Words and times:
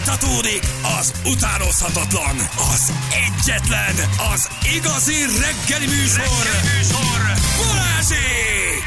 Fújtatódik 0.00 0.62
az 1.00 1.12
utánozhatatlan, 1.24 2.36
az 2.72 2.92
egyetlen, 3.10 3.94
az 4.32 4.48
igazi 4.76 5.14
reggeli 5.14 5.86
műsor, 5.86 6.46
reggeli 6.52 6.76
műsor. 6.76 7.20
Balázsék! 7.56 8.84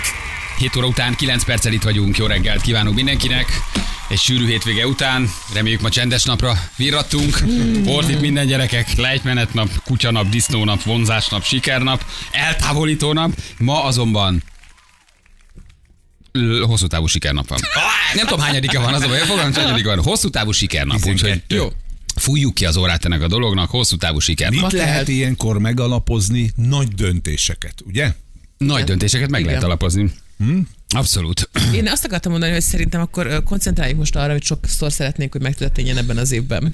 7 0.57 0.75
óra 0.75 0.87
után 0.87 1.15
9 1.15 1.43
perccel 1.43 1.73
itt 1.73 1.83
vagyunk. 1.83 2.17
Jó 2.17 2.25
reggelt 2.25 2.61
kívánunk 2.61 2.95
mindenkinek. 2.95 3.45
Egy 4.09 4.19
sűrű 4.19 4.45
hétvége 4.45 4.87
után, 4.87 5.29
reméljük 5.53 5.81
ma 5.81 5.89
csendes 5.89 6.23
napra 6.23 6.53
virrattunk. 6.75 7.39
Volt 7.83 8.09
itt 8.09 8.21
minden 8.21 8.47
gyerekek, 8.47 8.95
lejtmenetnap, 8.95 9.69
kutyanap, 9.83 10.29
disznónap, 10.29 10.83
vonzásnap, 10.83 11.43
sikernap, 11.43 12.05
eltávolító 12.31 13.13
nap. 13.13 13.31
Ma 13.57 13.83
azonban 13.83 14.43
hosszú 16.65 16.87
távú 16.87 17.05
sikernap 17.05 17.47
van. 17.47 17.59
Nem 18.15 18.25
tudom, 18.25 18.39
hányadika 18.39 18.79
van, 18.79 18.93
az 18.93 19.01
a 19.01 19.07
baj, 19.07 19.19
fogalmam, 19.19 19.53
hányadik 19.53 19.85
van. 19.85 20.03
Hosszú 20.03 20.29
távú 20.29 20.51
sikernap, 20.51 20.97
úgyhogy 20.97 21.15
12. 21.19 21.55
jó. 21.55 21.71
Fújjuk 22.15 22.53
ki 22.53 22.65
az 22.65 22.77
órát 22.77 23.05
ennek 23.05 23.21
a 23.21 23.27
dolognak, 23.27 23.69
hosszú 23.69 23.95
távú 23.95 24.19
sikernap. 24.19 24.61
Mit 24.61 24.71
lehet 24.71 25.07
ilyenkor 25.07 25.59
megalapozni 25.59 26.51
nagy 26.55 26.87
döntéseket, 26.87 27.73
ugye? 27.85 28.13
Nagy 28.57 28.83
döntéseket 28.83 29.29
meg 29.29 29.39
Igen. 29.39 29.51
lehet 29.51 29.67
alapozni. 29.67 30.11
Abszolút. 30.93 31.49
Én 31.73 31.87
azt 31.87 32.05
akartam 32.05 32.31
mondani, 32.31 32.51
hogy 32.51 32.61
szerintem 32.61 33.01
akkor 33.01 33.43
koncentráljunk 33.43 33.99
most 33.99 34.15
arra, 34.15 34.31
hogy 34.31 34.43
sokszor 34.43 34.91
szeretnénk, 34.91 35.31
hogy 35.31 35.41
megtörténjen 35.41 35.97
ebben 35.97 36.17
az 36.17 36.31
évben. 36.31 36.73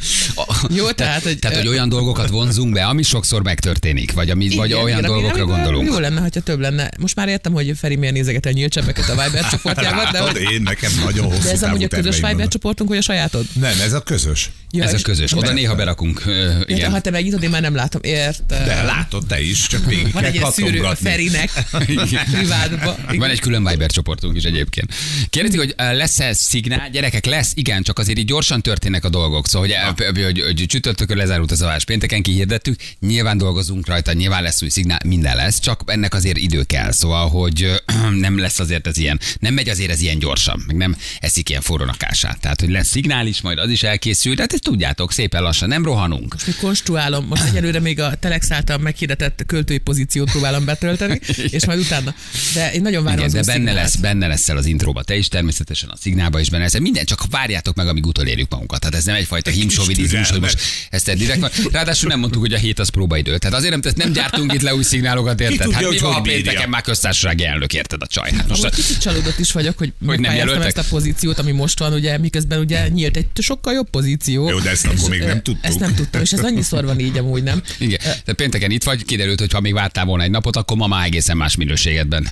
Jó, 0.70 0.92
tehát, 0.92 1.24
hogy... 1.24 1.40
Tehát, 1.40 1.58
hogy 1.58 1.68
olyan 1.68 1.90
dolgokat 1.90 2.30
vonzunk 2.30 2.74
be, 2.74 2.86
ami 2.86 3.04
sokszor 3.04 3.44
megtörténik, 3.44 4.14
vagy, 4.14 4.30
ami, 4.30 4.56
vagy 4.56 4.70
Igen, 4.70 4.82
olyan 4.82 4.98
igen, 4.98 5.12
dolgokra 5.12 5.42
amire 5.44 5.56
gondolunk. 5.56 5.88
Jó 5.90 6.00
lenne, 6.00 6.20
ha 6.20 6.30
több 6.30 6.60
lenne. 6.60 6.90
Most 7.00 7.16
már 7.16 7.28
értem, 7.28 7.54
hogy 7.54 7.74
Feri 7.78 7.96
miért 7.96 8.14
nézeget 8.14 8.46
a 8.46 8.52
nyílcsebbeket 8.52 9.10
a 9.10 9.24
Viber 9.24 9.50
csoportjában, 9.52 10.12
de, 10.12 10.20
Látod, 10.20 10.42
én 10.52 10.62
nekem 10.62 10.92
nagyon 11.06 11.26
hosszú 11.26 11.42
de 11.44 11.52
ez 11.52 11.64
amúgy 11.64 11.84
a 11.84 11.88
közös 11.88 12.16
Viber 12.16 12.34
vannak. 12.34 12.52
csoportunk, 12.52 12.90
vagy 12.90 12.98
a 12.98 13.02
sajátod? 13.02 13.46
Nem, 13.54 13.80
ez 13.82 13.94
a 13.94 14.02
közös. 14.02 14.50
Ja, 14.72 14.84
Ez 14.84 14.94
a 14.94 15.00
közös. 15.02 15.38
Oda 15.38 15.52
néha 15.54 15.76
berakunk. 15.76 16.24
Ja, 16.26 16.34
de 16.34 16.64
Igen. 16.68 16.92
ha 16.92 17.02
te 17.02 17.10
megnyitod, 17.10 17.44
én 17.44 17.50
már 17.50 17.62
nem 17.62 17.76
látom. 17.76 18.02
Értem. 18.04 18.66
De 18.66 18.84
látod 18.84 19.26
te 19.26 19.42
is, 19.42 19.68
csak 19.68 19.86
végig 19.86 20.12
Van 20.14 20.24
egy 20.24 20.46
szűrő 20.52 20.82
a. 20.84 20.96
Ferinek 20.96 21.52
privátba. 22.32 22.96
Van 23.18 23.30
egy 23.30 23.40
külön 23.40 23.64
Viber 23.66 23.92
csoportunk 24.10 24.36
is 24.36 24.44
egyébként. 24.44 24.94
Kérdezik, 25.30 25.60
hogy 25.60 25.74
ö, 25.78 25.96
lesz-e 25.96 26.34
szignál? 26.34 26.90
Gyerekek, 26.90 27.26
lesz, 27.26 27.52
igen, 27.56 27.84
csak 27.84 28.00
azért 28.00 28.18
így 28.18 28.26
gyorsan 28.26 28.62
történnek 28.62 29.06
a 29.06 29.10
dolgok. 29.10 29.48
Szóval, 29.48 29.68
hogy, 29.68 30.06
hogy, 30.06 30.24
hogy, 30.24 30.42
hogy 30.42 30.66
csütörtökön 30.68 31.18
lezárult 31.18 31.52
az 31.52 31.62
avás, 31.62 31.86
pénteken 31.86 32.22
kihirdettük, 32.22 32.76
nyilván 33.00 33.38
dolgozunk 33.38 33.88
rajta, 33.88 34.14
nyilván 34.14 34.44
lesz 34.44 34.62
új 34.62 34.70
szignál, 34.70 35.00
minden 35.06 35.36
lesz, 35.36 35.60
csak 35.60 35.82
ennek 35.86 36.14
azért 36.14 36.38
idő 36.38 36.64
kell. 36.64 36.92
Szóval, 36.92 37.30
hogy 37.30 37.64
ö, 37.64 37.76
nem 38.26 38.40
lesz 38.40 38.60
azért 38.60 38.88
ez 38.88 38.98
ilyen, 38.98 39.20
nem 39.40 39.54
megy 39.54 39.70
azért 39.70 39.92
ez 39.92 40.02
ilyen 40.02 40.20
gyorsan, 40.20 40.64
meg 40.68 40.76
nem 40.76 40.96
eszik 41.20 41.50
ilyen 41.50 41.62
forrónakását. 41.62 42.40
Tehát, 42.40 42.60
hogy 42.60 42.70
lesz 42.70 42.88
szignál 42.88 43.28
is, 43.28 43.42
majd 43.42 43.58
az 43.58 43.70
is 43.70 43.84
elkészül, 43.84 44.36
de 44.36 44.42
hát 44.42 44.54
ezt 44.54 44.64
tudjátok, 44.64 45.12
szépen 45.12 45.42
lassan, 45.42 45.68
nem 45.68 45.84
rohanunk. 45.84 46.34
Most 46.34 46.48
még 46.48 46.56
konstruálom, 46.56 47.26
most 47.26 47.44
egyelőre 47.44 47.80
még 47.80 48.00
a 48.00 48.16
Telex 48.16 48.52
által 48.52 48.78
meghirdetett 48.78 49.44
költői 49.48 49.78
pozíciót 49.78 50.32
próbálom 50.32 50.66
betölteni, 50.66 51.20
és 51.58 51.66
majd 51.66 51.80
utána. 51.80 52.14
De 52.54 52.74
én 52.74 52.82
nagyon 52.82 53.04
várom 53.04 53.20
Igen, 53.20 53.32
de 53.32 53.52
benne 53.52 53.74
lesz, 53.74 53.96
benne 54.00 54.28
leszel 54.28 54.58
az 54.58 54.66
intróba, 54.66 55.04
te 55.04 55.16
is 55.16 55.28
természetesen 55.28 55.90
a 55.90 55.96
szignálba 55.96 56.40
is 56.40 56.50
benne 56.50 56.64
leszel. 56.64 56.82
Minden, 56.82 57.06
csak 57.06 57.24
várjátok 57.30 57.76
meg, 57.76 57.88
amíg 57.88 58.06
utolérjük 58.06 58.50
magunkat. 58.50 58.80
Tehát 58.80 58.96
ez 58.96 59.04
nem 59.04 59.16
egyfajta 59.16 59.50
himsovidizmus, 59.50 60.30
hogy 60.30 60.40
most 60.40 60.62
ezt 60.90 61.06
te 61.06 61.14
direkt 61.14 61.40
van. 61.40 61.50
Ráadásul 61.72 62.10
nem 62.10 62.20
mondtuk, 62.20 62.42
hogy 62.42 62.54
a 62.54 62.58
hét 62.58 62.80
az 62.80 62.90
próbaidő. 62.90 63.38
Tehát 63.38 63.58
azért 63.58 63.72
nem, 63.72 63.82
tehát 63.82 63.98
nem 63.98 64.12
gyártunk 64.12 64.54
itt 64.54 64.62
le 64.62 64.76
új 64.76 64.84
szignálokat, 64.84 65.40
érted? 65.40 65.58
tudja, 65.62 65.78
hát 65.78 65.90
mi 65.90 65.98
van, 65.98 66.14
ha 66.14 66.22
pénteken 66.22 66.70
már 66.70 66.82
köztársasági 66.82 67.46
elnök, 67.46 67.74
érted 67.74 68.02
a 68.02 68.08
csaj? 68.08 68.32
Hát 68.32 68.48
most 68.48 68.62
Most 68.62 68.76
kicsit 68.76 68.98
csalódott 69.02 69.40
is 69.40 69.52
vagyok, 69.52 69.78
hogy, 69.78 69.94
hogy 70.06 70.20
nem 70.20 70.36
jelöltek? 70.36 70.66
ezt 70.66 70.78
a 70.78 70.84
pozíciót, 70.90 71.40
ami 71.40 71.52
most 71.52 71.80
van, 71.80 71.94
ugye, 71.94 72.18
miközben 72.18 72.60
ugye 72.60 72.88
nyílt 72.88 73.18
egy 73.18 73.28
sokkal 73.42 73.74
jobb 73.74 73.90
pozíció. 73.90 74.50
Jó, 74.50 74.60
de 74.60 74.70
ezt 74.70 74.86
akkor 74.86 74.98
És, 74.98 75.08
még 75.08 75.20
nem 75.20 75.42
tudtuk. 75.42 75.66
Ezt 75.66 75.80
nem 75.80 75.96
tudtam, 75.96 76.22
és 76.22 76.32
ez 76.32 76.44
annyiszor 76.44 76.86
van 76.86 77.00
így 77.00 77.18
amúgy, 77.18 77.44
nem? 77.44 77.62
igen, 77.80 78.00
de 78.26 78.34
pénteken 78.34 78.72
itt 78.72 78.84
vagy, 78.84 79.06
kiderült, 79.06 79.40
hogy 79.40 79.52
ha 79.52 79.60
még 79.60 79.74
vártál 79.74 80.06
volna 80.06 80.24
egy 80.24 80.32
napot, 80.32 80.56
akkor 80.56 80.78
ma 80.78 80.88
már 80.88 81.06
egészen 81.06 81.38
más 81.38 81.56
minőségedben 81.56 82.32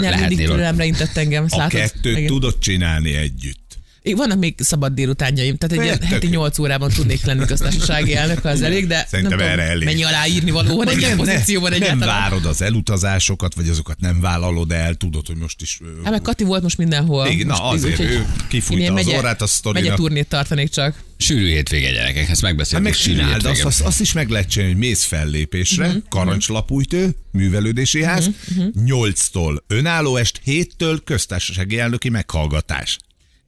lehetnél. 0.00 0.57
Türelemre 0.58 0.84
intett 0.84 1.16
engem, 1.16 1.44
ezt 1.44 1.54
A 1.54 1.58
látod? 1.58 1.80
kettőt 1.80 2.16
Igen. 2.16 2.26
tudod 2.26 2.58
csinálni 2.58 3.14
együtt. 3.14 3.67
Vannak 4.16 4.38
még 4.38 4.54
szabad 4.58 4.92
délutánjaim, 4.94 5.56
tehát 5.56 5.78
egy 5.78 5.84
ilyen 5.84 6.08
heti 6.10 6.26
jó. 6.26 6.32
8 6.32 6.58
órában 6.58 6.90
tudnék 6.90 7.24
lenni 7.24 7.44
köztársasági 7.44 8.14
elnök, 8.14 8.44
az 8.44 8.62
elég, 8.62 8.86
de 8.86 9.06
Szerintem 9.10 9.38
nem 9.38 9.46
erre 9.48 9.56
tudom, 9.56 9.70
elég. 9.70 9.84
mennyi 9.84 10.04
aláírni 10.04 10.50
való 10.50 10.76
van 10.76 10.88
egy 10.88 10.98
ilyen 10.98 11.16
pozícióban 11.16 11.70
nem 11.70 11.82
egyáltalán. 11.82 12.20
várod 12.20 12.44
az 12.44 12.62
elutazásokat, 12.62 13.54
vagy 13.54 13.68
azokat 13.68 14.00
nem 14.00 14.20
vállalod 14.20 14.72
el, 14.72 14.94
tudod, 14.94 15.26
hogy 15.26 15.36
most 15.36 15.60
is... 15.62 15.80
Hát 16.02 16.12
meg 16.12 16.22
Kati 16.22 16.44
volt 16.44 16.62
most 16.62 16.78
mindenhol. 16.78 17.26
Igen, 17.26 17.46
na, 17.46 17.52
most, 17.52 17.72
azért 17.84 17.98
ő 18.00 18.26
kifújta 18.48 18.92
az 18.94 19.04
megye- 19.04 19.18
órát 19.18 19.42
a 19.42 19.46
sztorinak. 19.46 19.88
Megye 19.88 19.96
turnét 20.02 20.28
tartanék 20.28 20.68
csak. 20.70 20.94
Sűrű 21.20 21.46
hétvége, 21.48 21.90
gyerekek, 21.92 22.16
ezt 22.20 22.28
Hát 22.28 22.40
megbeszéltük. 22.40 22.94
sűrű 22.94 23.16
megcsináld, 23.16 23.36
azt, 23.36 23.46
hétvége. 23.46 23.66
azt, 23.68 23.80
azt 23.80 24.00
is 24.00 24.12
meg 24.12 24.28
lehet 24.28 24.48
csinálni, 24.48 24.72
hogy 24.74 24.82
mész 24.82 25.02
fellépésre, 25.04 25.86
Mhm, 25.86 25.96
uh-huh. 25.96 26.08
karancslapújtő, 26.10 27.10
művelődési 27.32 28.02
ház, 28.02 28.26
uh-huh. 28.50 28.66
8-tól 28.86 29.56
önálló 29.66 30.16
est, 30.16 30.40
7-től 30.46 30.98
köztársasági 31.04 31.78
elnöki 31.78 32.08
meghallgatás. 32.08 32.98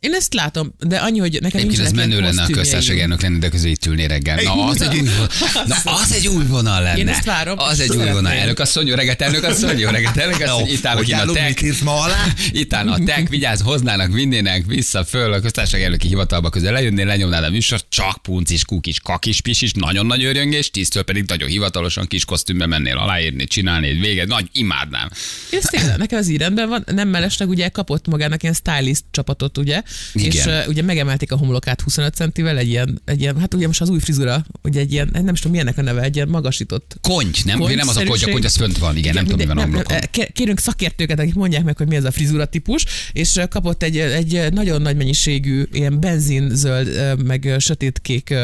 Én 0.01 0.15
ezt 0.15 0.35
látom, 0.35 0.75
de 0.79 0.97
annyi, 0.97 1.19
hogy 1.19 1.39
nekem 1.41 1.61
Egyébként 1.61 1.87
ez 1.87 1.93
menő 1.93 2.21
lenne 2.21 2.43
a 2.43 2.47
köztársasági 2.47 3.01
elnök 3.01 3.23
lenni, 3.23 3.39
de 3.39 3.49
közül 3.49 3.71
itt 3.71 3.87
ülni 3.87 4.07
reggel. 4.07 4.43
Na, 4.43 4.65
az 4.65 4.83
egy 4.83 4.97
új 4.97 5.09
vonal, 5.09 5.29
na, 5.85 5.93
az 5.93 6.13
egy 6.13 6.27
új 6.27 6.45
vonal 6.47 6.83
lenne. 6.83 6.99
Én 6.99 7.09
ezt 7.09 7.25
várom, 7.25 7.59
Az 7.59 7.81
egy 7.81 7.91
új 7.91 8.11
vonal. 8.11 8.33
Elnök 8.33 8.59
asszony, 8.59 8.87
jó 8.87 8.95
reggelt, 8.95 9.23
elnök 9.23 9.45
asszony, 9.45 9.79
jó 9.79 9.91
reggelt, 9.91 10.17
elnök 10.17 10.41
asszony. 10.41 10.69
Itt 10.69 10.85
én 11.09 11.17
a 11.17 11.33
tek. 11.33 11.83
ma 11.85 12.01
alá? 12.01 12.25
Itt 12.53 12.75
áll 12.75 12.89
a 12.89 12.99
tek, 13.05 13.29
vigyázz, 13.29 13.61
hoznának, 13.61 14.13
vinnének 14.13 14.67
vissza 14.67 15.05
föl 15.05 15.33
a 15.33 15.41
köztársaság 15.41 15.83
elnöki 15.83 16.09
hivatalba 16.09 16.49
közel 16.49 16.73
lejönnél, 16.73 17.07
lenyomnád 17.07 17.45
a 17.45 17.51
műsor, 17.51 17.81
csak 17.89 18.23
puncis, 18.23 18.65
kukis, 18.65 19.01
kakis, 19.01 19.41
pisis, 19.41 19.73
nagyon 19.73 20.07
nagy 20.07 20.25
örjöngés, 20.25 20.71
tíztől 20.71 21.03
pedig 21.03 21.25
nagyon 21.27 21.49
hivatalosan 21.49 22.07
kis 22.07 22.25
kosztümbe 22.25 22.67
mennél 22.67 22.97
aláírni, 22.97 23.47
csinálni 23.47 23.93
véget, 23.93 24.27
nagy 24.27 24.49
imádnám. 24.53 25.09
Én 25.51 25.59
ezt 25.59 25.71
tényleg, 25.71 25.97
nekem 25.97 26.19
ez 26.19 26.29
így 26.29 26.39
rendben 26.39 26.69
van. 26.69 26.85
Nem 26.87 27.09
mellesleg 27.09 27.49
ugye 27.49 27.69
kapott 27.69 28.07
magának 28.07 28.43
ilyen 28.43 28.55
stylist 28.55 29.05
csapatot, 29.11 29.59
ugye? 29.59 29.83
Igen. 30.13 30.31
És 30.31 30.45
uh, 30.45 30.69
ugye 30.69 30.83
megemelték 30.83 31.33
a 31.33 31.37
homlokát 31.37 31.81
25 31.81 32.15
centivel, 32.15 32.59
egy 32.59 32.69
ilyen, 32.69 33.01
egy 33.05 33.21
ilyen, 33.21 33.39
hát 33.41 33.55
ugye 33.55 33.67
most 33.67 33.81
az 33.81 33.89
új 33.89 33.99
frizura, 33.99 34.45
ugye 34.63 34.81
egy 34.81 34.93
ilyen, 34.93 35.09
nem 35.13 35.29
is 35.29 35.37
tudom 35.37 35.51
milyennek 35.51 35.79
a 35.79 35.83
neve, 35.83 36.03
egy 36.03 36.15
ilyen 36.17 36.29
magasított 36.29 36.97
Konty, 37.01 37.39
nem? 37.45 37.59
Konty 37.59 37.75
nem 37.75 37.89
az 37.89 37.97
a 37.97 38.05
konty, 38.05 38.25
a 38.25 38.31
konty 38.31 38.45
az 38.45 38.57
fönt 38.57 38.79
van, 38.79 38.97
igen, 38.97 39.15
nem 39.15 39.25
tudom, 39.25 39.39
mi 39.39 39.55
van 39.55 39.63
homlokon. 39.65 39.99
ké- 40.11 40.33
Kérünk 40.33 40.61
szakértőket, 40.61 41.19
akik 41.19 41.35
mondják 41.35 41.65
meg, 41.65 41.77
hogy 41.77 41.87
mi 41.89 41.97
ez 41.97 42.05
a 42.05 42.11
frizura 42.11 42.45
típus, 42.45 42.85
és 43.13 43.41
kapott 43.51 43.83
egy, 43.83 43.99
egy 43.99 44.53
nagyon 44.53 44.83
nagy 44.83 44.97
mennyiségű 44.97 45.65
ilyen 45.73 46.01
benzinzöld, 46.01 47.17
meg 47.25 47.55
sötétkék 47.59 48.35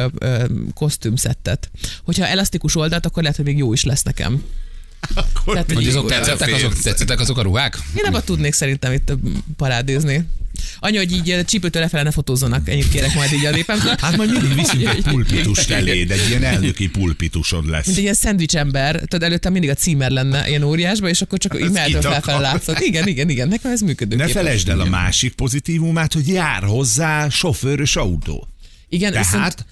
kosztümszettet. 0.74 1.70
Hogyha 2.04 2.26
elasztikus 2.26 2.76
oldalt, 2.76 3.06
akkor 3.06 3.22
lehet, 3.22 3.36
hogy 3.36 3.46
még 3.46 3.58
jó 3.58 3.72
is 3.72 3.84
lesz 3.84 4.02
nekem. 4.02 4.42
Akkor 5.14 5.54
Tehát, 5.54 5.72
Hogy 5.72 5.86
azok 5.86 6.08
tetszettek, 6.08 6.54
azok, 6.54 6.80
tetszettek 6.80 7.20
azok 7.20 7.38
a 7.38 7.42
ruhák? 7.42 7.78
Én 7.96 8.04
abban 8.04 8.22
tudnék 8.24 8.52
szerintem 8.52 8.92
itt 8.92 9.12
parádézni. 9.56 10.26
Anya, 10.78 10.98
hogy 10.98 11.12
így 11.12 11.30
ö, 11.30 11.44
csípőtől 11.44 11.82
lefele 11.82 12.02
ne 12.02 12.10
fotózzanak, 12.10 12.68
ennyit 12.68 12.88
kérek 12.88 13.14
majd 13.14 13.32
így 13.32 13.44
a 13.44 13.50
népemtől. 13.50 13.94
Hát 13.98 14.16
majd 14.16 14.30
mindig 14.32 14.54
viszünk 14.54 14.88
egy 14.88 15.02
pulpitust 15.02 15.70
eléd, 15.70 16.10
egy 16.10 16.28
ilyen 16.28 16.42
elnöki 16.44 16.88
pulpitusod 16.88 17.60
Mint 17.60 17.72
lesz. 17.72 17.86
egy 17.86 17.98
ilyen 17.98 18.14
szendvics 18.14 18.56
ember, 18.56 18.96
tudod, 19.00 19.22
előtte 19.22 19.50
mindig 19.50 19.70
a 19.70 19.74
címer 19.74 20.10
lenne 20.10 20.48
ilyen 20.48 20.62
óriásba, 20.62 21.08
és 21.08 21.22
akkor 21.22 21.38
csak 21.38 21.54
így 21.54 21.70
mellől 21.70 21.86
kitakar. 21.86 22.10
felfele 22.12 22.38
látszott. 22.38 22.78
Igen, 22.80 23.06
igen, 23.08 23.28
igen, 23.28 23.48
nekem 23.48 23.70
ez 23.70 23.80
működő. 23.80 24.16
Ne 24.16 24.26
felejtsd 24.28 24.68
el 24.68 24.80
a 24.80 24.84
másik 24.88 25.34
pozitívumát, 25.34 26.12
hogy 26.12 26.28
jár 26.28 26.62
hozzá 26.62 27.28
sofőrös 27.28 27.96
autó. 27.96 28.48
Igen, 28.88 29.12
Tehát 29.12 29.30
viszont, 29.32 29.66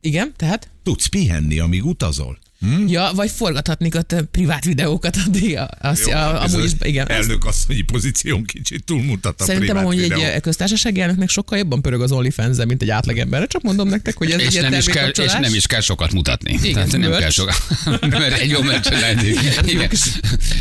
igen, 0.00 0.32
tehát? 0.36 0.68
tudsz 0.82 1.06
pihenni, 1.06 1.58
amíg 1.58 1.84
utazol. 1.84 2.38
Ja, 2.86 3.10
vagy 3.14 3.30
forgathatnék 3.30 3.94
ott 3.94 4.14
privát 4.30 4.64
videókat 4.64 5.16
addig. 5.26 5.56
a- 5.56 5.68
Az, 5.80 6.06
a, 6.06 6.42
amúgy 6.42 6.64
is, 6.64 6.70
igen. 6.80 7.08
Elnök 7.10 7.44
asszonyi 7.44 7.80
pozíción 7.80 8.44
kicsit 8.44 8.84
túlmutat 8.84 9.40
a 9.40 9.44
Szerintem 9.44 9.68
privát 9.76 9.84
amúgy 9.84 10.00
videó. 10.00 10.20
egy 10.22 10.40
köztársasági 10.40 11.00
elnöknek 11.00 11.28
sokkal 11.28 11.58
jobban 11.58 11.82
pörög 11.82 12.00
az 12.02 12.12
OnlyFans, 12.12 12.56
mint 12.66 12.82
egy 12.82 12.90
átlagember. 12.90 13.46
Csak 13.46 13.62
mondom 13.62 13.88
nektek, 13.88 14.16
hogy 14.16 14.30
ez 14.30 14.40
És 14.40 14.54
egy 14.54 14.62
nem, 14.62 14.72
is 14.72 14.84
kell, 14.84 15.08
és 15.08 15.32
nem 15.32 15.54
is 15.54 15.66
kell 15.66 15.80
sokat 15.80 16.12
mutatni. 16.12 16.52
Igen, 16.62 16.72
Tehát 16.72 16.90
nem 16.90 17.00
merch. 17.00 17.18
kell 17.20 17.30
sokat. 17.30 17.62
Mert 18.18 18.38
egy 18.38 18.50
jó 18.50 18.62
merchandising. 18.62 19.68
Igen. 19.74 19.88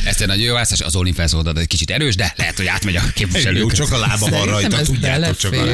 Ezt 0.06 0.22
egy 0.22 0.28
nagyon 0.28 0.44
jó 0.46 0.54
választás, 0.54 0.82
az 0.82 0.96
OnlyFans 0.96 1.34
oldal 1.34 1.60
egy 1.60 1.68
kicsit 1.68 1.90
erős, 1.90 2.16
de 2.16 2.34
lehet, 2.38 2.58
hogy 2.58 2.66
átmegy 2.66 2.96
a 2.96 3.02
Jó, 3.04 3.10
képviselők. 3.14 3.72
csak 3.72 3.92
a 3.92 3.98
lába 3.98 4.30
van 4.30 4.46
rajta, 4.46 4.82
tudjátok 4.82 5.38
csak 5.38 5.54
a... 5.54 5.66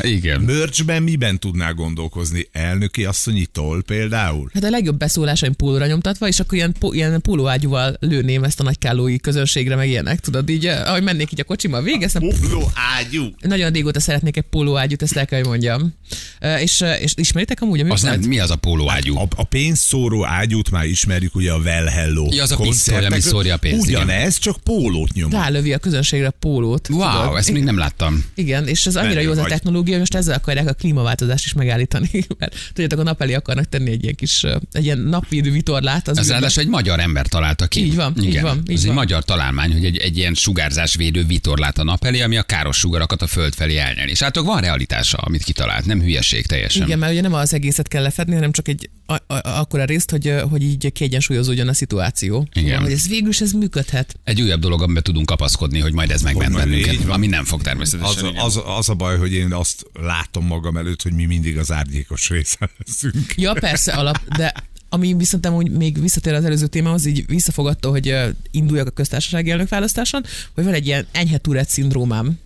Igen. 0.00 0.40
Mörcsben 0.40 1.02
miben 1.02 1.38
tudnál 1.38 1.74
gondolkozni? 1.74 2.48
Elnöki 2.52 3.04
asszonyi 3.04 3.46
toll 3.46 3.82
például? 3.86 4.50
Hát 4.54 4.64
a 4.64 4.70
legjobb 4.70 4.96
beszólásaim 4.98 5.54
pólóra 5.72 5.90
nyomtatva, 5.90 6.28
és 6.28 6.40
akkor 6.40 6.54
ilyen, 6.58 6.74
ilyen 6.90 7.20
pólóágyúval 7.20 7.96
lőném 8.00 8.44
ezt 8.44 8.60
a 8.60 8.62
nagykálói 8.62 9.18
közönségre, 9.18 9.76
meg 9.76 9.88
ilyenek, 9.88 10.20
tudod, 10.20 10.48
így, 10.48 10.66
eh, 10.66 10.88
ahogy 10.88 11.02
mennék 11.02 11.32
így 11.32 11.40
a 11.40 11.44
kocsimmal 11.44 11.82
végeztem, 11.82 12.22
Póló 12.22 12.70
ágyú. 12.98 13.24
nagyon 13.40 13.72
régóta 13.72 14.00
szeretnék 14.00 14.36
egy 14.36 14.42
pólóágyút, 14.42 15.02
ezt 15.02 15.16
el 15.16 15.26
kell, 15.26 15.38
hogy 15.38 15.48
mondjam. 15.48 15.94
Eh, 16.38 16.62
És, 16.62 16.80
eh, 16.80 17.02
és 17.02 17.12
ismeritek 17.16 17.60
amúgy 17.60 17.80
a 17.80 17.92
Az 17.92 18.02
nem, 18.02 18.12
műfajt? 18.12 18.28
mi 18.28 18.38
az 18.38 18.50
a 18.50 18.56
pólóágyú? 18.56 19.16
A, 19.18 19.26
a 19.36 19.44
pénzszóró 19.44 20.26
ágyút 20.26 20.70
már 20.70 20.84
ismerjük, 20.84 21.34
ugye 21.34 21.52
a 21.52 21.58
Well 21.58 21.84
Hello 21.84 22.26
Ja, 22.30 22.42
az 22.42 22.52
a 22.52 22.56
pisztoly, 22.56 23.04
ami 23.06 23.20
szórja 23.20 23.54
a 23.54 23.56
pénzt. 23.56 23.86
Ugyanez, 23.86 24.38
csak 24.38 24.56
pólót 24.64 25.12
nyom. 25.12 25.30
Rálövi 25.30 25.72
a 25.72 25.78
közönségre 25.78 26.26
a 26.26 26.30
pólót. 26.30 26.88
Wow, 26.88 27.20
tudod? 27.22 27.36
ezt 27.36 27.52
még 27.52 27.64
nem 27.64 27.78
láttam. 27.78 28.24
Igen, 28.34 28.68
és 28.68 28.86
ez 28.86 28.96
annyira 28.96 29.20
jó 29.20 29.30
az 29.30 29.38
a 29.38 29.44
technológia, 29.44 29.90
hogy 29.90 30.00
most 30.00 30.14
ezzel 30.14 30.34
akarják 30.34 30.68
a 30.68 30.72
klímaváltozást 30.72 31.44
is 31.44 31.52
megállítani. 31.52 32.10
Mert 32.38 32.54
tudjátok, 32.72 32.98
a 32.98 33.02
nap 33.02 33.22
elé 33.22 33.34
akarnak 33.34 33.68
tenni 33.68 33.90
egy 33.90 34.02
ilyen 34.02 34.14
kis, 34.14 34.44
egy 34.72 34.84
ilyen 34.84 34.98
napvédő 34.98 35.50
vitorlát. 35.62 36.08
Az 36.08 36.18
űrben. 36.18 36.32
ráadásul 36.32 36.62
egy 36.62 36.68
magyar 36.68 37.00
ember 37.00 37.26
találta 37.26 37.66
ki. 37.66 37.84
Így 37.84 37.94
van, 37.94 38.14
így 38.20 38.24
Igen. 38.24 38.42
van, 38.42 38.56
így 38.66 38.76
Ez 38.76 38.80
egy 38.80 38.86
van. 38.86 38.94
magyar 38.94 39.24
találmány, 39.24 39.72
hogy 39.72 39.84
egy, 39.84 39.96
egy 39.96 40.16
ilyen 40.16 40.34
sugárzásvédő 40.34 41.24
vitorlát 41.24 41.78
a 41.78 41.84
nap 41.84 42.04
elé, 42.04 42.20
ami 42.20 42.36
a 42.36 42.42
káros 42.42 42.76
sugarakat 42.76 43.22
a 43.22 43.26
föld 43.26 43.54
felé 43.54 43.76
elnyeli. 43.76 44.10
És 44.10 44.22
hát 44.22 44.36
van 44.36 44.60
realitása, 44.60 45.18
amit 45.18 45.42
kitalált, 45.44 45.84
nem 45.84 46.00
hülyeség 46.00 46.46
teljesen. 46.46 46.86
Igen, 46.86 46.98
mert 46.98 47.12
ugye 47.12 47.20
nem 47.20 47.34
az 47.34 47.54
egészet 47.54 47.88
kell 47.88 48.02
lefedni, 48.02 48.34
hanem 48.34 48.52
csak 48.52 48.68
egy 48.68 48.90
a, 49.06 49.14
a, 49.34 49.48
akkora 49.58 49.84
részt, 49.84 50.10
hogy, 50.10 50.34
hogy 50.50 50.62
így 50.62 50.92
kiegyensúlyozódjon 50.92 51.68
a 51.68 51.72
szituáció. 51.72 52.48
Igen. 52.54 52.80
Hogy 52.82 52.92
ez 52.92 53.08
végül 53.08 53.28
is 53.28 53.40
ez 53.40 53.52
működhet. 53.52 54.14
Egy 54.24 54.40
újabb 54.40 54.60
dolog, 54.60 54.82
amiben 54.82 55.02
tudunk 55.02 55.26
kapaszkodni, 55.26 55.80
hogy 55.80 55.92
majd 55.92 56.10
ez 56.10 56.22
megment 56.22 56.54
bennünket, 56.54 56.92
így 56.92 57.04
ami 57.08 57.26
nem 57.26 57.44
fog 57.44 57.62
természetesen. 57.62 58.24
Az, 58.36 58.56
az, 58.56 58.62
az 58.66 58.88
a 58.88 58.94
baj, 58.94 59.18
hogy 59.18 59.32
én 59.32 59.52
azt 59.52 59.84
látom 59.92 60.46
magam 60.46 60.76
előtt, 60.76 61.02
hogy 61.02 61.12
mi 61.12 61.24
mindig 61.24 61.58
az 61.58 61.72
árnyékos 61.72 62.28
része 62.28 62.70
leszünk. 62.86 63.34
Ja, 63.36 63.52
persze, 63.52 63.92
alap, 63.92 64.18
de 64.36 64.54
ami 64.92 65.14
viszont 65.14 65.46
amúgy 65.46 65.70
még 65.70 66.00
visszatér 66.00 66.34
az 66.34 66.44
előző 66.44 66.66
témához, 66.66 67.06
így 67.06 67.26
visszafogadta, 67.26 67.90
hogy 67.90 68.14
induljak 68.50 68.86
a 68.86 68.90
köztársasági 68.90 69.50
elnökválasztáson, 69.50 70.24
hogy 70.54 70.64
van 70.64 70.74
egy 70.74 70.86
ilyen 70.86 71.06
enyhe 71.12 71.38
Tourette 71.38 71.70
szindrómám. 71.70 72.38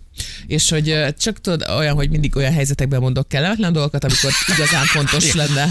És 0.47 0.69
hogy 0.69 1.05
csak 1.17 1.41
tudod, 1.41 1.65
olyan, 1.77 1.95
hogy 1.95 2.09
mindig 2.09 2.35
olyan 2.35 2.53
helyzetekben 2.53 2.99
mondok 2.99 3.27
kellemetlen 3.27 3.73
dolgokat, 3.73 4.03
amikor 4.03 4.31
igazán 4.55 4.85
fontos 4.85 5.33
lenne. 5.33 5.69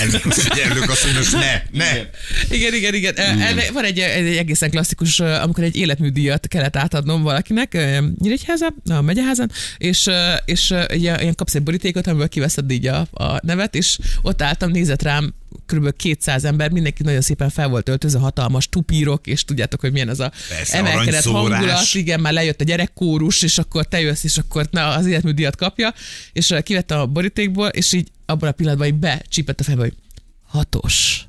Elnök 0.00 0.24
mondja, 0.24 0.54
hogy 1.02 1.28
ne, 1.32 1.62
ne. 1.70 1.90
Igen, 2.50 2.74
igen, 2.74 2.94
igen. 2.94 3.14
Hmm. 3.14 3.58
Van 3.72 3.84
egy, 3.84 3.98
egy 3.98 4.36
egészen 4.36 4.70
klasszikus, 4.70 5.20
amikor 5.20 5.64
egy 5.64 5.76
életműdíjat 5.76 6.48
kellett 6.48 6.76
átadnom 6.76 7.22
valakinek 7.22 7.74
ö, 7.74 7.98
Nyíregyházan, 8.20 8.82
a 8.90 9.00
megyeházan, 9.00 9.50
és, 9.78 10.10
és 10.44 10.74
ilyen, 10.88 11.20
ilyen 11.20 11.34
kapsz 11.34 11.54
egy 11.54 11.62
borítékot, 11.62 12.06
amiből 12.06 12.28
kiveszed 12.28 12.70
így 12.70 12.86
a, 12.86 13.06
a 13.12 13.40
nevet, 13.42 13.74
és 13.74 13.98
ott 14.22 14.42
álltam, 14.42 14.70
nézett 14.70 15.02
rám 15.02 15.34
kb. 15.66 15.96
200 15.96 16.44
ember, 16.44 16.70
mindenki 16.70 17.02
nagyon 17.02 17.20
szépen 17.20 17.50
fel 17.50 17.68
volt 17.68 17.88
öltözve, 17.88 18.18
hatalmas 18.18 18.68
tupírok, 18.68 19.26
és 19.26 19.44
tudjátok, 19.44 19.80
hogy 19.80 19.92
milyen 19.92 20.08
az 20.08 20.20
a 20.20 20.32
Persze, 20.48 20.76
emelkedett 20.76 21.24
hangulat, 21.24 21.92
igen, 21.92 22.20
már 22.20 22.32
lejött 22.32 22.60
a 22.60 22.64
gyerekkórus, 22.64 23.42
és 23.42 23.58
akkor 23.58 23.84
te 23.84 24.00
jössz, 24.00 24.24
és 24.24 24.38
akkor 24.38 24.68
na, 24.70 24.88
az 24.88 25.06
életműdíjat 25.06 25.56
kapja, 25.56 25.94
és 26.32 26.54
kivettem 26.62 26.98
a 26.98 27.06
borítékból, 27.06 27.68
és 27.68 27.92
így 27.92 28.08
abban 28.26 28.48
a 28.48 28.52
pillanatban 28.52 28.86
így 28.86 28.94
becsípett 28.94 29.60
a 29.60 29.64
fejbe, 29.64 29.80
hogy 29.80 29.94
hatos. 30.46 31.24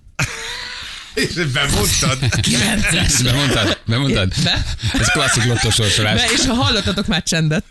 És 1.13 1.33
bemondtad. 1.33 2.39
Kilences. 2.41 3.21
Bemondtad? 3.21 3.79
Bemondtad? 3.85 4.33
Be? 4.43 4.65
Ez 4.93 5.07
klasszik 5.07 5.43
lottosorsolás. 5.43 6.21
Be, 6.21 6.31
és 6.31 6.45
ha 6.45 6.53
hallottatok 6.53 7.07
már 7.07 7.23
csendet. 7.23 7.63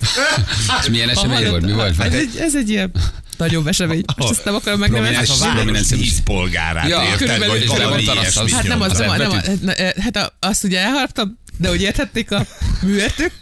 És 0.80 0.88
milyen 0.88 1.08
esemény 1.08 1.48
volt? 1.48 1.62
Mi 1.62 1.72
volt? 1.72 2.00
Ez 2.00 2.12
egy, 2.12 2.36
ez 2.36 2.56
egy 2.56 2.68
ilyen 2.68 2.92
nagyobb 3.36 3.66
esemény. 3.66 4.02
Most 4.16 4.30
ezt 4.30 4.44
nem 4.44 4.54
akarom 4.54 4.78
megnevezni. 4.78 5.14
Prominens- 5.16 5.42
A 5.42 5.54
város. 5.72 5.88
vízpolgárát 6.00 6.88
Ja, 6.88 7.02
érted, 7.02 7.16
körülbelül 7.18 7.48
vagy 7.48 7.62
is 7.62 7.68
valami 7.68 8.06
az- 8.06 8.52
Hát 8.52 8.62
nem 8.66 8.80
az, 8.80 8.98
nem, 8.98 9.16
nem, 9.16 9.74
hát 10.00 10.16
a- 10.16 10.36
azt 10.40 10.64
ugye 10.64 10.78
elharaptam, 10.80 11.38
de 11.58 11.68
hogy 11.68 11.80
érthették 11.82 12.30
a 12.30 12.46
műértők. 12.82 13.32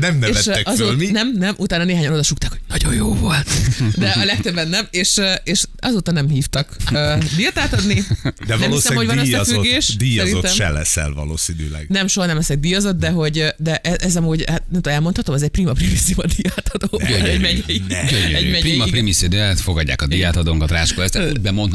Nem 0.00 0.18
nevettek 0.18 0.68
és 0.68 0.76
föl, 0.76 0.96
mi? 0.96 1.06
Nem, 1.06 1.32
nem, 1.38 1.54
utána 1.58 1.84
néhányan 1.84 2.12
oda 2.12 2.22
súgták, 2.22 2.50
hogy 2.50 2.60
nagyon 2.68 2.94
jó 2.94 3.14
volt. 3.14 3.50
De 3.96 4.08
a 4.08 4.24
legtöbben 4.24 4.68
nem, 4.68 4.86
és, 4.90 5.20
és 5.44 5.64
azóta 5.78 6.12
nem 6.12 6.28
hívtak 6.28 6.76
uh, 6.92 7.24
díjat 7.36 7.58
átadni. 7.58 8.04
De 8.46 8.56
nem 8.56 8.70
hiszem, 8.70 8.96
hogy 8.96 9.06
van 9.06 9.22
díjazott, 9.22 9.66
díjazott 9.98 10.26
szerintem. 10.26 10.52
se 10.52 10.68
leszel 10.68 11.12
valószínűleg. 11.12 11.86
Nem, 11.88 12.06
soha 12.06 12.26
nem 12.26 12.36
leszek 12.36 12.58
díjazott, 12.58 12.98
de 12.98 13.10
hogy 13.10 13.54
de 13.56 13.76
e- 13.76 13.96
ez 14.00 14.16
amúgy, 14.16 14.44
hát 14.46 14.62
nem 14.70 14.80
tudom, 14.80 14.92
elmondhatom, 14.94 15.34
ez 15.34 15.42
egy 15.42 15.48
prima 15.50 15.72
primissima 15.72 16.22
díjátadó. 16.36 17.00
Gyönyörű. 17.08 17.30
Egy 17.30 17.40
megyei. 17.40 17.82
Ne. 17.88 18.00
Egy 18.00 18.32
megyei. 18.32 18.60
Prima 18.60 18.84
primis, 18.84 19.18
de 19.18 19.42
hát 19.42 19.60
fogadják 19.60 20.02
a 20.02 20.06
diátadónkat, 20.06 20.70
Ráskó, 20.70 21.02
ezt 21.02 21.18
úgy 21.18 21.40
bemond. 21.40 21.72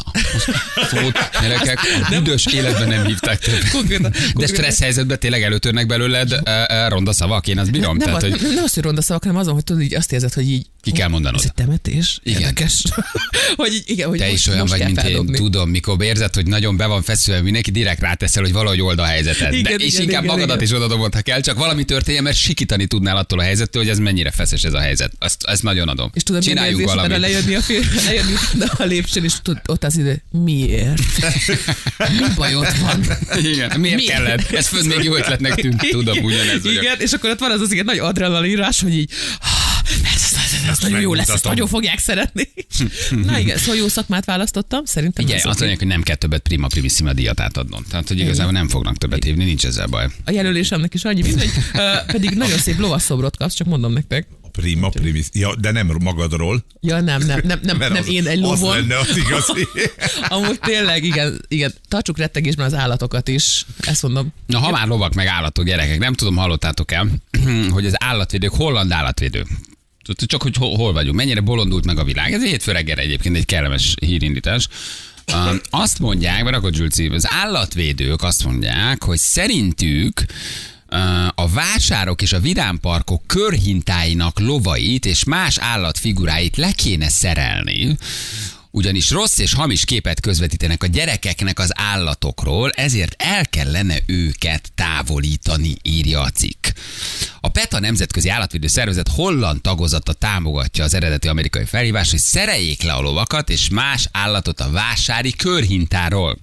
Szót, 0.90 1.18
gyerekek, 1.42 1.80
a 2.04 2.08
büdös 2.10 2.46
életben 2.46 2.88
nem 2.88 3.06
hívták 3.06 3.40
többet. 3.40 4.34
De 4.34 4.48
stressz 4.48 4.80
helyzetben 4.80 5.20
tényleg 5.20 5.44
előtörnek 5.78 5.88
belőled 5.88 6.32
uh, 6.32 6.84
uh, 6.84 6.90
ronda 6.90 7.14
szavak, 7.14 7.48
én 7.48 7.60
azt 7.60 7.72
bírom. 7.72 7.98
Nem, 7.98 8.08
Tehát, 8.08 8.24
az, 8.24 8.30
hogy 8.30 8.42
nem, 8.42 8.54
nem 8.54 8.64
az, 8.64 8.74
hogy 8.74 8.84
ronda 8.84 9.02
szavak, 9.02 9.24
hanem 9.24 9.38
azon, 9.38 9.54
hogy 9.54 9.64
tudod, 9.64 9.82
így 9.82 9.96
azt 9.96 10.12
érzed, 10.12 10.34
hogy 10.34 10.50
így 10.50 10.66
Ki 10.88 10.94
kell 10.94 11.08
mondanod. 11.08 11.40
Ez 11.40 11.46
egy 11.46 11.54
temetés? 11.54 12.20
Igen. 12.24 12.42
Érdekes. 12.42 12.82
hogy 13.56 13.84
igen, 13.86 14.08
hogy 14.10 14.18
te 14.20 14.26
most, 14.26 14.38
is 14.38 14.48
olyan 14.48 14.60
most 14.60 14.72
vagy, 14.78 14.86
mint 14.86 15.00
feldobni. 15.02 15.38
én, 15.38 15.44
tudom, 15.44 15.70
mikor 15.70 16.04
érzed, 16.04 16.34
hogy 16.34 16.46
nagyon 16.46 16.78
be 16.78 16.86
van 16.86 17.02
feszülve 17.02 17.42
mindenki, 17.42 17.72
direkt 17.72 18.02
ráteszel, 18.02 18.44
hogy 18.44 18.52
valahogy 18.52 18.82
old 18.82 19.00
a 19.00 19.04
helyzetet. 19.06 19.50
De, 19.50 19.58
Igen, 19.58 19.80
és 19.80 19.88
igen, 19.94 20.02
inkább 20.02 20.24
igen, 20.24 20.36
magadat 20.36 20.56
igen. 20.62 20.68
is 20.68 20.74
oda 20.84 20.88
dobod, 20.88 21.14
ha 21.14 21.22
kell, 21.22 21.42
csak 21.42 21.58
valami 21.58 21.84
történjen, 21.84 22.24
mert 22.24 22.36
sikítani 22.38 22.86
tudnál 22.86 23.18
attól 23.18 23.40
a 23.40 23.42
helyzettől, 23.42 23.82
hogy 23.82 23.92
ez 23.92 23.98
mennyire 23.98 24.32
feszes 24.32 24.64
ez 24.64 24.74
a 24.74 24.80
helyzet. 24.80 25.12
Azt, 25.20 25.44
ezt 25.44 25.64
nagyon 25.64 25.88
adom. 25.88 26.10
És 26.14 26.24
tudod, 26.24 26.42
milyen 26.46 26.58
Csináljunk 26.58 26.82
érzés 26.82 26.96
utána 26.96 27.18
valamit. 27.18 27.32
lejönni 27.32 27.56
a, 27.56 27.62
fél, 27.62 27.84
lejönni 28.08 28.34
a 28.78 28.84
lépcsőn, 28.84 29.24
és 29.24 29.34
tudod, 29.42 29.62
ott 29.68 29.84
az 29.84 29.98
idő, 29.98 30.24
miért? 30.32 31.02
Mi 32.20 32.26
bajod 32.36 32.80
van? 32.80 33.06
Igen, 33.44 33.80
miért 33.80 33.96
Mi? 33.98 34.04
kellett? 34.06 34.52
Ez 34.52 34.68
fönn 34.68 34.86
még 34.86 35.04
jó 35.04 35.16
ötletnek 35.16 35.56
tűnt. 35.56 35.88
Tudom, 35.90 36.24
ugyanez 36.24 36.64
vagyok. 36.64 36.84
Igen, 36.84 37.00
és 37.00 37.12
akkor 37.12 37.30
ott 37.30 37.40
van 37.40 37.52
az 37.52 37.62
az 37.62 37.72
igen 37.72 37.86
nagy 37.86 37.98
adrenalinrás, 38.00 38.82
hogy 38.82 38.94
így, 38.98 39.10
"Ah, 39.40 40.14
ez, 40.16 40.27
ez, 40.70 40.80
nagyon 40.80 41.02
jó 41.02 41.14
lesz, 41.14 41.30
ezt 41.30 41.44
nagyon 41.44 41.68
fogják 41.68 42.00
szeretni. 42.00 42.50
Na 43.10 43.40
igen, 43.40 43.58
szóval 43.58 43.76
jó 43.76 43.88
szakmát 43.88 44.26
választottam, 44.26 44.86
szerintem 44.86 45.26
ez 45.26 45.46
azt 45.46 45.60
mondják, 45.60 45.80
hogy 45.80 45.88
nem 45.88 46.02
kell 46.02 46.16
többet 46.16 46.42
prima 46.42 46.68
primissima 46.68 47.14
díjat 47.14 47.40
átadnom. 47.40 47.84
Tehát, 47.90 48.08
hogy 48.08 48.20
igazából 48.20 48.52
nem 48.52 48.68
fognak 48.68 48.98
többet 48.98 49.24
hívni, 49.24 49.44
nincs 49.44 49.66
ezzel 49.66 49.88
baj. 49.88 50.08
A 50.26 50.32
jelölésemnek 50.32 50.94
is 50.94 51.04
annyi 51.04 51.22
mindegy, 51.22 51.50
Ö, 51.74 51.92
pedig 52.06 52.30
nagyon 52.30 52.58
szép 52.58 52.80
lovasszobrot 52.80 53.38
kapsz, 53.38 53.54
csak 53.54 53.68
mondom 53.68 53.94
nektek. 53.94 54.28
Prima 54.52 54.90
primis. 54.90 55.26
Ja, 55.34 55.56
de 55.56 55.72
nem 55.72 55.92
magadról. 56.00 56.66
Ja, 56.82 57.02
nem, 57.02 57.22
nem, 57.26 57.40
nem, 57.44 57.60
nem, 57.64 57.78
mert 57.78 57.94
nem 57.94 58.02
az, 58.02 58.10
én 58.10 58.28
egy 58.28 58.44
Az 58.44 58.60
lovon. 58.60 58.78
lenne 58.78 58.98
az 59.00 59.18
igazi. 59.18 59.68
Amúgy 60.36 60.60
tényleg, 60.60 61.04
igen, 61.04 61.42
igen, 61.48 61.74
tartsuk 61.88 62.18
rettegésben 62.18 62.66
az 62.66 62.74
állatokat 62.74 63.28
is, 63.28 63.66
ezt 63.80 64.02
mondom. 64.02 64.34
Na, 64.46 64.60
ha 64.60 64.72
már 64.72 64.88
lovak 64.88 65.14
meg 65.14 65.28
állatok, 65.28 65.66
gyerekek, 65.66 66.00
nem 66.00 66.14
tudom, 66.14 66.36
hallottátok 66.36 66.92
el, 66.92 67.08
hogy 67.70 67.86
az 67.86 68.04
állatvédők, 68.04 68.54
holland 68.54 68.92
állatvédők, 68.92 69.48
Tudod, 69.48 69.77
csak 70.26 70.42
hogy 70.42 70.56
hol, 70.56 70.94
vagyunk, 70.94 71.16
mennyire 71.16 71.42
bolondult 71.42 71.86
meg 71.86 71.98
a 71.98 72.04
világ. 72.04 72.34
Ez 72.34 72.42
egy 72.44 72.50
hétfő 72.50 72.72
reggel 72.72 72.98
egyébként 72.98 73.36
egy 73.36 73.46
kellemes 73.46 73.96
hírindítás. 74.02 74.68
Um, 75.34 75.60
azt 75.70 76.00
mondják, 76.00 76.44
mert 76.44 76.56
akkor 76.56 76.74
Zsülci, 76.74 77.08
az 77.08 77.28
állatvédők 77.32 78.24
azt 78.24 78.44
mondják, 78.44 79.04
hogy 79.04 79.18
szerintük 79.18 80.26
uh, 80.90 81.28
a 81.36 81.48
vásárok 81.48 82.22
és 82.22 82.34
a 82.34 82.40
vidámparkok 82.40 83.22
körhintáinak 83.26 84.40
lovait 84.40 85.06
és 85.06 85.24
más 85.24 85.58
állatfiguráit 85.58 86.58
le 86.58 86.72
kéne 86.72 87.10
szerelni, 87.10 87.98
ugyanis 88.72 89.12
rossz 89.12 89.38
és 89.38 89.54
hamis 89.54 89.86
képet 89.86 90.22
közvetítenek 90.22 90.84
a 90.84 90.88
gyerekeknek 90.88 91.60
az 91.60 91.72
állatokról, 91.76 92.72
ezért 92.72 93.16
el 93.18 93.48
kellene 93.48 93.98
őket 94.06 94.72
távolítani, 94.76 95.76
írja 95.82 96.22
a 96.22 96.30
cikk. 96.30 96.68
A 97.40 97.50
PETA 97.50 97.80
Nemzetközi 97.80 98.30
Állatvédő 98.30 98.68
Szervezet 98.68 99.08
holland 99.08 99.62
tagozata 99.62 100.14
támogatja 100.14 100.84
az 100.84 100.94
eredeti 100.94 101.28
amerikai 101.28 101.66
felhívást, 101.66 102.12
hogy 102.12 102.20
szereljék 102.20 102.82
le 102.82 102.94
a 102.94 103.02
lovakat 103.02 103.50
és 103.50 103.70
más 103.70 104.08
állatot 104.12 104.60
a 104.60 104.72
vásári 104.72 105.32
körhintáról. 105.32 106.38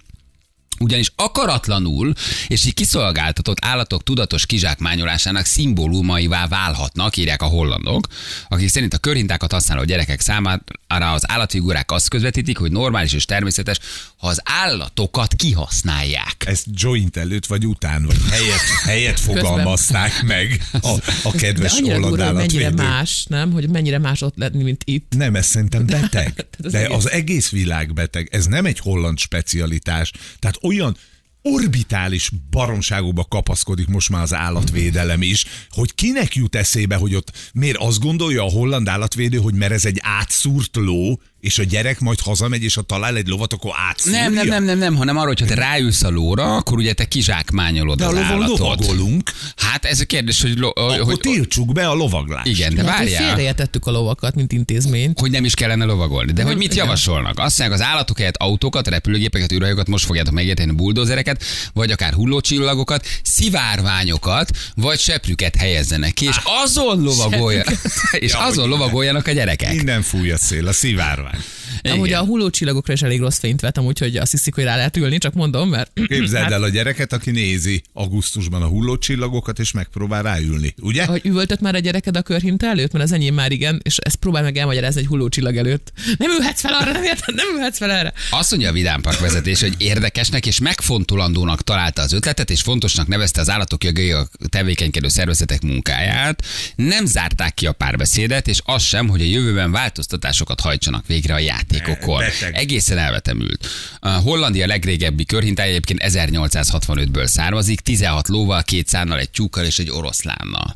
Ugyanis 0.79 1.13
akaratlanul 1.17 2.13
és 2.49 2.67
így 2.67 2.75
kiszolgáltatott 2.75 3.59
állatok 3.61 4.03
tudatos 4.03 4.47
kizsákmányolásának 4.47 5.45
szimbólumaivá 5.45 6.47
válhatnak, 6.47 7.17
írják 7.17 7.43
a 7.43 7.47
hollandok, 7.47 8.07
akik 8.49 8.69
szerint 8.69 8.95
a 8.95 8.99
körhintákat 8.99 9.53
használó 9.53 9.85
gyerekek 9.85 10.21
számára 10.21 11.13
az 11.13 11.31
állatfigurák 11.31 11.91
azt 11.91 12.09
közvetítik, 12.09 12.59
hogy 12.59 12.73
normális 12.73 13.13
és 13.13 13.25
természetes, 13.25 13.79
ha 14.17 14.29
az 14.29 14.41
állatokat 14.45 15.35
kihasználják. 15.35 16.37
Ezt 16.39 16.67
joint 16.71 17.17
előtt 17.17 17.47
vagy 17.47 17.67
után, 17.67 18.05
vagy 18.07 18.17
helyet, 18.31 18.61
helyet 18.85 19.21
fogalmazták 19.21 20.23
meg 20.23 20.69
a, 20.73 20.89
a 21.23 21.31
De 21.31 21.39
kedves 21.39 21.73
annyira 21.73 21.95
holland 21.95 22.17
durva, 22.17 22.33
mennyire 22.33 22.71
más, 22.71 23.25
nem? 23.29 23.53
Hogy 23.53 23.69
mennyire 23.69 23.99
más 23.99 24.23
ott 24.23 24.37
lenni, 24.37 24.63
mint 24.63 24.83
itt. 24.85 25.13
Nem, 25.17 25.35
ez 25.35 25.47
szerintem 25.47 25.87
beteg. 26.01 26.47
De 26.59 26.87
az 26.89 27.11
egész 27.11 27.51
világ 27.51 27.95
beteg. 27.95 28.29
Ez 28.33 28.47
nem 28.47 28.65
egy 28.65 28.79
holland 28.79 29.19
specialitás. 29.19 30.13
Tehát 30.39 30.57
olyan 30.65 30.97
orbitális 31.43 32.31
baromságokba 32.51 33.25
kapaszkodik 33.25 33.87
most 33.87 34.11
már 34.11 34.23
az 34.23 34.35
állatvédelem 34.35 35.23
is, 35.23 35.45
hogy 35.71 35.95
kinek 35.95 36.35
jut 36.35 36.55
eszébe, 36.55 36.97
hogy 36.97 37.15
ott 37.15 37.51
miért 37.53 37.77
azt 37.77 38.01
gondolja 38.01 38.45
a 38.45 38.51
holland 38.51 38.89
állatvédő, 38.89 39.39
hogy 39.39 39.55
mert 39.55 39.73
ez 39.73 39.85
egy 39.85 39.99
átszúrt 40.03 40.77
ló, 40.77 41.21
és 41.45 41.59
a 41.59 41.63
gyerek 41.63 42.01
majd 42.01 42.21
hazamegy, 42.21 42.63
és 42.63 42.75
ha 42.75 42.83
talál 42.83 43.17
egy 43.17 43.27
lovat, 43.27 43.53
akkor 43.53 43.71
átszúrja? 43.89 44.21
Nem, 44.21 44.33
nem, 44.33 44.47
nem, 44.47 44.65
nem, 44.65 44.79
nem, 44.79 44.95
hanem 44.97 45.17
arról, 45.17 45.27
hogy 45.29 45.41
ha 45.41 45.47
te 45.47 45.55
ráülsz 45.55 46.03
a 46.03 46.11
lóra, 46.11 46.57
akkor 46.57 46.79
ugye 46.79 46.93
te 46.93 47.05
kizsákmányolod 47.05 47.99
De 47.99 48.05
a 48.05 48.09
az 48.09 48.15
lovon 48.15 48.31
állatot. 48.33 48.59
lovagolunk, 48.59 49.31
Hát 49.57 49.85
ez 49.85 50.01
a 50.01 50.05
kérdés, 50.05 50.41
hogy, 50.43 50.59
lo, 50.59 50.69
akkor 50.69 50.99
hogy 51.01 51.19
tiltsuk 51.19 51.73
be 51.73 51.89
a 51.89 51.95
lovaglást. 51.95 52.47
igen, 52.47 52.75
de 52.75 52.85
Hát, 52.85 52.99
hogy 52.99 53.11
várjál. 53.11 53.27
félreértettük 53.29 53.87
a 53.87 53.91
lovakat, 53.91 54.35
mint 54.35 54.53
intézményt. 54.53 55.19
hogy 55.21 55.31
nem 55.31 55.45
is 55.45 55.55
kellene 55.55 55.85
lovagolni. 55.85 56.33
De 56.33 56.43
hogy 56.43 56.57
mit 56.57 56.73
igen. 56.73 56.85
javasolnak? 56.85 57.39
Azt 57.39 57.59
mondják, 57.59 57.81
az 57.81 57.87
állatok 57.87 58.17
helyett 58.19 58.37
autókat, 58.37 58.89
repülőgépeket, 58.89 59.53
űrhajókat, 59.53 59.89
most 59.89 60.05
fogjátok 60.05 60.33
megérteni 60.35 60.73
buldózereket, 60.73 61.45
vagy 61.73 61.91
akár 61.91 62.13
hullócsillagokat, 62.13 63.07
szivárványokat, 63.23 64.51
vagy 64.75 64.99
seprüket 64.99 65.57
helyezzenek 65.57 66.13
ki, 66.13 66.25
és 66.27 66.37
azon 66.63 67.03
lovagolja, 67.03 67.65
és 68.13 68.33
azon 68.33 68.69
lovagoljanak 68.69 69.27
a 69.27 69.33
gyerekek. 69.33 69.73
Innen 69.75 70.03
fúj 70.03 70.31
a 70.31 70.37
szél, 70.37 70.67
a 70.69 70.73
szivárvány. 70.73 71.34
time. 71.35 71.64
Amúgy 71.83 72.07
Igen. 72.07 72.21
a 72.21 72.25
hullócsillagokra 72.25 72.93
is 72.93 73.03
elég 73.03 73.21
rossz 73.21 73.39
fényt 73.39 73.61
vettem, 73.61 73.85
úgyhogy 73.85 74.17
azt 74.17 74.31
hiszik, 74.31 74.55
hogy 74.55 74.65
rá 74.65 74.77
lehet 74.77 74.97
ülni, 74.97 75.19
csak 75.19 75.35
mondom, 75.35 75.69
mert... 75.69 75.91
Képzeld 76.07 76.53
el 76.53 76.63
a 76.63 76.69
gyereket, 76.69 77.13
aki 77.13 77.31
nézi 77.31 77.83
augusztusban 77.93 78.63
a 78.63 78.67
hullócsillagokat, 78.67 79.59
és 79.59 79.73
megpróbál 79.73 80.23
ráülni, 80.23 80.75
ugye? 80.81 81.05
Hogy 81.05 81.21
üvöltött 81.25 81.61
már 81.61 81.75
a 81.75 81.79
gyereked 81.79 82.17
a 82.17 82.23
körhinta 82.23 82.67
előtt? 82.67 82.93
Mert 82.93 83.05
az 83.05 83.13
enyém 83.13 83.35
már 83.35 83.53
igen, 83.53 83.81
és 83.83 83.97
ezt 83.97 84.17
próbál 84.17 84.43
meg 84.43 84.57
elmagyarázni 84.57 85.01
egy 85.01 85.07
hullócsillag 85.07 85.57
előtt. 85.57 85.93
Nem 86.19 86.31
ülhetsz 86.31 86.61
fel 86.61 86.73
arra, 86.81 86.93
nem 86.93 87.03
érted, 87.03 87.35
nem 87.35 87.47
ülhetsz 87.55 87.79
fel 87.79 87.91
erre. 87.91 88.13
Azt 88.31 88.51
mondja 88.51 88.69
a 88.69 88.73
Vidám 88.73 89.01
Park 89.01 89.21
vezetés, 89.21 89.61
hogy 89.61 89.75
érdekesnek 89.79 90.47
és 90.47 90.59
megfontolandónak 90.59 91.63
találta 91.63 92.03
az 92.03 92.13
ötletet, 92.13 92.51
és 92.51 92.61
fontosnak 92.61 93.07
nevezte 93.07 93.41
az 93.41 93.51
állatok 93.51 93.85
jogai 93.85 94.11
a 94.11 94.29
tevékenykedő 94.49 95.09
szervezetek 95.09 95.63
munkáját. 95.63 96.45
Nem 96.77 97.07
zárták 97.07 97.55
ki 97.55 97.67
a 97.67 97.73
párbeszédet, 97.73 98.49
és 98.49 98.61
az 98.65 98.83
sem, 98.83 99.09
hogy 99.09 99.21
a 99.21 99.25
jövőben 99.25 99.71
változtatásokat 99.71 100.61
hajtsanak 100.61 101.07
végre 101.07 101.35
a 101.35 101.39
játékokon. 101.69 102.19
Beteg. 102.19 102.57
Egészen 102.57 102.99
elvetemült. 102.99 103.67
A 104.01 104.09
Hollandia 104.09 104.67
legrégebbi 104.67 105.25
körhintája 105.25 105.71
egyébként 105.71 106.01
1865-ből 106.05 107.27
származik, 107.27 107.81
16 107.81 108.29
lóval, 108.29 108.63
két 108.63 108.89
szánnal, 108.89 109.19
egy 109.19 109.31
tyúkkal 109.31 109.65
és 109.65 109.79
egy 109.79 109.91
oroszlánnal. 109.91 110.75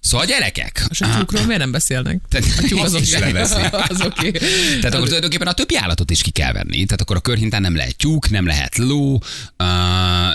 Szóval 0.00 0.26
gyerekek, 0.26 0.84
És 0.88 1.00
a 1.00 1.14
tyúkról 1.16 1.44
miért 1.44 1.60
nem 1.60 1.70
beszélnek? 1.70 2.20
Tehát 2.28 2.46
A 2.58 2.62
tyúk 2.62 2.84
az 2.84 2.94
azt 2.94 3.02
is. 3.02 3.14
Az 3.88 4.00
oké. 4.00 4.30
Tehát 4.30 4.94
akkor 4.94 5.06
tulajdonképpen 5.06 5.46
a 5.46 5.52
többi 5.52 5.76
állatot 5.76 6.10
is 6.10 6.22
ki 6.22 6.30
kell 6.30 6.52
venni. 6.52 6.84
Tehát 6.84 7.00
akkor 7.00 7.16
a 7.16 7.20
körhintán 7.20 7.60
nem 7.60 7.76
lehet 7.76 7.96
tyúk, 7.96 8.30
nem 8.30 8.46
lehet 8.46 8.76
ló, 8.76 9.14
uh, 9.14 9.20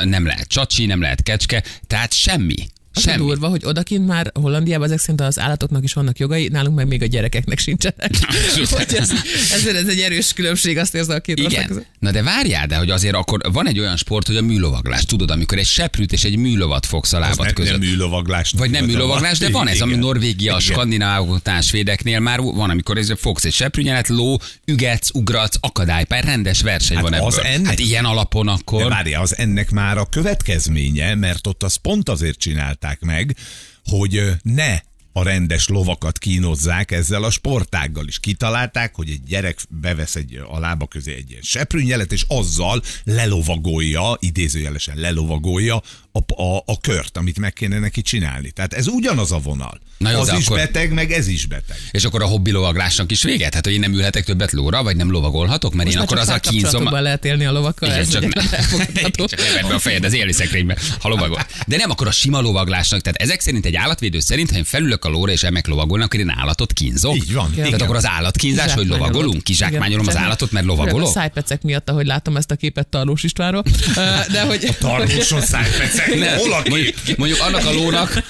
nem 0.03 0.25
lehet 0.25 0.47
csacsi, 0.47 0.85
nem 0.85 1.01
lehet 1.01 1.23
kecske, 1.23 1.63
tehát 1.88 2.13
semmi. 2.13 2.55
Az 2.93 3.01
Semmi. 3.01 3.17
durva, 3.17 3.47
hogy 3.47 3.65
odakint 3.65 4.07
már 4.07 4.31
Hollandiában 4.33 4.85
ezek 4.88 5.00
szerint 5.00 5.21
az 5.21 5.39
állatoknak 5.39 5.83
is 5.83 5.93
vannak 5.93 6.19
jogai, 6.19 6.47
nálunk 6.47 6.75
meg 6.75 6.88
még 6.88 7.01
a 7.01 7.05
gyerekeknek 7.05 7.59
sincsenek. 7.59 8.12
hogy 8.69 8.95
ez, 8.95 9.12
ez, 9.51 9.65
ez, 9.65 9.88
egy 9.88 10.00
erős 10.00 10.33
különbség, 10.33 10.77
azt 10.77 10.95
érzem 10.95 11.15
a 11.15 11.19
két 11.19 11.35
között. 11.35 11.51
Igen. 11.51 11.85
Na 12.00 12.12
de 12.12 12.23
várjál, 12.23 12.67
de 12.67 12.75
hogy 12.75 12.89
azért 12.89 13.15
akkor 13.15 13.39
van 13.51 13.67
egy 13.67 13.79
olyan 13.79 13.97
sport, 13.97 14.27
hogy 14.27 14.35
a 14.35 14.41
műlovaglás. 14.41 15.05
Tudod, 15.05 15.31
amikor 15.31 15.57
egy 15.57 15.65
seprűt 15.65 16.12
és 16.13 16.23
egy 16.23 16.38
műlovat 16.38 16.85
fogsz 16.85 17.13
a 17.13 17.17
Az 17.17 17.23
lábad 17.23 17.45
nem, 17.45 17.53
között. 17.53 17.71
nem 17.79 17.89
műlovaglás. 17.89 18.53
vagy 18.57 18.69
nem 18.71 18.85
műlovaglás, 18.85 19.38
de 19.38 19.50
van 19.50 19.67
ez, 19.67 19.81
ami. 19.81 19.95
Norvégia, 19.95 20.55
a 20.55 20.59
Igen. 20.62 20.73
skandináv, 20.73 21.27
svédeknél 21.62 22.19
már 22.19 22.39
van, 22.39 22.69
amikor 22.69 22.97
ez 22.97 23.12
fogsz 23.17 23.43
egy 23.45 23.53
seprűnyelet, 23.53 24.07
ló, 24.07 24.39
ügetsz, 24.65 25.09
ugratsz, 25.13 25.57
akadálypár, 25.59 26.23
rendes 26.23 26.62
verseny 26.62 26.95
Hát 26.95 27.05
van 27.05 27.13
ebből. 27.13 27.27
az 27.27 27.39
ennek- 27.43 27.65
Hát 27.65 27.79
ilyen 27.79 28.05
alapon 28.05 28.45
De 28.45 28.51
akkor. 28.51 28.88
várja, 28.89 29.19
az 29.21 29.38
ennek 29.38 29.71
már 29.71 29.97
a 29.97 30.05
következménye, 30.05 31.15
mert 31.15 31.47
ott 31.47 31.63
azt 31.63 31.77
pont 31.77 32.09
azért 32.09 32.38
csinálták 32.83 33.01
meg, 33.01 33.35
hogy 33.83 34.31
ne 34.41 34.79
a 35.15 35.23
rendes 35.23 35.67
lovakat 35.67 36.17
kínozzák 36.17 36.91
ezzel 36.91 37.23
a 37.23 37.29
sportággal 37.29 38.07
is. 38.07 38.19
Kitalálták, 38.19 38.95
hogy 38.95 39.09
egy 39.09 39.23
gyerek 39.23 39.59
bevesz 39.69 40.15
egy, 40.15 40.41
a 40.49 40.59
lába 40.59 40.87
közé 40.87 41.13
egy 41.13 41.29
ilyen 41.29 41.41
seprűnyelet, 41.41 42.11
és 42.11 42.25
azzal 42.27 42.81
lelovagolja, 43.03 44.17
idézőjelesen 44.19 44.97
lelovagolja 44.97 45.81
a, 46.15 46.41
a, 46.43 46.63
a 46.65 46.79
kört, 46.82 47.17
amit 47.17 47.39
meg 47.39 47.53
kéne 47.53 47.79
neki 47.79 48.01
csinálni. 48.01 48.51
Tehát 48.51 48.74
ez 48.74 48.88
ugyanaz 48.88 49.32
a 49.32 49.38
vonal. 49.39 49.79
Na 49.98 50.12
jó, 50.12 50.20
az 50.20 50.34
is 50.38 50.46
akkor- 50.46 50.58
beteg, 50.58 50.91
meg 50.93 51.12
ez 51.12 51.27
is 51.27 51.46
beteg. 51.46 51.77
És 51.91 52.03
akkor 52.03 52.22
a 52.22 52.25
hobbi 52.25 52.51
lovaglásnak 52.51 53.12
is 53.12 53.24
véget? 53.24 53.53
Hát, 53.53 53.63
hogy 53.65 53.74
én 53.74 53.79
nem 53.79 53.93
ülhetek 53.93 54.24
többet 54.25 54.51
lóra, 54.51 54.84
vagy 54.84 54.96
nem 54.96 55.12
lovagolhatok, 55.12 55.74
mert 55.74 55.86
Most 55.86 55.98
én 55.98 56.03
akkor 56.03 56.17
csak 56.17 56.25
azzal 56.25 56.39
kínzom. 56.39 56.89
lehet 56.91 57.25
élni 57.25 57.46
a 57.46 57.51
lovakkal, 57.51 57.89
Igen, 57.89 58.01
ez 58.01 58.10
csak, 58.10 58.24
egyetlen 58.24 58.46
ne, 58.93 59.25
csak 59.25 59.39
be 59.67 59.74
a 59.74 59.79
fejed 59.79 60.03
az 60.03 60.13
élni 60.13 60.32
szekrénybe, 60.32 60.77
ha 61.00 61.10
lovagol. 61.10 61.46
De 61.67 61.77
nem 61.77 61.89
akkor 61.89 62.08
a 62.08 62.12
sima 62.12 62.39
lovaglásnak. 62.41 63.01
Tehát 63.01 63.22
ezek 63.22 63.39
szerint 63.39 63.65
egy 63.65 63.75
állatvédő 63.75 64.20
szerint, 64.20 64.51
ha 64.51 64.58
én 64.58 64.63
felülök 64.63 65.05
a 65.05 65.10
lóra 65.10 65.32
és 65.32 65.43
emek 65.43 65.67
lovagolnak, 65.67 66.05
akkor 66.08 66.20
én 66.20 66.34
állatot 66.38 66.74
kínzok. 66.74 67.15
Így 67.15 67.34
van. 67.34 67.51
Tehát 67.51 67.67
Igen. 67.67 67.79
akkor 67.82 67.96
az 67.96 68.08
állatkínzás, 68.08 68.74
hogy 68.74 68.88
lovagolunk, 68.88 69.43
kizsákmányolom 69.43 70.08
az 70.08 70.17
állatot, 70.17 70.51
mert 70.51 70.65
lovagolok. 70.65 71.08
A 71.08 71.12
szájpecek 71.12 71.62
miatt, 71.62 71.89
ahogy 71.89 72.05
látom 72.05 72.38
ezt 72.38 72.51
a 72.51 72.55
képet 72.55 72.88
Tarlós 72.88 73.24
Istvánról. 73.24 73.63
De 74.32 74.41
hogy... 74.41 74.75
Tartóson 74.79 75.41
szájpecek, 75.41 76.02
Nem. 76.15 76.38
hol 76.38 76.53
a 76.53 76.62
kép? 76.62 76.69
Mondjuk, 76.69 77.17
mondjuk 77.17 77.39
annak 77.41 77.65
a 77.65 77.72
lónak, 77.74 78.24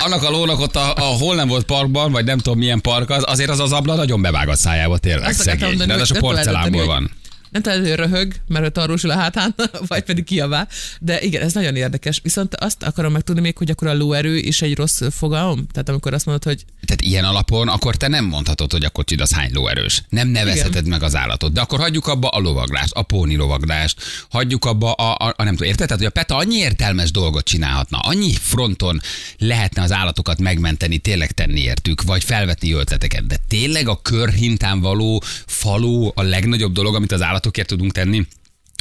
annak 0.00 0.22
a 0.22 0.30
lónak 0.30 0.60
ott, 0.60 0.76
a, 0.76 0.94
ahol 0.94 1.34
nem 1.34 1.48
volt 1.48 1.64
parkban, 1.64 2.12
vagy 2.12 2.24
nem 2.24 2.38
tudom 2.38 2.58
milyen 2.58 2.80
park 2.80 3.10
az, 3.10 3.22
azért 3.26 3.50
az 3.50 3.60
az 3.60 3.72
abla 3.72 3.94
nagyon 3.94 4.22
bevág 4.22 4.48
a 4.48 4.56
szájába, 4.56 4.98
tényleg 4.98 5.28
Azt 5.28 5.40
akartam 5.40 5.58
szegény. 5.60 5.68
mondani, 5.68 5.92
De 5.96 6.02
az 6.02 6.08
hogy 6.08 6.16
a 6.16 6.20
porcelánból 6.20 6.86
van. 6.86 7.10
Nem 7.50 7.62
talán, 7.62 7.80
hogy 7.80 7.94
röhög, 7.94 8.34
mert 8.48 8.64
hogy 8.64 8.72
tartósul 8.72 9.10
a 9.10 9.16
hátán, 9.16 9.54
vagy 9.88 10.02
pedig 10.02 10.24
kiabál. 10.24 10.68
De 11.00 11.20
igen, 11.20 11.42
ez 11.42 11.52
nagyon 11.52 11.76
érdekes. 11.76 12.20
Viszont 12.22 12.54
azt 12.54 12.82
akarom 12.82 13.12
megtudni 13.12 13.40
még, 13.40 13.56
hogy 13.56 13.70
akkor 13.70 13.88
a 13.88 13.94
lóerő 13.94 14.36
is 14.36 14.62
egy 14.62 14.76
rossz 14.76 15.02
fogalom? 15.10 15.66
Tehát 15.72 15.88
amikor 15.88 16.14
azt 16.14 16.26
mondod, 16.26 16.44
hogy 16.44 16.64
Tehát 16.86 17.02
ilyen 17.02 17.24
alapon 17.24 17.68
akkor 17.68 17.96
te 17.96 18.08
nem 18.08 18.24
mondhatod, 18.24 18.72
hogy 18.72 18.84
a 18.84 18.90
kocsid 18.90 19.20
az 19.20 19.32
hány 19.32 19.50
lóerős. 19.52 20.02
Nem 20.08 20.28
nevezheted 20.28 20.86
meg 20.86 21.02
az 21.02 21.16
állatot. 21.16 21.52
De 21.52 21.60
akkor 21.60 21.78
hagyjuk 21.78 22.06
abba 22.06 22.28
a 22.28 22.38
lovaglást, 22.38 22.92
a 22.92 23.02
póni 23.02 23.36
lovaglást, 23.36 24.02
hagyjuk 24.30 24.64
abba 24.64 24.92
a, 24.92 25.26
a, 25.26 25.34
a 25.36 25.42
nem 25.42 25.54
tudom, 25.54 25.68
érted? 25.68 25.86
Tehát, 25.86 26.02
hogy 26.02 26.12
a 26.14 26.20
PETA 26.20 26.36
annyi 26.36 26.56
értelmes 26.56 27.10
dolgot 27.10 27.44
csinálhatna, 27.44 27.98
annyi 27.98 28.32
fronton 28.32 29.00
lehetne 29.38 29.82
az 29.82 29.92
állatokat 29.92 30.40
megmenteni, 30.40 30.98
tényleg 30.98 31.32
tenni 31.32 31.60
értük, 31.60 32.02
vagy 32.02 32.24
felvetni 32.24 32.72
ötleteket. 32.72 33.26
De 33.26 33.36
tényleg 33.48 33.88
a 33.88 34.02
körhintán 34.02 34.80
való 34.80 35.22
faló 35.46 36.12
a 36.14 36.22
legnagyobb 36.22 36.72
dolog, 36.72 36.94
amit 36.94 37.12
az 37.12 37.22
állatokért 37.40 37.68
tudunk 37.68 37.92
tenni? 37.92 38.26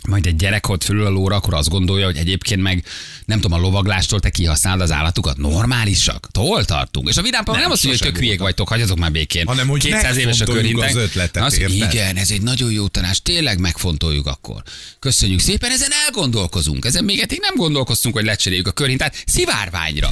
Majd 0.08 0.26
egy 0.26 0.36
gyerek 0.36 0.70
ott 0.70 0.84
fölül 0.84 1.06
a 1.06 1.10
lóra, 1.10 1.36
akkor 1.36 1.54
azt 1.54 1.70
gondolja, 1.70 2.06
hogy 2.06 2.18
egyébként 2.18 2.62
meg 2.62 2.84
nem 3.26 3.40
tudom, 3.40 3.60
a 3.60 3.62
lovaglástól 3.62 4.20
te 4.20 4.30
kihasználod 4.30 4.82
az 4.82 4.92
állatukat. 4.92 5.38
Normálisak. 5.38 6.28
Hol 6.34 6.66
tartunk? 6.66 7.10
És 7.10 7.18
a 7.18 7.22
vidámpan 7.22 7.54
nem, 7.54 7.64
Nem, 7.64 7.72
azt 7.72 7.84
mondja, 7.84 8.04
hogy 8.04 8.14
tök 8.14 8.22
hülyék 8.22 8.40
vagytok, 8.40 8.68
hagyjatok 8.68 8.98
már 8.98 9.12
békén. 9.12 9.46
Hanem, 9.46 9.68
hogy 9.68 9.82
200 9.82 10.18
éves 10.18 10.42
a 10.42 10.46
körhintek. 10.46 10.90
az 10.90 10.96
ötletet, 10.96 11.44
Az, 11.44 11.60
érted? 11.60 11.76
igen, 11.76 12.16
ez 12.16 12.32
egy 12.32 12.42
nagyon 12.42 12.72
jó 12.72 12.88
tanács. 12.88 13.18
Tényleg 13.18 13.60
megfontoljuk 13.60 14.28
akkor. 14.28 14.64
Köszönjük 15.00 15.40
szépen, 15.40 15.72
ezen 15.72 15.90
elgondolkozunk. 16.06 16.86
Ezen 16.86 17.04
még 17.04 17.20
eddig 17.20 17.40
nem 17.42 17.56
gondolkoztunk, 17.56 18.16
hogy 18.16 18.26
lecseréljük 18.26 18.68
a 18.68 18.72
körhintát 18.72 19.24
szivárványra. 19.26 20.10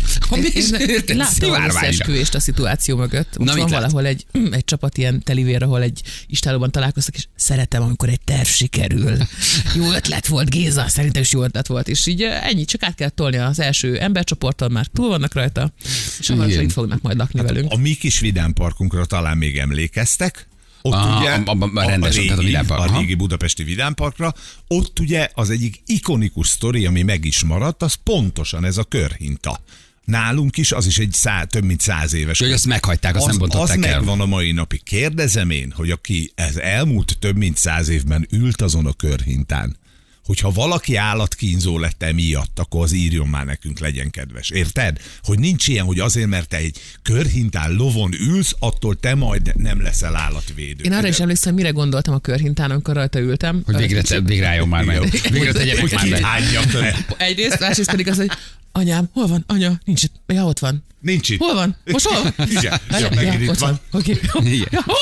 Szivárványra. 1.25 2.05
a 2.33 2.39
szituáció 2.39 2.97
mögött. 2.97 3.37
Most 3.37 3.53
Na, 3.53 3.59
van 3.59 3.69
valahol 3.69 4.05
egy, 4.05 4.25
egy 4.51 4.65
csapat 4.65 4.97
ilyen 4.97 5.23
telivér, 5.23 5.63
ahol 5.63 5.81
egy 5.81 6.01
istálóban 6.27 6.71
találkoztak, 6.71 7.15
és 7.15 7.27
szeretem, 7.35 7.81
amikor 7.83 8.09
egy 8.09 8.21
terv 8.21 8.47
sikerül. 8.47 9.17
Jó 9.77 9.91
ötlet 9.91 10.27
volt, 10.27 10.49
Géza, 10.49 10.87
szerintem 10.87 11.21
is 11.21 11.31
jó 11.31 11.43
ötlet 11.43 11.67
volt. 11.67 11.87
És 11.87 12.05
így 12.05 12.21
eh, 12.21 12.47
ennyi, 12.47 12.65
csak 12.65 12.83
át 12.83 12.95
kell 12.95 13.09
tolni 13.09 13.37
az 13.37 13.59
első 13.59 13.99
embercsoporttal, 13.99 14.69
már 14.69 14.85
túl 14.85 15.07
vannak 15.07 15.33
rajta, 15.33 15.71
és 16.19 16.27
hamarosan 16.27 16.63
itt 16.63 16.71
fognak 16.71 17.01
majd 17.01 17.17
lakni 17.17 17.41
velünk. 17.41 17.71
A 17.71 17.77
mi 17.77 17.93
kis 17.93 18.19
vidámparkunkra 18.19 19.05
talán 19.05 19.37
még 19.37 19.57
emlékeztek. 19.57 20.47
Ott 20.81 20.93
Aha, 20.93 21.19
ugye 21.19 21.29
a- 21.29 21.41
a- 21.59 21.79
a 21.79 21.85
rendes, 21.85 22.17
a, 22.17 22.21
tehát 22.21 22.37
a 22.37 22.41
régi, 22.41 22.45
vidámpark, 22.45 22.91
a 22.91 22.99
régi 22.99 23.13
budapesti 23.15 23.63
vidámparkra, 23.63 24.33
ott 24.67 24.99
ugye 24.99 25.29
az 25.33 25.49
egyik 25.49 25.81
ikonikus 25.85 26.47
sztori, 26.47 26.85
ami 26.85 27.01
meg 27.01 27.25
is 27.25 27.43
maradt, 27.43 27.83
az 27.83 27.93
pontosan 27.93 28.65
ez 28.65 28.77
a 28.77 28.83
körhinta. 28.83 29.59
Nálunk 30.07 30.57
is, 30.57 30.71
az 30.71 30.85
is 30.85 30.97
egy 30.97 31.13
szá, 31.13 31.43
több 31.43 31.63
mint 31.63 31.81
száz 31.81 32.13
éves. 32.13 32.39
Hogy 32.39 32.51
azt 32.51 32.65
meghagyták, 32.65 33.15
azt 33.15 33.27
az, 33.27 33.33
nem 33.33 33.41
az 33.41 33.49
bontották 33.49 33.83
el. 33.83 33.97
megvan 33.97 34.21
a 34.21 34.25
mai 34.25 34.51
napig. 34.51 34.83
Kérdezem 34.83 35.49
én, 35.49 35.73
hogy 35.75 35.91
aki 35.91 36.31
ez 36.35 36.55
elmúlt 36.55 37.17
több 37.19 37.37
mint 37.37 37.57
száz 37.57 37.87
évben 37.87 38.27
ült 38.31 38.61
azon 38.61 38.85
a 38.85 38.93
körhintán, 38.93 39.77
hogyha 40.25 40.51
valaki 40.51 40.95
állatkínzó 40.95 41.79
lett 41.79 42.03
emiatt, 42.03 42.59
akkor 42.59 42.83
az 42.83 42.91
írjon 42.91 43.27
már 43.27 43.45
nekünk, 43.45 43.79
legyen 43.79 44.09
kedves. 44.09 44.49
Érted? 44.49 44.97
Hogy 45.23 45.39
nincs 45.39 45.67
ilyen, 45.67 45.85
hogy 45.85 45.99
azért, 45.99 46.27
mert 46.27 46.47
te 46.47 46.57
egy 46.57 46.77
körhintán 47.01 47.71
lovon 47.73 48.13
ülsz, 48.13 48.55
attól 48.59 48.95
te 48.95 49.15
majd 49.15 49.51
nem 49.55 49.81
leszel 49.81 50.15
állatvédő. 50.15 50.83
Én 50.83 50.93
arra 50.93 51.07
is 51.07 51.19
emlékszem, 51.19 51.53
mire 51.53 51.69
gondoltam 51.69 52.13
a 52.13 52.19
körhintán, 52.19 52.71
amikor 52.71 52.95
rajta 52.95 53.19
ültem. 53.19 53.61
Hogy 53.65 53.75
végre, 53.75 54.01
te, 54.01 54.21
végre 54.21 54.47
álljon 54.47 54.67
már 54.67 54.83
meg. 54.83 55.01
Végre 55.31 55.51
tegyenek 55.51 55.81
hogy 55.81 55.93
már 55.93 56.09
meg. 56.09 56.73
le. 56.73 57.05
Egyrészt, 57.17 57.59
másrészt 57.59 57.89
pedig 57.89 58.07
az, 58.07 58.17
hogy 58.17 58.31
anyám, 58.77 59.09
hol 59.13 59.27
van? 59.27 59.43
Anya, 59.47 59.79
nincs 59.85 60.03
itt. 60.03 60.13
Ja, 60.27 60.45
ott 60.45 60.59
van. 60.59 60.85
Nincs 61.01 61.29
itt. 61.29 61.39
Hol 61.39 61.53
van? 61.53 61.75
Most 61.85 62.05
hol 62.05 62.21
van? 62.23 62.47
Igen, 62.49 62.79
ja, 62.91 62.99
Ja, 62.99 63.09
megint 63.15 63.41
itt 63.41 63.49
ott 63.49 63.57
van. 63.57 63.79
Oké. 63.91 64.19
Igen. 64.43 64.67
Ja, 64.71 64.83
van? 64.85 64.95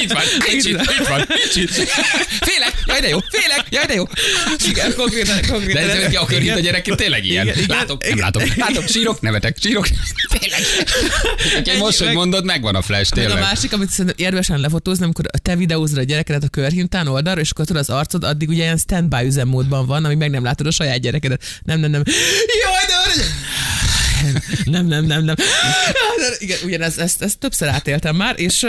Itt 0.00 0.12
van, 0.12 0.22
nincs 0.50 0.64
itt, 0.64 0.80
itt 0.80 1.06
van, 1.08 1.24
nincs 1.28 1.56
itt. 1.56 1.70
Félek, 2.40 2.72
jaj 2.86 3.00
de 3.00 3.08
jó, 3.08 3.18
félek, 3.30 3.64
jaj 3.70 3.86
de 3.86 3.94
jó. 3.94 4.04
Igen, 4.68 4.94
konkrétan, 4.96 5.38
konkrétan. 5.50 5.86
De 5.86 6.04
ez 6.06 6.14
a 6.14 6.24
körhint 6.24 6.56
a 6.56 6.60
gyerek 6.60 6.82
tényleg 6.94 7.24
ilyen. 7.24 7.44
Igen, 7.46 7.58
igen, 7.58 7.76
Látok, 7.76 8.02
nem 8.02 8.10
igen. 8.12 8.24
látok. 8.24 8.56
Látok, 8.56 8.86
sírok, 8.88 9.20
nevetek, 9.20 9.56
sírok. 9.60 9.88
Tényleg. 10.38 10.60
Egy 11.64 11.78
most, 11.78 11.98
hogy 11.98 12.14
mondod, 12.14 12.44
megvan 12.44 12.74
a 12.74 12.82
flash, 12.82 13.14
Meg 13.16 13.24
a 13.24 13.26
tényleg. 13.28 13.42
másik, 13.48 13.72
amit 13.72 13.88
szerintem 13.90 14.14
érvesen 14.26 14.60
lefotózni, 14.60 15.04
amikor 15.04 15.24
te 15.42 15.56
videózod 15.56 15.98
a 15.98 16.02
gyerekedet 16.02 16.44
a 16.44 16.48
körhintán 16.48 17.06
oldalra, 17.06 17.40
és 17.40 17.50
akkor 17.50 17.64
tudod, 17.64 17.82
az 17.82 17.90
arcod 17.90 18.24
addig 18.24 18.48
ugye 18.48 18.62
ilyen 18.62 18.76
standby 18.78 19.24
üzemmódban 19.26 19.86
van, 19.86 20.04
ami 20.04 20.14
meg 20.14 20.30
nem 20.30 20.44
látod 20.44 20.66
a 20.66 20.70
saját 20.70 21.00
gyerekedet. 21.00 21.60
Nem, 21.62 21.80
nem, 21.80 21.90
nem. 21.90 21.99
Jaj, 22.04 22.86
de. 22.86 23.24
Nem, 24.64 24.86
nem, 24.86 25.04
nem, 25.04 25.24
nem. 25.24 25.34
Igen, 26.38 26.58
ugyanez, 26.64 26.98
ezt, 26.98 27.22
ezt 27.22 27.38
többször 27.38 27.68
átéltem 27.68 28.16
már, 28.16 28.34
és 28.38 28.62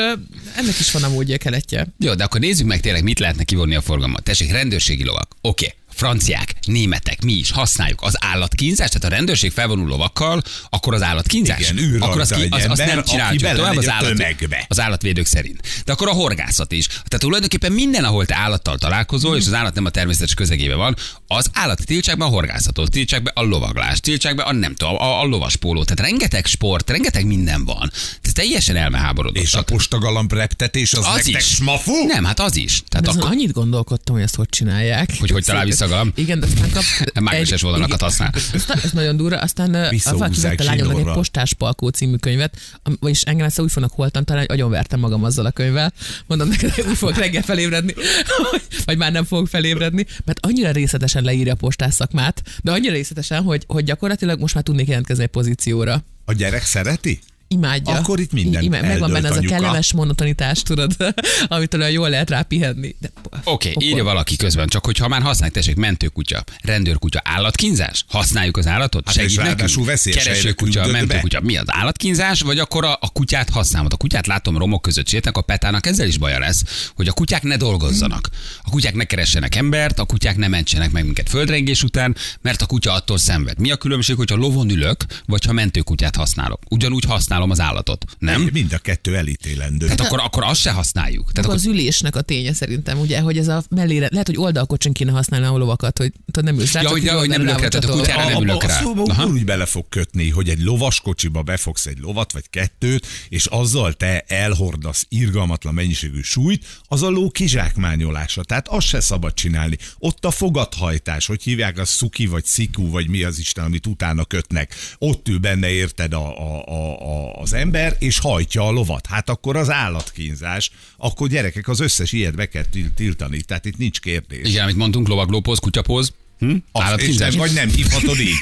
ennek 0.55 0.79
is 0.79 0.91
van 0.91 1.03
amúgy 1.03 1.37
keletje. 1.37 1.87
Jó, 1.99 2.13
de 2.13 2.23
akkor 2.23 2.39
nézzük 2.39 2.67
meg 2.67 2.79
tényleg, 2.79 3.03
mit 3.03 3.19
lehetne 3.19 3.43
kivonni 3.43 3.75
a 3.75 3.81
forgalmat. 3.81 4.23
Tessék, 4.23 4.51
rendőrségi 4.51 5.03
lovak. 5.03 5.35
Oké. 5.41 5.65
Okay. 5.65 5.79
Franciák, 6.01 6.53
németek, 6.65 7.23
mi 7.23 7.33
is 7.33 7.51
használjuk 7.51 8.01
az 8.01 8.15
állatkínzás, 8.19 8.89
tehát 8.89 9.03
a 9.03 9.15
rendőrség 9.15 9.51
felvonul 9.51 9.87
lovakkal, 9.87 10.41
akkor 10.69 10.93
az 10.93 11.01
állatkínzás. 11.01 11.69
Igen, 11.69 11.83
űr 11.83 12.01
akkor 12.01 12.21
az, 12.21 12.29
ki, 12.29 12.47
az, 12.49 12.65
az 12.69 12.79
ember, 12.79 12.95
nem 12.95 13.03
csináljuk 13.03 13.41
tovább 13.41 13.75
az, 13.75 13.89
állat, 13.89 14.09
tömegbe. 14.09 14.65
az 14.67 14.79
állatvédők 14.79 15.25
szerint. 15.25 15.61
De 15.85 15.91
akkor 15.91 16.07
a 16.07 16.11
horgászat 16.11 16.71
is. 16.71 16.87
Tehát 16.87 17.19
tulajdonképpen 17.19 17.71
minden, 17.71 18.03
ahol 18.03 18.25
te 18.25 18.35
állattal 18.35 18.77
találkozol, 18.77 19.37
és 19.37 19.45
az 19.45 19.53
állat 19.53 19.73
nem 19.73 19.85
a 19.85 19.89
természetes 19.89 20.33
közegében 20.33 20.77
van, 20.77 20.95
az 21.27 21.49
állat 21.53 21.85
tiltsák 21.85 22.17
be 22.17 22.25
a 22.25 22.27
horgászatot, 22.27 22.91
tiltsák 22.91 23.23
be 23.23 23.31
a 23.35 23.41
lovaglást, 23.41 24.01
tiltsák 24.01 24.35
be 24.35 24.43
a 24.43 24.53
nem 24.53 24.75
tudom, 24.75 24.95
a, 24.95 25.21
a 25.21 25.23
lovaspólót. 25.23 25.85
Tehát 25.85 26.09
rengeteg 26.11 26.45
sport, 26.45 26.89
rengeteg 26.89 27.25
minden 27.25 27.65
van. 27.65 27.91
Ez 28.21 28.31
teljesen 28.33 28.75
elmeháborodott. 28.75 29.43
És 29.43 29.53
a 29.53 29.61
postagalamb 29.61 30.33
reptetés 30.33 30.93
az, 30.93 31.05
az 31.05 31.15
nektek 31.15 31.41
is. 31.41 31.47
smafu? 31.47 32.05
Nem, 32.05 32.23
hát 32.23 32.39
az 32.39 32.55
is. 32.55 32.83
Tehát 32.87 33.05
De 33.05 33.11
akkor, 33.11 33.31
annyit 33.31 33.51
gondolkodtam, 33.51 34.15
hogy 34.15 34.23
ezt 34.23 34.35
hogy 34.35 34.49
csinálják. 34.49 35.13
Hogy 35.19 35.29
hogy 35.29 35.43
talál 35.43 35.65
vissza 35.65 35.89
galamb? 35.91 36.11
Igen, 36.15 36.39
de 36.39 36.45
aztán 36.45 36.69
kap... 36.73 36.83
Mágneses 37.23 37.61
vonalakat 37.61 38.01
használ. 38.01 38.31
Ez, 38.53 38.65
ez 38.83 38.91
nagyon 38.91 39.17
durva. 39.17 39.37
Aztán 39.37 39.89
Visszahúzzák 39.89 40.59
a 40.59 40.63
lányomnak 40.63 40.99
egy 40.99 41.13
postás 41.13 41.53
palkó 41.53 41.87
című 41.87 42.15
könyvet, 42.15 42.57
vagyis 42.99 43.21
engem 43.21 43.45
ezt 43.45 43.59
úgy 43.59 43.71
fognak 43.71 43.91
holtan 43.91 44.25
talán, 44.25 44.45
hogy 44.47 44.55
agyonvertem 44.55 44.99
magam 44.99 45.23
azzal 45.23 45.45
a 45.45 45.51
könyvvel. 45.51 45.93
Mondom 46.27 46.47
neked, 46.47 46.69
hogy 46.69 46.85
úgy 46.87 46.97
fogok 46.97 47.17
reggel 47.17 47.41
felébredni, 47.41 47.93
vagy 48.85 48.97
már 48.97 49.11
nem 49.11 49.23
fogok 49.23 49.47
felébredni, 49.47 50.05
mert 50.25 50.45
annyira 50.45 50.71
részletesen 50.71 51.23
leírja 51.23 51.53
a 51.53 51.55
postás 51.55 51.93
szakmát, 51.93 52.41
de 52.61 52.71
annyira 52.71 52.93
részletesen, 52.93 53.43
hogy, 53.43 53.63
hogy 53.67 53.83
gyakorlatilag 53.83 54.39
most 54.39 54.53
már 54.53 54.63
tudnék 54.63 54.87
jelentkezni 54.87 55.23
egy 55.23 55.29
pozícióra. 55.29 56.03
A 56.25 56.33
gyerek 56.33 56.63
szereti? 56.63 57.19
Imádja. 57.51 57.93
Akkor 57.93 58.19
itt 58.19 58.31
minden 58.31 58.63
I- 58.63 58.67
Megvan 58.67 59.11
benne 59.11 59.29
ez 59.29 59.37
a 59.37 59.39
kellemes 59.39 59.93
monotonitás, 59.93 60.61
tudod, 60.61 60.95
amit 61.47 61.73
olyan 61.73 61.91
jól 61.91 62.09
lehet 62.09 62.29
rá 62.29 62.41
pihenni. 62.41 62.95
Oké, 63.43 63.71
okay, 63.71 63.87
írja 63.87 64.03
valaki 64.03 64.35
közben, 64.35 64.67
csak 64.67 64.85
hogyha 64.85 65.07
már 65.07 65.21
használják, 65.21 65.53
tessék, 65.53 65.75
mentőkutya, 65.75 66.43
rendőrkutya, 66.61 67.21
állatkínzás? 67.23 68.05
Használjuk 68.07 68.57
az 68.57 68.67
állatot? 68.67 69.05
Hát 69.05 69.15
Segít 69.15 69.37
ráadásul 69.37 69.85
nekünk? 69.85 70.15
Keresőkutya, 70.15 70.87
mentőkutya. 70.87 71.41
Mi 71.41 71.57
az 71.57 71.65
állatkínzás, 71.67 72.41
vagy 72.41 72.59
akkor 72.59 72.85
a, 72.85 72.97
a 73.01 73.09
kutyát 73.09 73.49
használod? 73.49 73.93
A 73.93 73.97
kutyát 73.97 74.27
látom 74.27 74.57
romok 74.57 74.81
között 74.81 75.07
sétnek, 75.07 75.37
a 75.37 75.41
petának 75.41 75.85
ezzel 75.85 76.07
is 76.07 76.17
baja 76.17 76.39
lesz, 76.39 76.89
hogy 76.95 77.07
a 77.07 77.13
kutyák 77.13 77.43
ne 77.43 77.57
dolgozzanak. 77.57 78.29
A 78.63 78.69
kutyák 78.69 78.95
ne 78.95 79.03
keressenek 79.03 79.55
embert, 79.55 79.99
a 79.99 80.05
kutyák 80.05 80.37
ne 80.37 80.47
mentsenek 80.47 80.91
meg 80.91 81.03
minket 81.03 81.29
földrengés 81.29 81.83
után, 81.83 82.15
mert 82.41 82.61
a 82.61 82.65
kutya 82.65 82.93
attól 82.93 83.17
szenved. 83.17 83.59
Mi 83.59 83.71
a 83.71 83.75
különbség, 83.75 84.15
hogyha 84.15 84.35
lovon 84.35 84.69
ülök, 84.69 85.05
vagy 85.25 85.45
ha 85.45 85.53
mentőkutyát 85.53 86.15
használok? 86.15 86.59
Ugyanúgy 86.69 87.03
használom 87.41 87.49
az 87.51 87.59
állatot, 87.59 88.05
nem? 88.19 88.49
Mind 88.53 88.73
a 88.73 88.77
kettő 88.77 89.15
elítélendő. 89.15 89.85
Tehát 89.85 89.99
akkor, 89.99 90.19
akkor 90.19 90.43
azt 90.43 90.61
se 90.61 90.71
használjuk. 90.71 91.31
Tehát 91.31 91.45
Akkor 91.45 91.55
az 91.57 91.65
ülésnek 91.65 92.15
a 92.15 92.21
ténye 92.21 92.53
szerintem, 92.53 92.99
ugye, 92.99 93.19
hogy 93.19 93.37
ez 93.37 93.47
a 93.47 93.63
mellére, 93.69 94.07
lehet, 94.11 94.27
hogy 94.27 94.37
oldalkocsin 94.37 94.93
kéne 94.93 95.11
használni 95.11 95.45
a 95.45 95.57
lovakat, 95.57 95.97
hogy 95.97 96.11
tudod, 96.25 96.43
nem 96.43 96.59
ülsz 96.59 96.73
rá, 96.73 96.81
Ja, 96.81 96.87
csak 96.87 96.97
hogy- 96.97 97.03
így 97.03 97.09
hogy 97.09 97.29
nem 97.29 97.41
ülök 97.41 97.59
rá, 97.59 97.67
tehát 97.67 97.89
a 97.89 97.91
kutyára 97.91 98.29
nem 98.29 98.43
ülök 98.43 98.63
rá. 98.63 98.81
A 98.81 99.25
úgy 99.25 99.45
bele 99.45 99.65
fog 99.65 99.89
kötni, 99.89 100.29
hogy 100.29 100.49
egy 100.49 100.61
lovaskocsiba 100.61 101.41
befogsz 101.41 101.85
egy 101.85 101.99
lovat 101.99 102.31
vagy 102.31 102.49
kettőt, 102.49 103.07
és 103.29 103.45
azzal 103.45 103.93
te 103.93 104.23
elhordasz 104.27 105.05
irgalmatlan 105.09 105.73
mennyiségű 105.73 106.21
súlyt, 106.21 106.65
az 106.87 107.01
a 107.01 107.09
ló 107.09 107.29
kizsákmányolása. 107.29 108.43
Tehát 108.43 108.67
azt 108.67 108.87
se 108.87 108.99
szabad 108.99 109.33
csinálni. 109.33 109.77
Ott 109.99 110.25
a 110.25 110.31
fogathajtás, 110.31 111.25
hogy 111.25 111.43
hívják 111.43 111.77
a 111.77 111.85
szuki 111.85 112.25
vagy 112.25 112.45
sziku, 112.45 112.89
vagy 112.89 113.09
mi 113.09 113.23
az 113.23 113.39
Isten, 113.39 113.63
amit 113.63 113.87
utána 113.87 114.25
kötnek. 114.25 114.75
Ott 114.97 115.27
ül 115.27 115.37
benne 115.37 115.69
érted 115.69 116.13
a, 116.13 116.37
a, 116.39 116.63
a, 116.67 116.99
a, 116.99 117.30
az 117.33 117.53
ember, 117.53 117.95
és 117.99 118.19
hajtja 118.19 118.67
a 118.67 118.71
lovat. 118.71 119.05
Hát 119.07 119.29
akkor 119.29 119.55
az 119.55 119.69
állatkínzás, 119.69 120.71
akkor 120.97 121.27
gyerekek 121.27 121.67
az 121.67 121.79
összes 121.79 122.11
ilyet 122.11 122.35
be 122.35 122.45
kell 122.45 122.65
til- 122.65 122.93
tiltani. 122.93 123.41
Tehát 123.41 123.65
itt 123.65 123.77
nincs 123.77 123.99
kérdés. 123.99 124.47
Igen, 124.49 124.63
amit 124.63 124.75
mondtunk, 124.75 125.07
lovaglópóz, 125.07 125.59
kutyapóz. 125.59 126.13
Hm? 126.41 126.55
Az, 126.71 127.01
és 127.01 127.17
nem, 127.17 127.31
vagy 127.37 127.51
nem 127.53 127.69
hívhatod 127.69 128.19
így. 128.19 128.33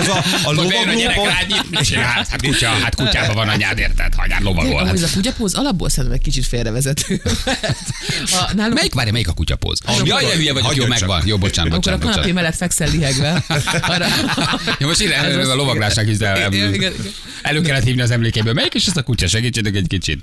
Az 0.00 0.08
a, 0.08 0.24
a 0.60 0.66
bejön 0.66 0.88
a 0.88 0.94
gyerek 0.94 1.16
rád, 1.16 1.62
hát, 1.94 2.28
hát, 2.28 2.42
kutya, 2.42 2.68
hát 2.68 2.94
kutyában 2.94 3.34
van 3.34 3.48
anyád, 3.48 3.78
érted? 3.78 4.14
Hagyjál 4.14 4.40
lovagol. 4.42 4.78
amúgy 4.78 4.94
ez 4.94 5.00
Hát. 5.00 5.10
a 5.10 5.14
kutyapóz 5.14 5.54
alapból 5.54 5.88
szerintem 5.88 6.12
egy 6.12 6.20
kicsit 6.24 6.46
félrevezető. 6.46 7.22
a, 8.38 8.50
nálunk, 8.54 8.74
Melyik, 8.74 8.94
várj, 8.94 9.10
melyik 9.10 9.28
a 9.28 9.32
kutyapóz? 9.32 9.78
Amikor- 9.84 10.06
Jaj, 10.08 10.24
de 10.24 10.34
hülye 10.34 10.52
vagyok, 10.52 10.76
jó, 10.76 10.86
megvan. 10.86 11.22
Jó, 11.26 11.38
bocsánat, 11.38 11.72
amikor 11.72 11.92
a 11.92 11.96
bocsánat, 11.96 12.00
kanapé 12.00 12.32
bocsánat. 12.32 12.34
mellett 12.34 12.56
fekszel 12.56 12.90
lihegve. 12.90 13.44
Arra, 13.94 14.06
Ja, 14.78 14.86
most 14.86 15.00
ide 15.00 15.14
elő 15.14 15.50
a 15.50 15.54
lovaglásnak 15.54 16.08
is, 16.08 16.16
de 16.16 16.48
elő 17.42 17.60
kellett 17.60 17.84
hívni 17.84 18.00
az 18.02 18.10
emlékéből. 18.10 18.52
Melyik 18.52 18.74
is 18.74 18.86
ez 18.86 18.96
a 18.96 19.02
kutya? 19.02 19.26
Segítsetek 19.26 19.74
egy 19.74 19.86
kicsit. 19.86 20.22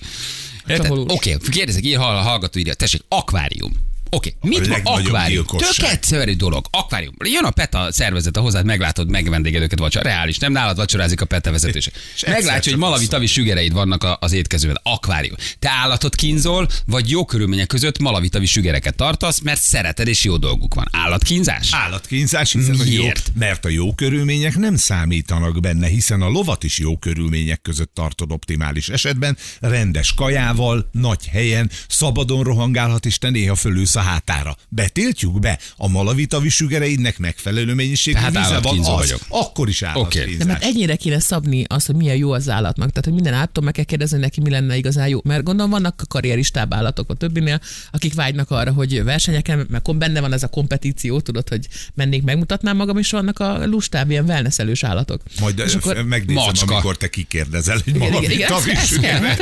Oké, 0.89 1.37
kérdezek, 1.49 1.85
ír, 1.85 1.97
hall, 1.97 2.15
hallgató 2.21 2.59
írja. 2.59 2.73
Tessék, 2.73 3.01
akvárium. 3.07 3.89
Oké, 4.13 4.35
mit 4.41 4.67
van 4.67 4.79
akvárium? 4.83 5.45
Tök 5.45 5.87
egyszerű 5.91 6.33
dolog. 6.35 6.65
Akvárium. 6.71 7.13
Jön 7.23 7.43
a 7.43 7.49
PETA 7.51 7.91
szervezete 7.91 8.39
hozzád, 8.39 8.65
meglátod, 8.65 9.09
megvendéged 9.09 9.61
őket 9.61 9.79
vacsora. 9.79 10.09
Reális, 10.09 10.37
nem 10.37 10.51
nálad 10.51 10.75
vacsorázik 10.75 11.21
a 11.21 11.25
PETA 11.25 11.53
egyszer 11.53 11.91
Meglátja, 12.27 12.71
hogy 12.71 12.81
malavi 12.81 13.07
tavi 13.07 13.25
sügereid 13.25 13.73
vannak 13.73 14.03
a- 14.03 14.17
az 14.21 14.31
étkezőben. 14.31 14.79
Akvárium. 14.83 15.35
Te 15.59 15.69
állatot 15.69 16.15
kínzol, 16.15 16.67
vagy 16.85 17.09
jó 17.09 17.25
körülmények 17.25 17.67
között 17.67 17.99
malavi 17.99 18.29
tavi 18.29 18.45
sügereket 18.45 18.95
tartasz, 18.95 19.39
mert 19.39 19.61
szereted 19.61 20.07
és 20.07 20.23
jó 20.23 20.37
dolguk 20.37 20.73
van. 20.73 20.87
Állatkínzás? 20.91 21.69
Állatkínzás, 21.71 22.51
hiszen 22.51 22.79
a 22.79 22.83
jó, 22.83 23.01
Miért? 23.01 23.31
mert 23.35 23.65
a 23.65 23.69
jó 23.69 23.93
körülmények 23.93 24.57
nem 24.57 24.75
számítanak 24.75 25.59
benne, 25.59 25.87
hiszen 25.87 26.21
a 26.21 26.27
lovat 26.29 26.63
is 26.63 26.79
jó 26.79 26.97
körülmények 26.97 27.61
között 27.61 27.93
tartod 27.93 28.31
optimális 28.31 28.89
esetben, 28.89 29.37
rendes 29.59 30.13
kajával, 30.13 30.89
nagy 30.91 31.25
helyen, 31.25 31.69
szabadon 31.87 32.43
rohangálhat, 32.43 33.05
és 33.05 33.17
te 33.17 33.29
néha 33.29 33.55
fölülsz 33.55 33.99
a 34.01 34.03
hátára. 34.03 34.55
Betiltjuk 34.69 35.39
be, 35.39 35.59
a 35.77 35.87
malavitavi 35.87 36.49
sügereidnek 36.49 37.17
megfelelő 37.17 37.73
mennyiségű 37.73 38.17
Tehát 38.17 38.31
vize 38.31 38.59
van, 38.59 38.79
az, 38.79 38.87
vagyok. 38.87 39.19
akkor 39.27 39.69
is 39.69 39.81
állatkínzás. 39.81 40.37
De 40.37 40.45
mert 40.45 40.63
ennyire 40.63 40.95
kéne 40.95 41.19
szabni 41.19 41.63
azt, 41.67 41.85
hogy 41.85 41.95
milyen 41.95 42.15
jó 42.15 42.31
az 42.31 42.49
állatnak. 42.49 42.89
Tehát, 42.89 43.03
hogy 43.03 43.13
minden 43.13 43.33
állattól 43.33 43.63
meg 43.63 43.73
kell 43.73 43.83
kérdezni, 43.83 44.15
hogy 44.15 44.25
neki 44.25 44.41
mi 44.41 44.49
lenne 44.49 44.77
igazán 44.77 45.07
jó. 45.07 45.19
Mert 45.23 45.43
gondolom 45.43 45.71
vannak 45.71 46.03
karrieristább 46.07 46.73
állatok 46.73 47.09
a 47.09 47.13
többinél, 47.13 47.59
akik 47.91 48.13
vágynak 48.13 48.51
arra, 48.51 48.71
hogy 48.71 49.03
versenyeken, 49.03 49.67
mert 49.69 49.97
benne 49.97 50.21
van 50.21 50.33
ez 50.33 50.43
a 50.43 50.47
kompetíció, 50.47 51.19
tudod, 51.19 51.49
hogy 51.49 51.67
mennék, 51.93 52.23
megmutatnám 52.23 52.75
magam, 52.75 52.97
és 52.97 53.11
vannak 53.11 53.39
a 53.39 53.65
lustább, 53.65 54.09
ilyen 54.09 54.25
wellnesselős 54.25 54.83
állatok. 54.83 55.21
Majd 55.39 55.61
és 55.65 55.73
akkor, 55.73 56.03
megnézem, 56.03 56.43
Macska. 56.43 56.71
amikor 56.73 56.97
te 56.97 57.09
kikérdezel 57.09 57.81
egy 57.85 57.95
igen, 57.95 58.13
igen, 58.13 58.31
igen, 58.31 58.49
malavitavi 58.49 58.71
ezt, 58.71 58.91
ezt 58.91 58.99
kell. 58.99 59.19
sügeret. 59.19 59.39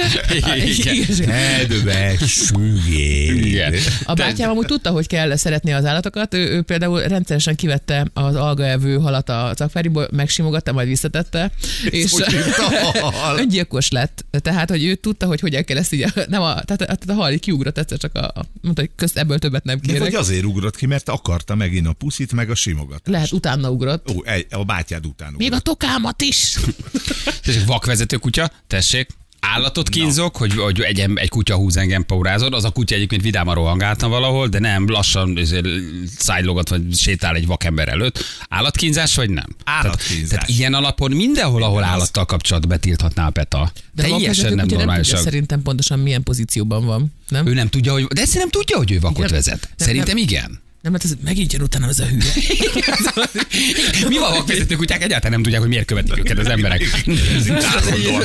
Igen. 1.17 1.27
Nedves 1.27 2.31
sügér. 2.31 3.45
Igen. 3.45 3.73
A 4.03 4.13
bátyám 4.49 4.63
amúgy 4.65 4.65
tudta, 4.65 4.91
hogy 4.91 5.07
kell 5.07 5.35
szeretni 5.35 5.73
az 5.73 5.85
állatokat. 5.85 6.33
Ő, 6.33 6.49
ő 6.49 6.61
például 6.61 7.01
rendszeresen 7.01 7.55
kivette 7.55 8.07
az 8.13 8.35
algaevő 8.35 8.97
halat 8.97 9.29
a 9.29 9.53
akváriumból, 9.55 10.07
megsimogatta, 10.11 10.71
majd 10.71 10.87
visszatette. 10.87 11.51
És 11.89 12.11
a 13.01 13.11
hal? 13.11 13.39
öngyilkos 13.43 13.89
lett. 13.89 14.25
Tehát, 14.31 14.69
hogy 14.69 14.83
ő 14.85 14.95
tudta, 14.95 15.25
hogy 15.25 15.39
hogyan 15.39 15.63
kell 15.63 15.77
ezt 15.77 15.93
így, 15.93 16.05
nem 16.27 16.41
a, 16.41 16.53
tehát, 16.53 16.77
tehát 16.77 17.09
a 17.09 17.13
hal 17.13 17.37
kiugrott 17.37 17.77
egyszer, 17.77 17.97
csak 17.97 18.15
a, 18.15 18.23
a 18.25 18.45
mondta, 18.61 18.81
hogy 18.81 18.91
közt 18.95 19.17
ebből 19.17 19.39
többet 19.39 19.63
nem 19.63 19.77
De 19.77 19.85
kérek. 19.85 20.01
vagy 20.01 20.15
azért 20.15 20.43
ugrott 20.43 20.75
ki, 20.75 20.85
mert 20.85 21.09
akarta 21.09 21.55
megint 21.55 21.87
a 21.87 21.93
puszit, 21.93 22.31
meg 22.33 22.49
a 22.49 22.55
simogatást. 22.55 23.07
Lehet, 23.07 23.31
utána 23.31 23.69
ugrott. 23.69 24.09
Ó, 24.11 24.23
egy- 24.23 24.47
a 24.49 24.63
bátyád 24.63 25.05
után 25.05 25.33
Még 25.37 25.41
a 25.41 25.45
ugrott. 25.45 25.63
tokámat 25.63 26.21
is. 26.21 26.57
Tessék, 27.43 27.65
vakvezető 27.65 28.17
kutya, 28.17 28.51
tessék. 28.67 29.07
Állatot 29.39 29.89
kínzok, 29.89 30.37
hogy, 30.37 30.53
hogy 30.53 30.79
egy, 30.81 31.05
egy 31.15 31.29
kutya 31.29 31.55
húz 31.55 31.77
engem 31.77 32.05
paurázod, 32.05 32.53
az 32.53 32.63
a 32.63 32.69
kutya 32.69 32.95
egyébként 32.95 33.21
vidáman 33.21 33.55
rohangálna 33.55 34.07
valahol, 34.07 34.47
de 34.47 34.59
nem, 34.59 34.89
lassan 34.89 35.39
szájlogat, 36.17 36.69
vagy 36.69 36.95
sétál 36.95 37.35
egy 37.35 37.47
vakember 37.47 37.87
előtt. 37.87 38.23
Állatkínzás, 38.49 39.15
vagy 39.15 39.29
nem? 39.29 39.45
Állatkínzás. 39.63 40.27
Tehát, 40.29 40.45
tehát 40.45 40.49
ilyen 40.49 40.73
alapon 40.73 41.11
mindenhol, 41.11 41.63
ahol 41.63 41.83
állattal 41.83 42.25
kapcsolatban 42.25 42.69
betilthatná 42.69 43.27
a 43.27 43.29
PETA. 43.29 43.71
De 43.91 44.03
Teljesen 44.03 44.53
nem 44.53 44.65
kutya 44.65 44.75
nem 44.75 44.85
normális. 44.85 45.07
tudja 45.07 45.23
szerintem 45.23 45.61
pontosan 45.61 45.99
milyen 45.99 46.23
pozícióban 46.23 46.85
van. 46.85 47.13
Nem? 47.27 47.47
Ő 47.47 47.53
nem 47.53 47.67
tudja, 47.67 47.91
hogy, 47.91 48.03
de 48.03 48.21
ezt 48.21 48.35
nem 48.35 48.49
tudja, 48.49 48.77
hogy 48.77 48.91
ő 48.91 48.99
vakot 48.99 49.17
Igen. 49.17 49.29
vezet. 49.31 49.59
Nem, 49.61 49.87
Szerintem 49.87 50.15
nem. 50.15 50.23
igen. 50.23 50.59
Nem, 50.81 50.91
mert 50.91 51.03
ez 51.03 51.13
megint 51.23 51.53
jön 51.53 51.61
utána 51.61 51.87
ez 51.87 51.99
a 51.99 52.05
hülye. 52.05 52.31
Mi 54.07 54.17
van, 54.17 54.33
a 54.33 54.43
vezető 54.45 54.75
kutyák 54.75 55.03
egyáltalán 55.03 55.31
nem 55.31 55.41
tudják, 55.41 55.61
hogy 55.61 55.69
miért 55.69 55.85
követik 55.85 56.17
őket 56.17 56.37
az 56.37 56.47
emberek. 56.47 56.81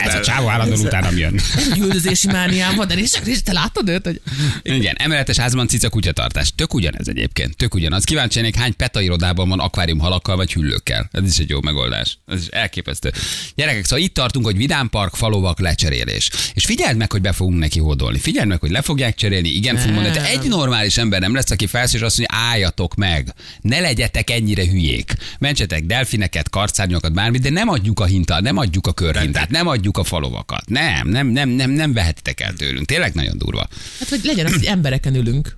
Ez 0.05 0.15
a 0.15 0.21
csávó 0.21 0.49
állandóan 0.49 0.81
utánam 0.81 1.19
jön. 1.19 1.41
Üldözési 1.79 2.27
mániám 2.27 2.75
van, 2.75 2.87
de 2.87 2.95
és, 2.95 3.13
és 3.25 3.43
te 3.43 3.53
láttad 3.53 3.89
őt, 3.89 4.05
hogy 4.05 4.21
Igen, 4.63 4.95
emeletes 4.99 5.37
házban 5.37 5.69
cica 5.69 5.89
kutyatartás. 5.89 6.53
Tök 6.55 6.75
ugyanez 6.75 7.09
egyébként, 7.09 7.57
tök 7.57 7.75
ugyanaz. 7.75 8.05
Kíváncsi 8.05 8.39
lennék, 8.39 8.57
hány 8.57 8.77
peta 8.77 9.01
irodában 9.01 9.49
van 9.49 9.61
akvárium 9.61 9.99
halakkal 9.99 10.37
vagy 10.37 10.53
hüllőkkel. 10.53 11.09
Ez 11.13 11.31
is 11.31 11.39
egy 11.39 11.51
jó 11.51 11.61
megoldás. 11.61 12.19
Ez 12.27 12.41
is 12.41 12.47
elképesztő. 12.47 13.13
Gyerekek, 13.55 13.85
szóval 13.85 14.05
itt 14.05 14.15
tartunk, 14.15 14.45
hogy 14.45 14.57
vidámpark, 14.57 15.15
falovak, 15.15 15.61
lecserélés. 15.61 16.31
És 16.55 16.65
figyeld 16.65 16.97
meg, 16.97 17.13
hogy 17.13 17.21
be 17.21 17.33
fogunk 17.33 17.59
neki 17.59 17.79
hódolni. 17.79 18.19
Figyeld 18.19 18.49
meg, 18.49 18.61
hogy 18.61 18.71
le 18.71 18.83
fogják 18.83 19.15
cserélni, 19.15 19.49
igen, 19.49 19.77
fogunk 19.77 19.95
mondani. 19.95 20.29
Egy 20.29 20.49
normális 20.49 20.97
ember 20.97 21.21
nem 21.21 21.35
lesz, 21.35 21.51
aki 21.51 21.67
felsz 21.67 21.93
és 21.93 22.01
azt 22.01 22.19
mondja, 22.19 22.43
álljatok 22.45 22.95
meg. 22.95 23.35
Ne 23.61 23.81
legyetek 23.81 24.31
ennyire 24.31 24.67
hülyék. 24.67 25.15
Mentsetek 25.39 25.85
delfineket, 25.85 26.51
karcárnyokat, 26.51 27.13
bármit, 27.13 27.43
de 27.43 27.51
nem 27.51 27.69
adjuk 27.69 28.01
a 28.01 28.05
hintát, 28.05 28.41
nem 28.41 28.57
adjuk 28.57 28.87
a 28.87 28.93
körhintát, 28.93 29.51
nem 29.51 29.67
adjuk 29.67 29.99
a 29.99 30.05
falovakat. 30.05 30.69
Nem, 30.69 31.09
nem, 31.09 31.27
nem, 31.27 31.49
nem, 31.49 31.71
nem 31.71 31.93
vehetitek 31.93 32.41
el 32.41 32.53
tőlünk. 32.53 32.87
Tényleg 32.87 33.15
nagyon 33.15 33.39
durva. 33.39 33.69
hát 33.99 34.09
hogy 34.09 34.21
legyen 34.23 34.47
az, 34.47 34.53
hogy 34.53 34.65
embereken 34.65 35.15
ülünk. 35.15 35.57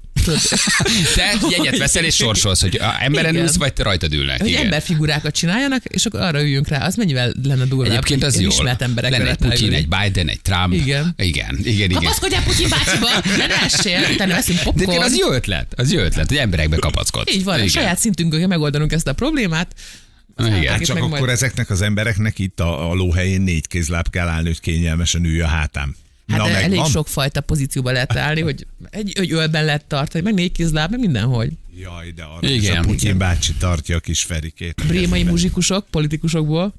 Te 1.14 1.32
jegyet 1.50 1.78
veszel 1.78 2.04
és 2.04 2.14
sorsolsz, 2.14 2.60
hogy 2.60 2.80
emberen 3.00 3.30
Igen. 3.30 3.42
ülsz, 3.44 3.56
vagy 3.56 3.72
te 3.72 3.82
rajtad 3.82 4.12
ülnek. 4.12 4.40
hogy 4.40 4.48
Igen. 4.48 4.64
emberfigurákat 4.64 5.34
csináljanak, 5.34 5.84
és 5.84 6.06
akkor 6.06 6.20
arra 6.20 6.40
üljünk 6.42 6.68
rá. 6.68 6.86
Az 6.86 6.94
mennyivel 6.94 7.32
lenne 7.42 7.64
durvább? 7.64 7.90
Egyébként 7.90 8.24
az 8.24 8.34
hogy 8.34 8.42
jó. 8.42 8.48
Ismert 8.48 8.82
emberek 8.82 9.10
Lenne 9.10 9.30
egy 9.30 9.36
Putin, 9.36 9.72
egy 9.72 9.88
Biden, 9.88 10.28
egy 10.28 10.40
Trump. 10.40 10.72
Igen. 10.72 11.14
Igen, 11.16 11.58
igen, 11.58 11.72
igen. 11.72 11.90
Kapaszkodjál 11.90 12.42
Putyin 12.42 12.68
bácsiba, 12.68 13.08
ne 13.36 13.46
nessél, 13.46 14.00
utána 14.14 14.34
veszünk 14.34 14.58
De 14.58 14.64
popcorn. 14.64 15.02
az 15.02 15.16
jó 15.18 15.32
ötlet, 15.32 15.72
az 15.76 15.92
jó 15.92 16.00
ötlet, 16.00 16.28
hogy 16.28 16.36
emberekbe 16.36 16.76
kapaszkodsz. 16.76 17.32
Így 17.34 17.44
van, 17.44 17.56
Igen. 17.56 17.68
saját 17.68 17.98
szintünkön 17.98 18.38
kell 18.38 18.48
megoldanunk 18.48 18.92
ezt 18.92 19.06
a 19.08 19.12
problémát. 19.12 19.74
Igen. 20.38 20.66
Hát 20.72 20.84
csak 20.84 20.96
akkor 20.96 21.08
majd- 21.08 21.28
ezeknek 21.28 21.70
az 21.70 21.82
embereknek 21.82 22.38
itt 22.38 22.60
a, 22.60 22.90
a 22.90 22.94
lóhelyén 22.94 23.40
négy 23.40 23.66
kézláb 23.66 24.10
kell 24.10 24.28
állni, 24.28 24.46
hogy 24.46 24.60
kényelmesen 24.60 25.24
ülj 25.24 25.40
a 25.40 25.46
hátám. 25.46 25.96
Hát 26.28 26.38
Na, 26.38 26.48
elég 26.48 26.68
megvan? 26.68 26.90
sokfajta 26.90 27.40
pozícióba 27.40 27.90
lehet 27.92 28.16
állni, 28.16 28.40
hogy 28.40 28.66
egy, 28.90 29.12
egy 29.18 29.32
ölben 29.32 29.64
lehet 29.64 29.84
tartani, 29.84 30.24
meg 30.24 30.34
négy 30.34 30.52
kézláb, 30.52 30.90
meg 30.90 31.00
mindenhogy. 31.00 31.50
Jaj, 31.80 32.10
de 32.10 32.22
arra 32.22 32.48
Igen. 32.48 32.72
is 32.72 32.78
a 32.78 32.80
Putyin 32.80 32.98
Igen. 33.00 33.18
bácsi 33.18 33.52
tartja 33.54 33.96
a 33.96 34.00
kis 34.00 34.22
Ferikét. 34.22 34.82
Brémai 34.86 35.22
muzsikusok, 35.22 35.86
politikusokból. 35.90 36.74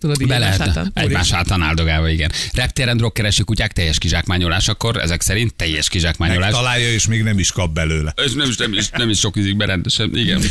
Tudod, 0.00 0.26
Be 0.26 0.38
lehetne. 0.38 0.64
hátán. 0.64 0.90
Egymás 0.94 1.30
hátán 1.30 1.62
áldogálva, 1.62 2.08
igen. 2.08 2.32
Reptéren 2.52 2.96
drogkereső 2.96 3.42
kutyák 3.42 3.72
teljes 3.72 3.98
kizsákmányolás, 3.98 4.68
akkor 4.68 4.96
ezek 4.96 5.22
szerint 5.22 5.54
teljes 5.54 5.88
kizsákmányolás. 5.88 6.52
Találja, 6.52 6.92
és 6.92 7.06
még 7.06 7.22
nem 7.22 7.38
is 7.38 7.52
kap 7.52 7.72
belőle. 7.74 8.12
Ez 8.16 8.32
nem 8.32 8.48
is, 8.48 8.56
nem 8.56 8.72
is, 8.72 8.90
nem 8.90 9.08
is 9.08 9.18
sok 9.18 9.36
ízik 9.36 9.56
be 9.56 9.64
rendesen, 9.64 10.16
igen. 10.16 10.40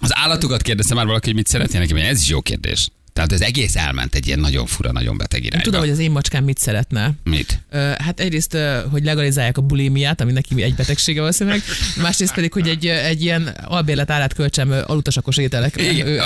Az 0.00 0.16
állatokat 0.16 0.62
kérdezte 0.62 0.94
már 0.94 1.06
valaki, 1.06 1.26
hogy 1.26 1.34
mit 1.34 1.46
szeretnének, 1.46 1.90
ez 1.90 2.20
is 2.20 2.28
jó 2.28 2.40
kérdés. 2.40 2.88
Tehát 3.12 3.32
az 3.32 3.42
egész 3.42 3.76
elment 3.76 4.14
egy 4.14 4.26
ilyen 4.26 4.38
nagyon 4.38 4.66
fura, 4.66 4.92
nagyon 4.92 5.16
beteg 5.16 5.44
irányba. 5.44 5.64
tudom, 5.64 5.80
hogy 5.80 5.90
az 5.90 5.98
én 5.98 6.10
macskám 6.10 6.44
mit 6.44 6.58
szeretne. 6.58 7.10
Mit? 7.24 7.60
Hát 7.98 8.20
egyrészt, 8.20 8.56
hogy 8.90 9.04
legalizálják 9.04 9.56
a 9.56 9.60
bulimiát, 9.60 10.20
ami 10.20 10.32
neki 10.32 10.62
egy 10.62 10.74
betegsége 10.74 11.20
valószínűleg, 11.20 11.62
másrészt 12.02 12.34
pedig, 12.34 12.52
hogy 12.52 12.68
egy, 12.68 12.86
egy 12.86 13.22
ilyen 13.22 13.56
albérlet 13.64 14.10
árát 14.10 14.34
költsem 14.34 14.74
alutasakos 14.86 15.36
ételekre. 15.36 15.90
Igen, 15.92 16.06
Ő 16.06 16.20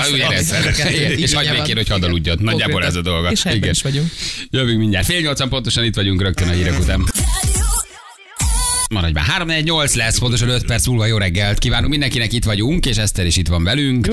Igen, 0.75 0.92
igen, 0.92 1.11
és 1.18 1.35
hagyd 1.35 1.51
békén, 1.51 1.77
hogy 1.77 1.88
hadd 1.88 2.05
aludjon. 2.05 2.38
Nagyjából 2.40 2.85
ez 2.85 2.94
a 2.94 3.03
dolga. 3.03 3.31
És 3.31 3.44
Igen. 3.44 3.70
is 3.70 3.83
vagyunk. 3.83 4.11
Jövünk 4.51 4.79
mindjárt. 4.79 5.07
Fél 5.07 5.20
nyolcan 5.20 5.49
pontosan 5.49 5.85
itt 5.85 5.94
vagyunk 5.94 6.22
rögtön 6.22 6.49
a 6.49 6.53
hírek 6.53 6.79
után. 6.79 7.05
Maradj 8.90 9.12
már. 9.12 9.25
3 9.25 9.46
4 9.49 9.64
8 9.64 9.94
lesz, 9.94 10.18
pontosan 10.18 10.49
5 10.49 10.66
perc 10.66 10.87
múlva 10.87 11.07
jó 11.07 11.16
reggelt. 11.16 11.59
Kívánunk 11.59 11.90
mindenkinek, 11.90 12.33
itt 12.33 12.44
vagyunk, 12.44 12.87
és 12.87 12.96
Eszter 12.96 13.27
is 13.27 13.37
itt 13.37 13.49
van 13.49 13.64
velünk. 13.64 14.09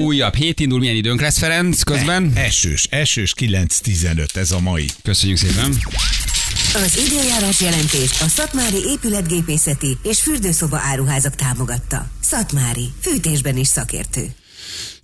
Újabb 0.00 0.34
hét 0.34 0.60
indul, 0.60 0.78
milyen 0.78 0.96
időnk 0.96 1.20
lesz, 1.20 1.38
Ferenc, 1.38 1.82
közben? 1.82 2.32
Esős, 2.34 2.86
esős 2.90 3.34
9-15, 3.40 4.36
ez 4.36 4.50
a 4.50 4.60
mai. 4.60 4.86
Köszönjük 5.02 5.38
szépen. 5.38 5.76
Az 6.74 6.98
időjárás 7.06 7.60
jelentést 7.60 8.22
a 8.22 8.28
Szatmári 8.28 8.82
épületgépészeti 8.86 9.98
és 10.02 10.20
fürdőszoba 10.20 10.80
áruházak 10.82 11.34
támogatta. 11.34 12.06
Szatmári, 12.20 12.88
fűtésben 13.00 13.56
is 13.56 13.68
szakértő. 13.68 14.26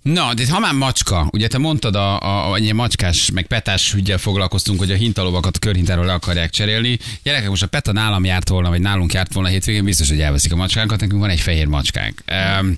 Na, 0.01 0.33
de 0.33 0.43
ha 0.49 0.59
már 0.59 0.73
macska, 0.73 1.27
ugye 1.31 1.47
te 1.47 1.57
mondtad, 1.57 1.95
a, 1.95 2.19
a, 2.19 2.51
a 2.51 2.57
ilyen 2.57 2.75
macskás, 2.75 3.31
meg 3.31 3.47
petás 3.47 3.93
ügyel 3.93 4.17
foglalkoztunk, 4.17 4.79
hogy 4.79 4.91
a 4.91 4.95
hintalovakat 4.95 5.59
körhintáról 5.59 6.05
le 6.05 6.13
akarják 6.13 6.49
cserélni. 6.49 6.99
Gyerekek, 7.23 7.49
most 7.49 7.63
a 7.63 7.67
peta 7.67 7.91
nálam 7.91 8.25
járt 8.25 8.49
volna, 8.49 8.69
vagy 8.69 8.81
nálunk 8.81 9.13
járt 9.13 9.33
volna 9.33 9.49
a 9.49 9.51
hétvégén, 9.51 9.83
biztos, 9.83 10.09
hogy 10.09 10.21
elveszik 10.21 10.51
a 10.51 10.55
macskánkat. 10.55 10.99
Nekünk 10.99 11.21
van 11.21 11.29
egy 11.29 11.39
fehér 11.39 11.65
macskánk. 11.65 12.23
Um, 12.59 12.77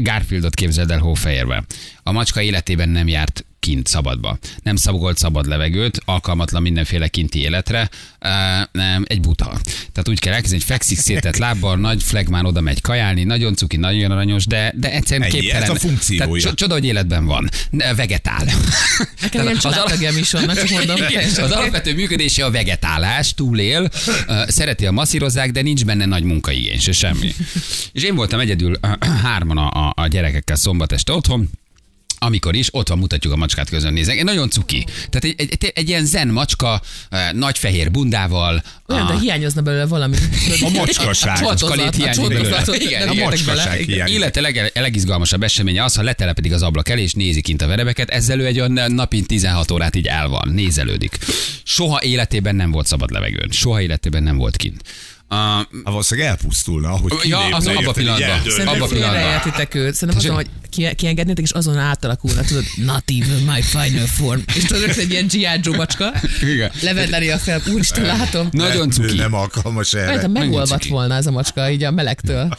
Garfieldot 0.00 0.54
képzeld 0.54 0.90
el 0.90 0.98
hófehérbe. 0.98 1.64
A 2.02 2.12
macska 2.12 2.42
életében 2.42 2.88
nem 2.88 3.08
járt 3.08 3.44
kint 3.62 3.86
szabadba. 3.86 4.38
Nem 4.62 4.76
szabolt 4.76 5.18
szabad 5.18 5.46
levegőt, 5.46 6.00
alkalmatlan 6.04 6.62
mindenféle 6.62 7.08
kinti 7.08 7.40
életre, 7.40 7.90
uh, 8.20 8.28
nem, 8.72 9.04
egy 9.06 9.20
buta. 9.20 9.44
Tehát 9.64 10.08
úgy 10.08 10.18
kell 10.18 10.32
elkezdeni, 10.32 10.62
hogy 10.62 10.70
fekszik 10.70 10.98
szétett 10.98 11.36
lábbal, 11.36 11.76
nagy 11.76 12.02
flagmán 12.02 12.46
oda 12.46 12.60
megy 12.60 12.80
kajálni, 12.80 13.24
nagyon 13.24 13.54
cuki, 13.54 13.76
nagyon 13.76 14.10
aranyos, 14.10 14.46
de, 14.46 14.72
de 14.76 14.92
egyszerűen 14.92 15.28
Ennyi, 15.28 15.38
képtelen. 15.38 15.62
ez 15.62 15.68
a 15.68 15.74
funkciója. 15.74 16.24
Tehát 16.24 16.40
cso- 16.40 16.54
csoda, 16.54 16.72
hogy 16.72 16.84
életben 16.84 17.24
van. 17.24 17.48
Vegetál. 17.96 18.44
Nekem 19.20 19.42
ilyen 19.42 19.58
családtagjaim 19.58 20.16
is 20.16 20.30
vannak, 20.30 20.56
csak 20.56 20.70
mondom. 20.70 20.96
Az 21.36 21.50
alapvető 21.50 21.94
működése 21.94 22.44
a 22.44 22.50
vegetálás, 22.50 23.34
túlél, 23.34 23.88
szereti 24.46 24.86
a 24.86 24.92
masszírozzák, 24.92 25.50
de 25.50 25.62
nincs 25.62 25.84
benne 25.84 26.04
nagy 26.04 26.22
munkaigény, 26.22 26.78
se 26.80 26.92
semmi. 26.92 27.34
És 27.92 28.02
én 28.02 28.14
voltam 28.14 28.40
egyedül 28.40 28.76
ö, 28.80 28.88
hárman 29.22 29.58
a, 29.58 29.86
a, 29.86 29.92
a 29.96 30.06
gyerekekkel 30.06 30.56
szombat 30.56 30.92
este 30.92 31.12
otthon, 31.12 31.50
amikor 32.22 32.54
is, 32.54 32.68
ott 32.70 32.88
van, 32.88 32.98
mutatjuk 32.98 33.32
a 33.32 33.36
macskát 33.36 33.68
közön 33.68 33.92
nézek. 33.92 34.18
Egy 34.18 34.24
Nagyon 34.24 34.50
cuki. 34.50 34.84
Tehát 34.84 35.24
egy, 35.24 35.34
egy, 35.36 35.56
egy, 35.60 35.72
egy 35.74 35.88
ilyen 35.88 36.04
zen 36.04 36.28
macska, 36.28 36.80
ö, 37.10 37.16
nagy 37.32 37.58
fehér 37.58 37.90
bundával. 37.90 38.62
Olyan, 38.88 39.06
de 39.06 39.12
a- 39.12 39.18
hiányozna 39.18 39.60
belőle 39.62 39.86
valami. 39.86 40.16
A 40.60 40.68
macskaság. 40.70 41.42
A 41.44 41.48
a 41.48 41.90
hiányzik 41.96 42.28
belőle. 42.28 42.62
Igen, 42.74 43.08
bele. 43.08 43.24
Macskaság 43.24 43.78
hiányzik. 43.80 44.16
Élete 44.16 44.40
leg, 44.40 44.70
legizgalmasabb 44.74 45.42
eseménye 45.42 45.84
az, 45.84 45.94
ha 45.94 46.02
letelepedik 46.02 46.52
az 46.52 46.62
ablak 46.62 46.88
elé, 46.88 47.02
és 47.02 47.12
nézi 47.12 47.40
kint 47.40 47.62
a 47.62 47.66
verebeket, 47.66 48.10
ezzel 48.10 48.40
ő 48.40 48.46
egy 48.46 48.60
olyan 48.60 48.92
napi 48.92 49.22
16 49.22 49.70
órát 49.70 49.96
így 49.96 50.06
el 50.06 50.28
van, 50.28 50.48
nézelődik. 50.52 51.18
Soha 51.62 52.02
életében 52.02 52.54
nem 52.54 52.70
volt 52.70 52.86
szabad 52.86 53.10
levegőn. 53.10 53.48
Soha 53.50 53.80
életében 53.80 54.22
nem 54.22 54.36
volt 54.36 54.56
kint. 54.56 54.82
Uh, 55.32 55.38
Hát 55.38 55.66
valószínűleg 55.84 56.28
elpusztulna, 56.30 56.88
ahogy 56.88 57.12
Ja, 57.22 57.38
az 57.38 57.66
abba 57.66 57.80
így 57.80 57.92
pillanatban. 57.92 58.66
Abba 58.66 58.84
a 58.84 58.88
pillanatban. 58.88 59.72
őt. 59.72 59.94
Szerintem 59.94 60.16
azt 60.16 60.26
mondom, 60.28 60.34
hogy 60.34 60.46
ki, 60.70 60.94
kiengednétek, 60.94 61.44
és 61.44 61.50
azon 61.50 61.78
átalakulna, 61.78 62.40
tudod, 62.42 62.64
not 62.76 63.04
even 63.20 63.54
my 63.54 63.62
final 63.62 64.06
form. 64.06 64.40
És 64.54 64.62
tudod, 64.64 64.88
egy 64.98 65.10
ilyen 65.10 65.26
G.I. 65.26 65.46
Joe 65.62 65.76
macska. 65.76 66.12
Levedleni 66.82 67.28
a 67.28 67.38
fel, 67.38 67.62
úristen, 67.72 68.04
látom. 68.04 68.48
nagyon 68.50 68.90
cuki. 68.90 69.16
nem 69.16 69.34
alkalmas 69.34 69.92
erre. 69.94 70.06
Rajta 70.06 70.28
megolvadt 70.28 70.86
volna 70.86 71.14
ez 71.14 71.26
a 71.26 71.30
macska, 71.30 71.70
így 71.70 71.82
a 71.82 71.90
melegtől. 71.90 72.56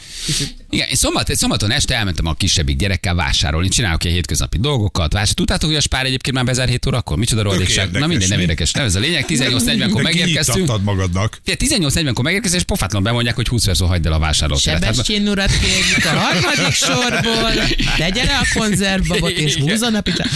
Igen, 0.70 0.88
én 0.88 0.94
szombat, 0.94 1.34
szombaton 1.36 1.70
este 1.70 1.94
elmentem 1.94 2.26
a 2.26 2.34
kisebbik 2.34 2.76
gyerekkel 2.76 3.14
vásárolni, 3.14 3.68
csinálok 3.68 4.04
ilyen 4.04 4.16
hétköznapi 4.16 4.58
dolgokat. 4.58 5.12
Vásár. 5.12 5.34
Tudtátok, 5.34 5.68
hogy 5.68 5.78
a 5.78 5.80
spár 5.80 6.04
egyébként 6.04 6.36
már 6.36 6.44
bezár 6.44 6.68
7 6.68 6.86
órakor? 6.86 7.16
Micsoda 7.16 7.42
rohadékság? 7.42 7.90
Na 7.90 8.06
mindegy, 8.06 8.28
nem 8.28 8.40
érdekes. 8.40 8.72
Nem 8.72 8.84
ez 8.84 8.94
a 8.94 9.00
lényeg. 9.00 9.24
18.40-kor 9.28 9.96
De 9.96 10.02
megérkeztünk. 10.02 10.82
magadnak. 10.82 11.40
Figyelj, 11.44 11.84
18.40-kor 11.84 12.24
megérkezés, 12.24 12.63
és 12.63 12.63
pofátlan 12.64 13.02
bemondják, 13.02 13.34
hogy 13.34 13.48
20 13.48 13.64
perc 13.64 13.80
hagyd 13.80 14.06
el 14.06 14.12
a 14.12 14.18
vásárlóteret. 14.18 14.84
Hát, 14.84 14.92
Sebestyén 14.94 15.28
urat 15.28 15.50
kérjük 15.58 16.04
a 16.04 16.18
harmadik 16.18 16.72
sorból, 16.72 17.52
tegye 17.96 18.24
le 18.24 18.36
a 18.36 18.58
konzervbabot, 18.58 19.30
és 19.30 19.54
húzzon 19.54 19.94
a 19.94 20.00
picsát. 20.00 20.28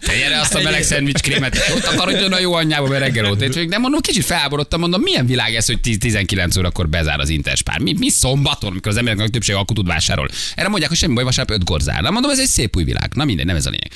Te 0.00 0.16
gyere 0.16 0.40
azt 0.40 0.54
a 0.54 0.60
meleg 0.62 0.82
szendvics 0.82 1.20
krémet, 1.20 1.70
ott 1.74 1.84
akarodjon 1.84 2.32
a 2.32 2.38
jó 2.38 2.54
anyjába, 2.54 2.88
mert 2.88 3.02
reggel 3.02 3.24
ott. 3.24 3.44
De 3.44 3.78
mondom, 3.78 4.00
kicsit 4.00 4.24
felháborodtam, 4.24 4.80
mondom, 4.80 5.00
milyen 5.00 5.26
világ 5.26 5.54
ez, 5.54 5.66
hogy 5.66 5.80
10 5.80 5.98
19 5.98 6.56
órakor 6.56 6.88
bezár 6.88 7.20
az 7.20 7.28
interspár. 7.28 7.78
Mi, 7.78 7.94
mi 7.98 8.08
szombaton, 8.08 8.70
amikor 8.70 8.92
az 8.92 8.98
embereknek 8.98 9.28
többség 9.28 9.54
akkor 9.54 9.76
tud 9.76 9.86
vásárol. 9.86 10.28
Erre 10.54 10.68
mondják, 10.68 10.90
hogy 10.90 10.98
semmi 10.98 11.14
baj, 11.14 11.24
vasárnap 11.24 11.56
5 11.56 11.64
gorzár. 11.64 12.02
Na 12.02 12.10
mondom, 12.10 12.30
ez 12.30 12.38
egy 12.38 12.46
szép 12.46 12.76
új 12.76 12.84
világ. 12.84 13.14
Na 13.14 13.24
mindegy, 13.24 13.46
nem 13.46 13.56
ez 13.56 13.66
a 13.66 13.70
lényeg. 13.70 13.90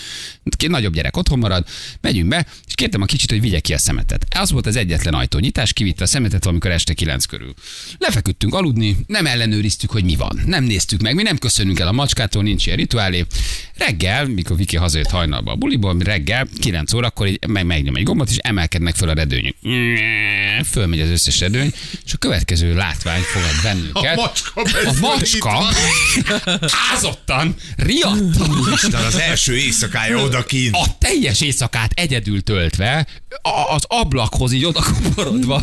Két 0.57 0.71
nagyobb 0.71 0.95
gyerek 0.95 1.17
otthon 1.17 1.39
marad, 1.39 1.65
megyünk 2.01 2.29
be, 2.29 2.47
és 2.67 2.75
kértem 2.75 3.03
a 3.03 3.05
kicsit, 3.05 3.31
hogy 3.31 3.41
vigye 3.41 3.61
ki 3.61 3.73
a 3.73 3.79
szemetet. 3.79 4.27
Az 4.39 4.51
volt 4.51 4.67
az 4.67 4.77
egyetlen 4.77 5.15
ajtónyitás, 5.15 5.73
kivitte 5.73 6.03
a 6.03 6.07
szemetet 6.07 6.36
valamikor 6.45 6.71
este 6.71 6.93
9 6.95 7.25
körül. 7.25 7.55
Lefeküdtünk 7.99 8.55
aludni, 8.55 8.97
nem 9.07 9.27
ellenőriztük, 9.27 9.91
hogy 9.91 10.05
mi 10.05 10.17
van. 10.17 10.41
Nem 10.47 10.65
néztük 10.65 11.01
meg, 11.01 11.15
mi 11.15 11.23
nem 11.23 11.39
köszönünk 11.39 11.79
el 11.81 11.89
a 11.89 11.93
macskától, 11.93 12.43
nincs 12.43 12.67
ilyen 12.67 12.79
rituálé. 12.79 13.25
Reggel, 13.75 14.27
mikor 14.27 14.57
Viki 14.57 14.77
hazajött 14.77 15.11
hajnalba 15.11 15.53
a 15.53 15.57
buliból, 15.57 15.97
reggel 15.99 16.47
9 16.61 16.93
órakor 16.93 17.27
így 17.27 17.47
meg, 17.47 17.67
megnyom 17.67 17.97
egy 17.97 18.03
gombot, 18.03 18.31
és 18.31 18.37
emelkednek 18.37 18.95
föl 18.95 19.09
a 19.09 19.13
redőnyök. 19.13 19.55
Fölmegy 20.71 21.01
az 21.01 21.09
összes 21.09 21.41
redőny, 21.41 21.73
és 22.05 22.13
a 22.13 22.17
következő 22.17 22.75
látvány 22.75 23.21
fogad 23.21 23.63
bennünket. 23.63 24.19
A 24.19 24.21
macska 24.21 24.61
a 24.89 24.93
macska 25.01 25.69
ázottan, 26.93 27.55
riadtan, 27.77 28.69
Isten, 28.73 29.05
az 29.05 29.15
első 29.19 29.57
éjszakája 29.57 30.23
odakint. 30.23 30.75
a 30.75 30.85
teljes 30.99 31.41
éjszakát 31.41 31.93
egyedül 31.95 32.43
töltve, 32.43 33.07
az 33.75 33.85
ablakhoz 33.87 34.53
így 34.53 34.65
oda 34.65 34.83
komorodva, 34.83 35.63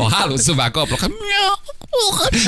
a 0.00 0.10
hálószobák 0.10 0.76
ablak, 0.76 1.10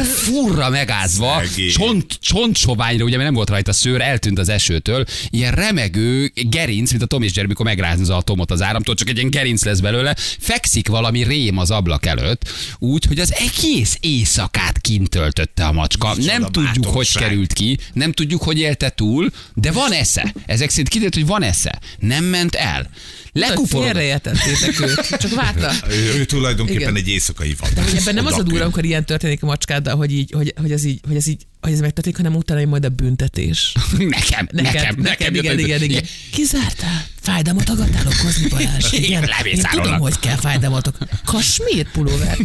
furra 0.04 0.68
megázva, 0.68 1.42
Szegény. 1.44 1.70
csont, 1.70 2.18
csontsoványra, 2.20 3.04
ugye 3.04 3.16
nem 3.16 3.34
volt 3.34 3.50
rajta 3.50 3.72
szőr, 3.72 4.00
eltűnt 4.00 4.38
az 4.38 4.48
esőtől, 4.48 5.04
ilyen 5.30 5.52
remegő 5.52 6.32
gerinc, 6.34 6.90
mint 6.90 7.02
a 7.02 7.06
Tom 7.06 7.22
és 7.22 7.34
Jerry, 7.34 7.48
mikor 7.48 7.66
megrázni 7.66 8.02
az 8.02 8.10
atomot 8.10 8.50
az 8.50 8.62
áramtól, 8.62 8.94
csak 8.94 9.08
egy 9.08 9.16
ilyen 9.16 9.30
gerinc 9.30 9.64
lesz 9.64 9.80
belőle, 9.80 10.16
fekszik 10.38 10.88
valami 10.88 11.22
rém 11.22 11.58
az 11.58 11.70
ablak 11.70 12.06
előtt, 12.06 12.48
úgy, 12.78 13.04
hogy 13.04 13.18
az 13.18 13.34
egész 13.34 13.96
éjszakát 14.00 14.71
kint 14.82 15.08
töltötte 15.08 15.64
a 15.66 15.72
macska. 15.72 16.14
Micsoda 16.14 16.38
nem 16.38 16.42
tudjuk, 16.42 16.84
hogy 16.84 16.84
bátorság. 16.84 17.22
került 17.22 17.52
ki, 17.52 17.78
nem 17.92 18.12
tudjuk, 18.12 18.42
hogy 18.42 18.58
élte 18.58 18.90
túl, 18.90 19.30
de 19.54 19.72
van 19.72 19.92
esze. 19.92 20.34
Ezek 20.46 20.70
szerint 20.70 20.88
kiderült, 20.88 21.14
hogy 21.14 21.26
van 21.26 21.42
esze. 21.42 21.78
Nem 21.98 22.24
ment 22.24 22.54
el. 22.54 22.90
Lekuporodott. 23.32 23.92
Félreértettétek 23.92 24.80
őt. 24.80 25.16
Csak 25.20 25.34
várta. 25.34 25.72
Ő, 25.90 26.18
ő 26.18 26.24
tulajdonképpen 26.24 26.80
Igen. 26.80 26.96
egy 26.96 27.08
éjszakai 27.08 27.54
vad. 27.58 27.70
De 27.70 27.82
hogy 27.82 27.96
ebben 27.96 28.14
nem 28.14 28.26
az 28.26 28.38
a 28.38 28.42
durva, 28.42 28.62
amikor 28.62 28.84
ilyen 28.84 29.04
történik 29.04 29.42
a 29.42 29.46
macskáddal, 29.46 29.96
hogy, 29.96 30.12
így, 30.12 30.32
hogy, 30.32 30.54
hogy, 30.56 30.72
ez 30.72 30.84
így, 30.84 31.00
hogy 31.06 31.16
ez 31.16 31.26
így 31.26 31.46
hogy 31.46 31.51
ez 31.70 31.81
megtörténik, 31.81 32.16
hanem 32.16 32.35
utána 32.35 32.61
jön 32.61 32.68
majd 32.68 32.85
a 32.85 32.88
büntetés. 32.88 33.72
Nekem, 33.98 34.48
Neked, 34.51 34.51
nekem, 34.51 34.72
neked, 34.72 34.98
nekem. 34.98 35.35
igen, 35.35 35.59
igen, 35.59 35.83
igen. 35.83 36.05
Kizártál? 36.33 37.05
Fájdalmat 37.22 37.68
akartál 37.68 38.07
okozni, 38.07 38.48
Balázs? 38.48 38.92
Igen, 38.92 39.22
Igen, 39.22 39.44
én 39.44 39.62
tudom, 39.70 39.98
hogy 39.98 40.18
kell 40.18 40.37
fájdalmat 40.37 40.87
okozni. 40.87 41.07
Kasmír 41.25 41.87
pulóver. 41.92 42.37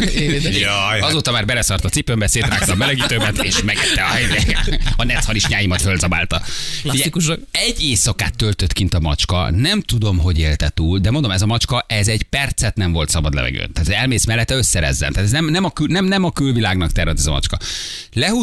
Jaj, 0.60 1.00
Azóta 1.00 1.32
már 1.32 1.44
beleszart 1.46 1.84
a 1.84 1.88
cipőmbe, 1.88 2.26
szétrágta 2.26 2.72
a 2.72 2.74
melegítőmet, 2.74 3.42
és 3.42 3.62
megette 3.62 4.02
a, 4.02 4.74
a 4.96 5.04
netharisnyáimat 5.04 5.80
fölzabálta. 5.80 6.42
Klasszikusok. 6.82 7.40
Egy 7.50 7.82
éjszakát 7.84 8.36
töltött 8.36 8.72
kint 8.72 8.94
a 8.94 9.00
macska, 9.00 9.50
nem 9.50 9.80
tudom, 9.80 10.18
hogy 10.18 10.38
élte 10.38 10.68
túl, 10.68 10.98
de 10.98 11.10
mondom, 11.10 11.30
ez 11.30 11.42
a 11.42 11.46
macska, 11.46 11.84
ez 11.88 12.08
egy 12.08 12.22
percet 12.22 12.76
nem 12.76 12.92
volt 12.92 13.08
szabad 13.08 13.34
levegőn. 13.34 13.72
Tehát 13.72 14.00
elmész 14.00 14.24
mellette, 14.24 14.54
összerezzen. 14.54 15.12
Tehát 15.12 15.26
ez 15.26 15.32
nem, 15.32 15.44
nem, 15.44 15.64
a, 15.64 15.70
kül, 15.70 15.86
nem, 15.86 16.04
nem 16.04 16.24
a 16.24 16.30
külvilágnak 16.30 16.92
terült 16.92 17.18
ez 17.18 17.26
a 17.26 17.30
macska. 17.30 17.58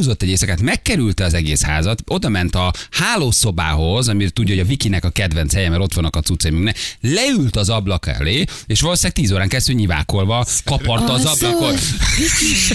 Lehúzott 0.09 0.27
egy 0.27 0.33
éjszakát, 0.33 0.61
megkerülte 0.61 1.23
az 1.25 1.33
egész 1.33 1.61
házat, 1.61 2.01
oda 2.07 2.29
ment 2.29 2.55
a 2.55 2.73
hálószobához, 2.91 4.07
amit 4.07 4.33
tudja, 4.33 4.55
hogy 4.55 4.63
a 4.63 4.67
Vikinek 4.67 5.05
a 5.05 5.09
kedvenc 5.09 5.53
helye, 5.53 5.69
mert 5.69 5.81
ott 5.81 5.93
vannak 5.93 6.15
a 6.15 6.21
cuccaim, 6.21 6.71
leült 7.01 7.55
az 7.55 7.69
ablak 7.69 8.07
elé, 8.07 8.45
és 8.67 8.81
valószínűleg 8.81 9.17
tíz 9.17 9.31
órán 9.31 9.47
keresztül 9.47 9.75
nyivákolva 9.75 10.45
kaparta 10.63 11.13
az 11.13 11.25
ablakot. 11.25 11.79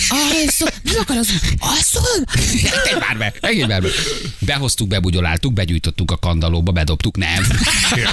Alszol, 0.09 0.68
nem 0.83 0.94
akar 1.01 1.16
az, 1.16 1.29
alszol? 1.59 2.25
Engedj 2.62 3.07
már 3.07 3.18
be, 3.18 3.35
engedj 3.40 3.70
már 3.70 3.83
be. 3.83 3.88
Behoztuk, 4.38 4.88
bebugyoláltuk, 4.88 5.53
begyújtottuk 5.53 6.11
a 6.11 6.16
kandalóba, 6.16 6.73
bedobtuk, 6.73 7.16
nem. 7.16 7.44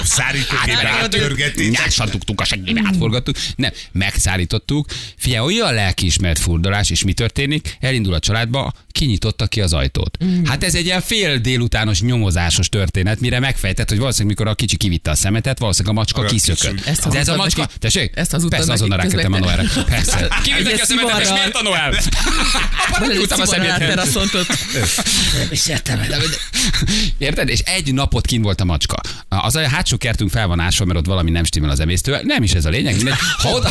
szárítógépre 0.04 0.88
áttörgettétek. 0.88 1.70
Nyásan 1.70 2.08
tuktuk 2.08 2.40
a 2.40 2.44
seggébe, 2.44 2.80
átforgattuk. 2.84 3.36
Nem, 3.56 3.70
megszállítottuk. 3.92 4.86
Figyelj, 5.16 5.44
olyan 5.44 5.74
lelkiismert 5.74 6.38
furdalás, 6.38 6.90
és 6.90 7.04
mi 7.04 7.12
történik? 7.12 7.76
Elindul 7.80 8.14
a 8.14 8.18
családba, 8.18 8.72
kinyitotta 9.12 9.46
ki 9.46 9.60
az 9.60 9.72
ajtót. 9.72 10.18
Hát 10.44 10.64
ez 10.64 10.74
egy 10.74 10.84
ilyen 10.84 11.00
fél 11.00 11.38
délutános 11.38 12.00
nyomozásos 12.00 12.68
történet, 12.68 13.20
mire 13.20 13.38
megfejtett, 13.40 13.88
hogy 13.88 13.98
valószínűleg 13.98 14.36
mikor 14.38 14.52
a 14.52 14.54
kicsi 14.54 14.76
kivitte 14.76 15.10
a 15.10 15.14
szemetet, 15.14 15.58
valószínűleg 15.58 15.96
a 15.96 15.98
macska 15.98 16.20
Arra 16.20 16.28
kiszökött. 16.28 16.74
kis- 16.74 16.86
Ezt 16.86 17.08
De 17.08 17.18
ez 17.18 17.28
a 17.28 17.36
macska, 17.36 17.60
neki? 17.60 17.72
tessék? 17.78 18.12
Ezt 18.14 18.30
hazudtad 18.30 18.58
Persze, 18.58 18.72
azonnal 18.72 18.98
ráköttem 18.98 19.32
a? 19.32 19.38
Noelre. 19.38 19.64
Persze. 19.88 20.28
Kivitte 20.44 20.72
ki 20.72 20.80
a 20.80 20.84
szemetet, 20.84 21.20
és 21.20 21.28
miért 21.28 21.54
a 21.56 21.62
Noel? 21.62 21.92
Nyújtam 23.14 23.40
a 23.40 23.46
szemét. 23.46 23.74
Teraszontot. 23.78 24.46
Érted? 27.18 27.48
És 27.48 27.58
egy 27.58 27.94
napot 27.94 28.26
kint 28.26 28.44
volt 28.44 28.60
a 28.60 28.64
macska. 28.64 29.00
Az 29.28 29.56
a 29.56 29.68
hátsó 29.68 29.96
kertünk 29.96 30.30
fel 30.30 30.46
van 30.46 30.60
ásva, 30.60 30.84
mert 30.84 30.98
ott 30.98 31.06
valami 31.06 31.30
nem 31.30 31.44
stimmel 31.44 31.70
az 31.70 31.80
emésztővel. 31.80 32.20
Nem 32.24 32.42
is 32.42 32.52
ez 32.52 32.64
a 32.64 32.68
lényeg. 32.68 32.96
Mindegy. 32.96 33.14
Ha 33.38 33.48
oda, 33.48 33.70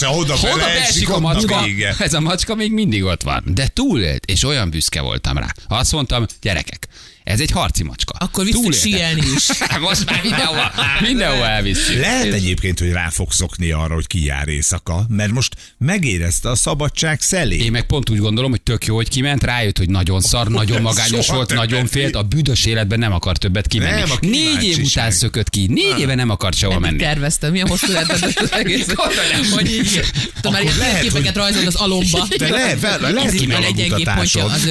ha 0.00 0.14
oda 0.14 0.36
ha 0.36 0.48
oda 0.48 0.64
beesik 0.64 1.08
a 1.08 1.18
macska, 1.18 1.62
vége. 1.62 1.94
ez 1.98 2.14
a 2.14 2.20
macska 2.20 2.54
még 2.54 2.72
mindig 2.72 3.04
ott 3.04 3.22
van. 3.22 3.42
De 3.46 3.66
túlélt, 3.66 4.24
és 4.24 4.44
olyan 4.44 4.70
büszke 4.70 5.00
voltam 5.00 5.38
rá. 5.38 5.54
Azt 5.68 5.92
mondtam, 5.92 6.26
gyerekek, 6.40 6.88
ez 7.24 7.40
egy 7.40 7.50
harci 7.50 7.82
macska. 7.82 8.14
Akkor 8.18 8.44
visszük 8.44 8.72
síelni 8.72 9.22
is. 9.36 9.46
Most 9.80 10.10
már 10.10 10.20
mindenhova, 10.22 10.72
mindenhova 11.00 11.46
elvisszük. 11.46 12.00
Lehet 12.00 12.32
egyébként, 12.32 12.78
hogy 12.78 12.90
rá 12.92 13.08
fog 13.08 13.32
szokni 13.32 13.70
arra, 13.70 13.94
hogy 13.94 14.06
ki 14.06 14.24
jár 14.24 14.48
éjszaka, 14.48 15.04
mert 15.08 15.30
most 15.30 15.54
megérezte 15.78 16.50
a 16.50 16.54
szabadság 16.54 17.20
szelét. 17.20 17.62
Én 17.62 17.70
meg 17.70 17.86
pont 17.86 18.10
úgy 18.10 18.18
gondolom, 18.18 18.50
hogy 18.50 18.62
tök 18.62 18.84
jó, 18.86 18.94
hogy 18.94 19.08
kiment, 19.08 19.44
rájött, 19.44 19.78
hogy 19.78 19.88
nagyon 19.88 20.20
szar, 20.20 20.48
nagyon 20.48 20.82
magányos 20.82 21.28
volt, 21.28 21.54
nagyon 21.54 21.86
félt, 21.86 22.14
a 22.14 22.22
büdös 22.22 22.64
életben 22.64 22.98
nem 22.98 23.12
akar 23.12 23.36
többet 23.36 23.66
kimenni. 23.66 24.00
Nem, 24.00 24.08
Négy 24.20 24.64
év 24.64 24.78
után 24.78 25.10
szökött 25.10 25.50
ki, 25.50 25.66
négy 25.66 25.98
éve 25.98 26.14
nem 26.14 26.30
akart 26.30 26.56
sehova 26.56 26.78
menni. 26.78 26.96
terveztem, 26.96 27.50
milyen 27.50 27.68
hosszú 27.68 27.92
lehetett 27.92 28.38
az 28.40 28.52
egész. 28.52 28.86
Hogy 29.54 29.72
így, 29.72 30.00
már 30.50 30.62
ilyen 30.62 30.78
lehet, 30.78 31.00
képeket 31.02 31.36
rajzolt 31.36 31.66
az 31.66 31.74
alomba. 31.74 32.26
De 32.38 32.48
le, 32.48 32.74
le, 32.82 32.96
lehet, 32.96 33.16
Ez 33.16 33.32
hogy 33.32 33.42
így 33.42 33.46
van 33.46 33.56
a 33.56 33.58
a 33.58 33.60
leggyengébb 33.60 34.14
pontja 34.14 34.42
mutatásod. 34.42 34.70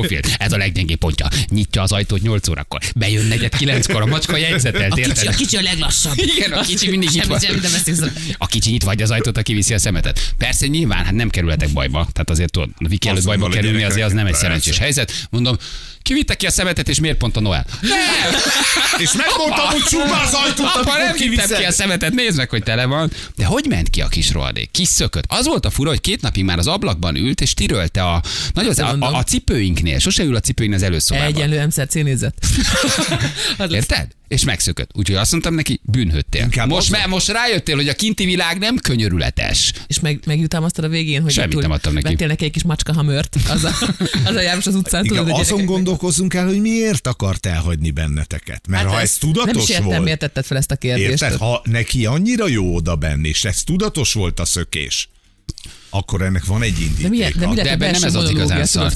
Scofield. 0.00 0.34
Ez 0.38 0.52
a 0.52 0.56
leggyengébb 0.56 0.98
pontja. 0.98 1.28
Nyitja 1.48 1.82
az 1.82 1.92
ajtót 1.92 2.20
8 2.20 2.48
órakor. 2.48 2.80
Bejön 2.94 3.26
negyed 3.26 3.52
9-kor, 3.58 4.02
a 4.02 4.06
macska 4.06 4.36
jegyzetelt, 4.36 4.92
A 4.92 4.94
kicsi, 4.94 5.08
érted? 5.08 5.26
a 5.26 5.36
kicsi 5.36 5.56
a 5.56 5.60
leglassabb. 5.60 6.18
Igen, 6.18 6.52
a 6.52 6.60
kicsi 6.60 6.90
mindig 6.90 7.08
nyitva. 7.12 7.38
A 8.38 8.46
kicsi 8.46 8.70
nyitva 8.70 8.88
hagyja 8.88 9.04
az 9.04 9.10
ajtót, 9.10 9.36
aki 9.38 9.52
viszi 9.52 9.74
a 9.74 9.78
szemetet. 9.78 10.34
Persze 10.38 10.66
nyilván, 10.66 11.04
hát 11.04 11.14
nem 11.14 11.28
kerülhetek 11.30 11.72
bajba. 11.72 12.08
Tehát 12.12 12.30
azért 12.30 12.50
tudod, 12.50 12.68
Viki 12.78 13.08
előtt 13.08 13.24
bajba 13.24 13.48
kerülni 13.48 13.82
azért 13.82 14.06
az 14.06 14.12
nem 14.12 14.26
egy 14.26 14.34
szerencsés 14.34 14.78
helyzet. 14.78 15.12
Mondom, 15.30 15.56
kivitte 16.02 16.34
ki 16.34 16.46
a 16.46 16.50
szemetet, 16.50 16.88
és 16.88 17.00
miért 17.00 17.16
pont 17.16 17.36
a 17.36 17.40
Noel? 17.40 17.66
Nem! 17.80 18.40
És 18.98 19.12
megmondtam, 19.12 19.66
hogy 19.66 19.82
csukd 19.82 20.10
az 20.24 20.32
ajtót, 20.32 20.66
Apa, 20.66 20.98
nem 20.98 21.16
vittem 21.16 21.58
ki 21.58 21.64
a 21.64 21.72
szemetet, 21.72 22.14
nézd 22.14 22.36
meg, 22.36 22.50
hogy 22.50 22.62
tele 22.62 22.84
van. 22.84 23.10
De 23.36 23.44
hogy 23.44 23.66
ment 23.68 23.90
ki 23.90 24.00
a 24.00 24.08
kis 24.08 24.32
rohadék? 24.32 24.70
Kis 24.70 24.88
szökött. 24.88 25.24
Az 25.28 25.46
volt 25.46 25.66
a 25.66 25.70
fura, 25.70 25.88
hogy 25.88 26.00
két 26.00 26.20
napig 26.20 26.44
már 26.44 26.58
az 26.58 26.66
ablakban 26.66 27.16
ült, 27.16 27.40
és 27.40 27.54
tirölte 27.54 28.02
a, 28.02 28.22
nagyon, 28.52 28.74
a, 28.74 29.06
a, 29.06 29.16
a, 29.16 29.22
cipőinknél. 29.22 29.98
Sose 29.98 30.22
ül 30.22 30.36
a 30.36 30.40
cipőink 30.40 30.74
az 30.74 30.82
előszobában. 30.82 31.28
Egyenlő 31.28 31.66
MSZR 31.66 32.02
nézet. 32.02 32.34
Az 33.58 33.70
lesz. 33.70 33.70
Érted? 33.70 34.06
És 34.28 34.44
megszökött. 34.44 34.90
Úgyhogy 34.94 35.16
azt 35.16 35.30
mondtam 35.30 35.54
neki, 35.54 35.80
bűnhöttél. 35.82 36.42
Inkább 36.42 36.68
Most, 36.68 36.92
az 36.92 36.98
me, 36.98 37.06
most 37.06 37.28
rájöttél, 37.28 37.76
hogy 37.76 37.88
a 37.88 37.94
kinti 37.94 38.24
világ 38.24 38.58
nem 38.58 38.76
könyörületes. 38.76 39.72
És 39.86 40.00
meg, 40.00 40.20
megjutalmaztad 40.26 40.84
a 40.84 40.88
végén, 40.88 41.22
hogy 41.22 41.32
Semmit 41.32 41.60
nem 41.60 41.70
adtam 41.70 41.92
neki. 41.92 42.06
Vettél 42.06 42.26
neki 42.26 42.44
egy 42.44 42.50
kis 42.50 42.62
macska 42.62 42.92
hamört. 42.92 43.36
Az 43.48 43.64
a, 43.64 43.72
az 44.24 44.34
a 44.34 44.40
jármos 44.40 44.66
az 44.66 44.74
utcán, 44.74 45.02
tudod, 45.06 45.26
Igen, 45.26 45.36
a 45.36 45.40
azon 45.40 45.56
gyerekeknek. 45.56 45.84
Gondolkozzunk 45.90 46.34
el, 46.34 46.46
hogy 46.46 46.60
miért 46.60 47.06
akart 47.06 47.46
elhagyni 47.46 47.90
benneteket. 47.90 48.66
Mert 48.68 48.82
Hát 48.84 48.92
ha 48.92 49.00
ez 49.00 49.16
tudatos 49.16 49.52
Nem 49.52 49.62
is 49.62 49.68
értem, 49.68 49.84
volt, 49.84 50.02
miért 50.02 50.18
tetted 50.18 50.44
fel 50.44 50.56
ezt 50.56 50.70
a 50.70 50.76
kérdést. 50.76 51.10
érted? 51.10 51.38
Ha 51.38 51.62
neki 51.64 52.06
annyira 52.06 52.48
jó 52.48 52.74
oda 52.74 52.96
benni, 52.96 53.28
és 53.28 53.44
ez 53.44 53.62
tudatos 53.62 54.12
volt 54.12 54.40
a 54.40 54.44
szökés, 54.44 55.08
akkor 55.90 56.22
ennek 56.22 56.44
van 56.44 56.62
egy 56.62 56.80
indítéka. 56.80 57.02
De, 57.02 57.08
milyen, 57.08 57.32
de, 57.36 57.62
De 57.62 57.70
ebben 57.70 57.90
nem 57.90 58.02
ez 58.02 58.14
az 58.14 58.30
igazán 58.30 58.64
szar, 58.64 58.92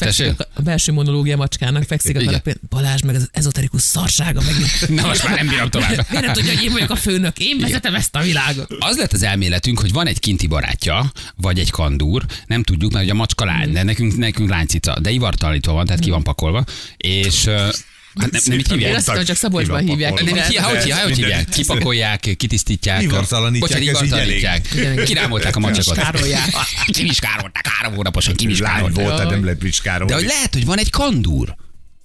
a, 0.54 0.62
belső 0.62 0.92
monológia 0.92 1.36
macskának, 1.36 1.82
fekszik 1.82 2.16
a 2.16 2.20
Igen. 2.20 2.26
kanapén. 2.26 2.54
Balázs 2.68 3.00
meg 3.00 3.14
az 3.14 3.28
ezoterikus 3.32 3.82
szarsága 3.82 4.40
megint. 4.40 5.00
Na 5.00 5.06
most 5.06 5.24
már 5.24 5.36
nem 5.36 5.48
bírom 5.48 5.70
tovább. 5.70 6.06
Miért 6.10 6.24
nem 6.24 6.32
tudja, 6.32 6.54
hogy 6.54 6.62
én 6.62 6.72
vagyok 6.72 6.90
a 6.90 6.96
főnök? 6.96 7.38
Én 7.38 7.58
vezetem 7.60 7.94
ezt 7.94 8.16
a 8.16 8.20
világot. 8.20 8.74
Az 8.78 8.96
lett 8.96 9.12
az 9.12 9.22
elméletünk, 9.22 9.80
hogy 9.80 9.92
van 9.92 10.06
egy 10.06 10.18
kinti 10.18 10.46
barátja, 10.46 11.12
vagy 11.36 11.58
egy 11.58 11.70
kandúr, 11.70 12.24
nem 12.46 12.62
tudjuk, 12.62 12.92
mert 12.92 13.04
ugye 13.04 13.12
a 13.12 13.16
macska 13.16 13.44
lány, 13.44 13.72
de 13.72 13.82
nekünk, 13.82 14.16
nekünk 14.16 14.48
lánycica, 14.48 15.00
de 15.00 15.10
ivartalanítva 15.10 15.72
van, 15.72 15.86
tehát 15.86 16.00
ki 16.00 16.10
van 16.10 16.22
pakolva, 16.22 16.64
és 16.96 17.50
Hát 18.20 18.30
nem, 18.30 18.40
nem 18.44 18.58
így 18.58 18.70
Én 18.70 18.78
hívják. 18.78 18.96
azt 18.96 19.08
hittem, 19.08 19.24
csak 19.24 19.36
Szabolcsban 19.36 19.84
hívják. 19.84 20.24
Nem, 20.24 20.34
ki, 20.48 20.56
hogy, 20.56 20.90
hogy, 20.90 20.90
hogy 20.90 21.16
hívják? 21.16 21.48
Kipakolják, 21.48 22.20
kitisztítják. 22.36 23.02
Ivartalanítják, 23.02 23.86
ez 23.86 24.02
így 24.02 24.12
elég. 24.12 24.48
Kirámolták 25.04 25.56
a 25.56 25.58
macsakot. 25.58 25.94
Kiviskárolják. 25.94 26.48
Kiviskárolták, 26.86 27.66
három 27.66 27.94
hónaposan 27.94 28.34
Lány 28.36 28.46
kiviskárolták. 28.46 29.04
volt, 29.04 29.16
tehát 29.16 29.30
nem 29.30 29.44
lehet 29.44 29.58
bicskárolni. 29.58 30.12
De 30.12 30.18
hogy 30.18 30.26
lehet, 30.26 30.52
hogy 30.52 30.64
van 30.64 30.78
egy 30.78 30.90
kandúr. 30.90 31.54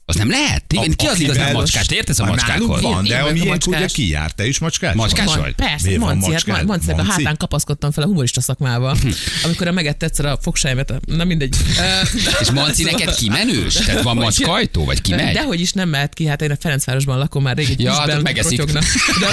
Az 0.10 0.15
nem 0.15 0.30
lehet? 0.30 0.63
Igen, 0.74 0.93
ki 0.95 1.06
az 1.06 1.19
igazán 1.19 1.54
macskás? 1.54 1.86
Te 1.86 1.95
értesz 1.95 2.19
a 2.19 2.26
macskákhoz? 2.26 2.82
van, 2.82 3.04
de 3.04 3.17
én 3.17 3.22
vagyok 3.24 3.28
a 3.28 3.30
amilyen 3.30 3.60
ugye 3.67 3.86
ki 3.86 4.10
járt, 4.10 4.36
te 4.36 4.48
is 4.48 4.60
macskás? 4.60 4.95
Macskás 4.95 5.36
vagy? 5.36 5.56
persze, 5.56 5.98
Manci, 5.98 6.32
hát? 6.32 6.65
Manci, 6.65 6.91
a 6.91 7.04
hátán 7.04 7.38
kapaszkodtam 7.38 7.91
fel 7.91 8.04
a 8.04 8.08
humorista 8.08 8.41
szakmával, 8.41 8.98
amikor 9.43 9.72
megett 9.72 10.04
egyszer 10.04 10.26
a 10.26 10.38
fogsájmet. 10.41 10.93
Na 11.06 11.24
mindegy. 11.24 11.56
És 12.41 12.52
Manci 12.52 12.84
neked 12.84 13.15
kimenős? 13.15 13.74
Tehát 13.74 14.02
van 14.02 14.15
macskajtó, 14.15 14.86
vagy 14.86 15.02
kimegy? 15.02 15.34
Dehogy 15.34 15.60
is 15.62 15.72
nem 15.72 15.89
mehet 15.89 16.13
ki, 16.13 16.26
hát 16.26 16.41
én 16.41 16.52
a 16.52 16.56
Ferencvárosban 16.60 17.17
lakom 17.17 17.43
már 17.43 17.58
régi 17.58 17.84
Ja, 17.84 17.93
hát 17.93 18.22
megeszik. 18.22 18.63
De 18.63 18.80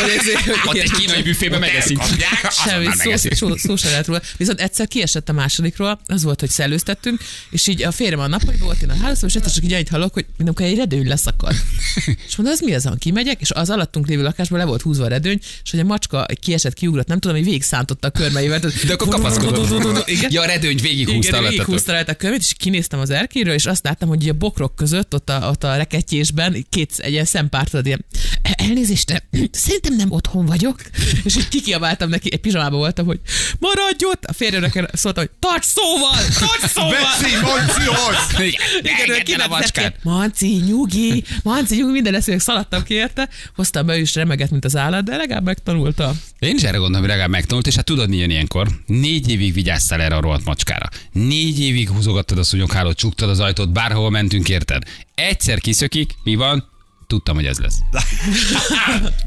hogy 0.00 0.10
ezért, 0.18 0.66
Ott 0.66 0.76
egy 0.76 0.90
kínai 0.90 1.22
büfébe 1.22 1.58
megeszik. 1.58 2.00
Semmi 2.64 2.84
szó, 2.84 2.92
megeszik. 2.96 3.34
szó, 3.34 3.56
szó 3.56 3.76
se 3.76 3.88
lehet 3.88 4.06
róla. 4.06 4.20
Viszont 4.36 4.60
egyszer 4.60 4.88
kiesett 4.88 5.28
a 5.28 5.32
másodikról, 5.32 6.00
az 6.06 6.22
volt, 6.22 6.40
hogy 6.40 6.50
szellőztettünk, 6.50 7.20
és 7.50 7.66
így 7.66 7.82
a 7.82 7.90
férjem 7.90 8.18
a 8.18 8.26
nappaliban 8.26 8.66
volt, 8.66 8.82
én 8.82 8.88
a 8.88 8.92
hálószobában, 8.92 9.28
és 9.28 9.34
egyszer 9.34 9.52
csak 9.52 9.64
így 9.64 9.72
annyit 9.72 9.88
hallok, 9.88 10.12
hogy 10.14 10.26
mindenkor 10.36 10.65
egy 10.66 10.76
redőny 10.76 11.08
leszakad. 11.08 11.54
és 12.28 12.36
mondom, 12.36 12.54
ez 12.54 12.60
mi 12.60 12.74
az, 12.74 12.88
kimegyek, 12.98 13.40
és 13.40 13.50
az 13.50 13.70
alattunk 13.70 14.06
lévő 14.06 14.22
lakásból 14.22 14.58
le 14.58 14.64
volt 14.64 14.82
húzva 14.82 15.04
a 15.04 15.08
redőny, 15.08 15.38
és 15.64 15.70
hogy 15.70 15.80
a 15.80 15.84
macska 15.84 16.26
kiesett, 16.40 16.74
kiugrott, 16.74 17.06
nem 17.06 17.18
tudom, 17.18 17.36
hogy 17.36 17.44
végig 17.44 17.62
szántotta 17.62 18.06
a 18.08 18.10
körmeivel. 18.10 18.58
De 18.58 18.92
akkor 18.92 19.08
kapaszkodott. 19.08 20.08
Igen. 20.08 20.30
Ja, 20.32 20.42
a 20.42 20.46
redőny 20.46 20.78
végighúzta 20.82 21.18
Igen, 21.28 21.34
alattatok. 21.34 21.58
végighúzta 21.58 21.92
rajta 21.92 22.12
a 22.12 22.14
körmét, 22.14 22.40
és 22.40 22.52
kinéztem 22.58 23.00
az 23.00 23.10
erkéről, 23.10 23.54
és 23.54 23.66
azt 23.66 23.84
láttam, 23.84 24.08
hogy 24.08 24.28
a 24.28 24.32
bokrok 24.32 24.76
között, 24.76 25.14
ott 25.14 25.28
a, 25.30 25.48
ott 25.50 25.64
a 25.64 25.76
rekettyésben, 25.76 26.66
két, 26.70 26.92
egy 26.96 27.12
ilyen 27.12 27.24
szempárt, 27.24 27.70
tudod, 27.70 27.86
ilyen 27.86 28.04
elnézést, 28.42 29.06
de 29.06 29.28
szerintem 29.52 29.94
nem 29.96 30.10
otthon 30.10 30.46
vagyok. 30.46 30.80
És 31.24 31.36
így 31.36 31.48
kikiabáltam 31.48 32.08
neki, 32.08 32.32
egy 32.32 32.40
pizsamában 32.40 32.78
voltam, 32.78 33.06
hogy 33.06 33.20
maradj 33.58 34.04
ott. 34.04 34.24
A 34.24 34.32
férjemnek 34.32 34.90
szóltam, 34.92 35.24
hogy 35.26 35.34
tarts 35.38 35.64
szóval, 35.64 36.16
tarts 36.38 36.72
szóval. 36.72 36.90
Betsy, 36.90 37.34
Mancihoz! 37.42 38.46
Igen, 38.46 38.60
ő 38.82 38.88
Engedd 38.88 39.10
el 39.10 39.20
a 39.20 39.22
kinevetett 39.22 39.48
macskát. 39.48 39.92
ki. 39.92 39.98
Manci, 40.02 40.55
nyugi, 40.58 41.24
Manci, 41.42 41.76
nyugi, 41.76 41.92
minden 41.92 42.14
eszélyek 42.14 42.40
szaladtam 42.40 42.82
ki 42.82 42.94
érte. 42.94 43.28
Hoztam 43.54 43.86
be, 43.86 43.98
is 43.98 44.14
remegett, 44.14 44.50
mint 44.50 44.64
az 44.64 44.76
állat, 44.76 45.04
de 45.04 45.16
legalább 45.16 45.44
megtanulta. 45.44 46.12
Én 46.38 46.54
is 46.54 46.62
erre 46.62 46.76
gondolom, 46.76 47.00
hogy 47.00 47.08
legalább 47.08 47.30
megtanult, 47.30 47.66
és 47.66 47.74
hát 47.74 47.84
tudod, 47.84 48.08
mi 48.08 48.16
jön 48.16 48.30
ilyenkor? 48.30 48.68
Négy 48.86 49.30
évig 49.30 49.52
vigyáztál 49.52 50.00
erre 50.00 50.16
a 50.16 50.20
rohadt 50.20 50.44
macskára. 50.44 50.88
Négy 51.12 51.60
évig 51.60 51.90
húzogattad 51.90 52.38
a 52.38 52.42
szúnyoghálót, 52.42 52.96
csuktad 52.96 53.28
az 53.28 53.40
ajtót, 53.40 53.72
bárhova 53.72 54.10
mentünk, 54.10 54.48
érted? 54.48 54.82
Egyszer 55.14 55.60
kiszökik, 55.60 56.12
mi 56.24 56.34
van? 56.34 56.74
Tudtam, 57.06 57.34
hogy 57.34 57.46
ez 57.46 57.58
lesz. 57.58 57.74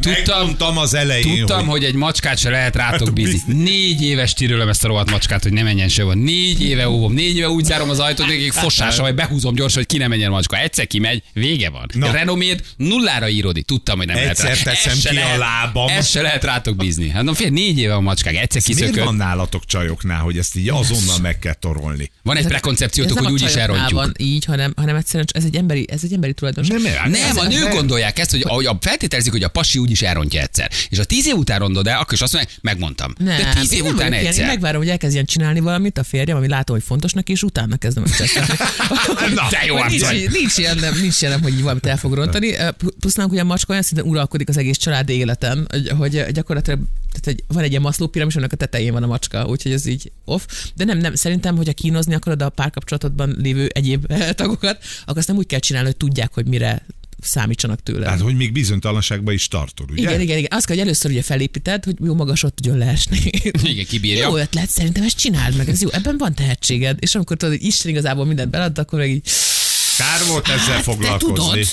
Tudtam, 0.01 0.37
Megmondtam 0.37 0.77
az 0.77 0.93
elején, 0.93 1.37
Tudtam, 1.37 1.67
hogy 1.67 1.83
egy 1.83 1.93
macskát 1.93 2.37
se 2.37 2.49
lehet 2.49 2.75
rátok 2.75 3.13
bízni. 3.13 3.53
Négy 3.53 4.01
éves 4.01 4.33
tírülöm 4.33 4.69
ezt 4.69 4.83
a 4.83 4.87
rohadt 4.87 5.11
macskát, 5.11 5.43
hogy 5.43 5.53
ne 5.53 5.63
menjen 5.63 5.89
sehova. 5.89 6.13
Négy 6.13 6.61
éve 6.63 6.89
óvom, 6.89 7.13
négy 7.13 7.35
éve 7.35 7.49
úgy 7.49 7.63
zárom 7.65 7.89
az 7.89 7.99
ajtót, 7.99 8.25
hogy 8.25 8.49
fosással, 8.51 9.05
vagy 9.05 9.15
behúzom 9.15 9.55
gyorsan, 9.55 9.77
hogy 9.77 9.87
ki 9.87 9.97
ne 9.97 10.07
menjen 10.07 10.29
a 10.29 10.33
macska. 10.33 10.57
Egyszer 10.57 10.87
kimegy, 10.87 11.23
vége 11.33 11.69
van. 11.69 12.03
A 12.03 12.11
renoméd 12.11 12.61
nullára 12.77 13.29
írodi. 13.29 13.61
Tudtam, 13.63 13.97
hogy 13.97 14.07
nem 14.07 14.17
Egyszer 14.17 14.45
lehet 14.45 14.63
rá. 14.63 14.71
teszem 14.71 15.11
ki 15.13 15.17
a 15.17 15.37
lábam. 15.37 15.87
Ezt 15.87 16.09
se 16.09 16.21
lehet 16.21 16.43
rátok 16.43 16.75
bízni. 16.75 17.09
Hát 17.09 17.23
no, 17.23 17.33
fél, 17.33 17.49
négy 17.49 17.79
éve 17.79 17.93
a 17.93 17.99
macskák, 18.01 18.35
egyszer 18.35 18.61
Miért 18.65 18.79
kiszökött. 18.79 19.05
van 19.05 19.17
Van, 19.17 19.27
nálatok 19.27 19.65
csajoknál, 19.65 20.19
hogy 20.19 20.37
ezt 20.37 20.55
így 20.55 20.69
azonnal 20.69 21.19
meg 21.21 21.39
kell 21.39 21.53
torolni? 21.53 22.11
van 22.23 22.37
egy 22.37 22.43
Ez 22.43 22.49
prekoncepciótok, 22.49 23.15
nem 23.15 23.23
hogy 23.23 23.33
a 23.41 23.43
úgyis 23.43 23.55
elrontjuk. 23.55 23.99
Van 23.99 24.13
így, 24.17 24.45
hanem, 24.45 24.73
hanem 24.75 24.95
egyszerűen 24.95 25.27
ez 25.33 25.43
egy 25.43 25.55
emberi, 25.55 25.85
ez 25.91 26.01
egy 26.03 26.13
emberi 26.13 26.33
tulajdonság. 26.33 26.81
Nem, 26.81 26.91
nem, 26.91 27.11
Nem, 27.11 27.37
a 27.37 27.43
nők 27.47 27.68
gondolják 27.73 28.19
ezt, 28.19 28.31
hogy 28.31 28.43
ahogy 28.47 28.65
a 28.65 28.77
feltételezik, 28.81 29.31
hogy 29.31 29.43
a 29.43 29.47
pasi 29.47 29.79
úgyis 29.79 30.01
elrontja 30.01 30.41
egyszer. 30.41 30.71
És 30.89 30.99
a 30.99 31.03
tíz 31.03 31.27
év 31.27 31.35
után 31.35 31.59
rondod 31.59 31.87
el, 31.87 31.99
akkor 31.99 32.13
is 32.13 32.21
azt 32.21 32.33
mondják, 32.33 32.57
megmondtam. 32.61 33.13
De 33.17 33.53
tíz 33.59 33.73
év 33.73 33.83
nem 33.83 33.93
után 33.93 34.09
vagyok 34.09 34.21
ilyen. 34.21 34.23
Én 34.23 34.27
egyszer. 34.27 34.47
megvárom, 34.47 34.81
hogy 34.81 34.89
elkezdjen 34.89 35.25
csinálni 35.25 35.59
valamit 35.59 35.97
a 35.97 36.03
férjem, 36.03 36.37
ami 36.37 36.47
látom, 36.47 36.75
hogy 36.75 36.85
fontos 36.85 37.13
neki, 37.13 37.31
és 37.31 37.43
utána 37.43 37.77
kezdem 37.77 38.03
ezt 38.03 38.15
csesztetni. 38.15 38.55
De 39.49 39.65
jó 39.67 39.83
nincs, 39.83 40.31
nincs, 40.31 40.57
ilyen, 40.57 40.77
nem, 40.77 40.99
nincs 41.01 41.21
ilyen, 41.21 41.33
nem, 41.33 41.41
hogy 41.41 41.61
valamit 41.61 41.85
el 41.85 41.97
fog 41.97 42.13
rontani. 42.13 42.55
Plusz 42.99 43.15
nálunk 43.15 43.33
ugye 43.33 43.43
a 43.43 43.45
macska 43.45 43.71
olyan 43.71 43.83
szinten 43.83 44.05
uralkodik 44.05 44.49
az 44.49 44.57
egész 44.57 44.77
család 44.77 45.09
életen, 45.09 45.67
hogy, 45.69 45.89
hogy 45.97 46.25
gyakorlatilag 46.31 46.79
tehát, 47.09 47.25
hogy 47.25 47.55
van 47.55 47.63
egy 47.63 47.69
ilyen 47.69 47.81
maszló 47.81 48.07
piramis, 48.07 48.35
annak 48.35 48.51
a 48.51 48.55
tetején 48.55 48.93
van 48.93 49.03
a 49.03 49.07
macska, 49.07 49.45
úgyhogy 49.45 49.71
ez 49.71 49.85
így 49.85 50.11
off. 50.25 50.43
De 50.75 50.83
nem, 50.83 50.97
nem, 50.97 51.15
szerintem, 51.15 51.55
hogyha 51.55 51.73
kínozni 51.73 52.13
akarod 52.13 52.41
a 52.41 52.49
párkapcsolatodban 52.49 53.35
lévő 53.41 53.69
egyéb 53.73 54.13
tagokat, 54.35 54.83
akkor 55.01 55.17
azt 55.17 55.27
nem 55.27 55.37
úgy 55.37 55.45
kell 55.45 55.59
csinálni, 55.59 55.87
hogy 55.87 55.97
tudják, 55.97 56.33
hogy 56.33 56.47
mire 56.47 56.85
számítsanak 57.21 57.83
tőle. 57.83 58.03
Tehát, 58.03 58.19
hogy 58.19 58.35
még 58.35 58.51
bizonytalanságban 58.51 59.33
is 59.33 59.47
tartod, 59.47 59.91
ugye? 59.91 60.01
Igen, 60.01 60.21
igen, 60.21 60.37
igen. 60.37 60.49
Azt 60.51 60.65
kell, 60.65 60.75
hogy 60.75 60.85
először 60.85 61.11
ugye 61.11 61.21
felépíted, 61.21 61.83
hogy 61.83 61.95
jó 62.03 62.15
magas 62.15 62.43
ott 62.43 62.55
tudjon 62.55 62.77
leesni. 62.77 63.19
Igen, 63.63 63.85
kibírja. 63.85 64.27
Jó 64.27 64.37
ötlet, 64.37 64.69
szerintem 64.69 65.03
ezt 65.03 65.17
csináld 65.17 65.55
meg, 65.55 65.69
ez 65.69 65.81
jó, 65.81 65.89
ebben 65.91 66.17
van 66.17 66.33
tehetséged. 66.33 66.97
És 66.99 67.15
amikor 67.15 67.37
tudod, 67.37 67.55
hogy 67.57 67.65
Isten 67.65 67.91
igazából 67.91 68.25
mindent 68.25 68.49
belad, 68.49 68.77
akkor 68.77 68.99
meg 68.99 69.09
így, 69.09 69.27
Kár 69.99 70.25
volt 70.27 70.47
ezzel 70.47 70.75
te 70.75 70.81
foglalkozni. 70.81 71.59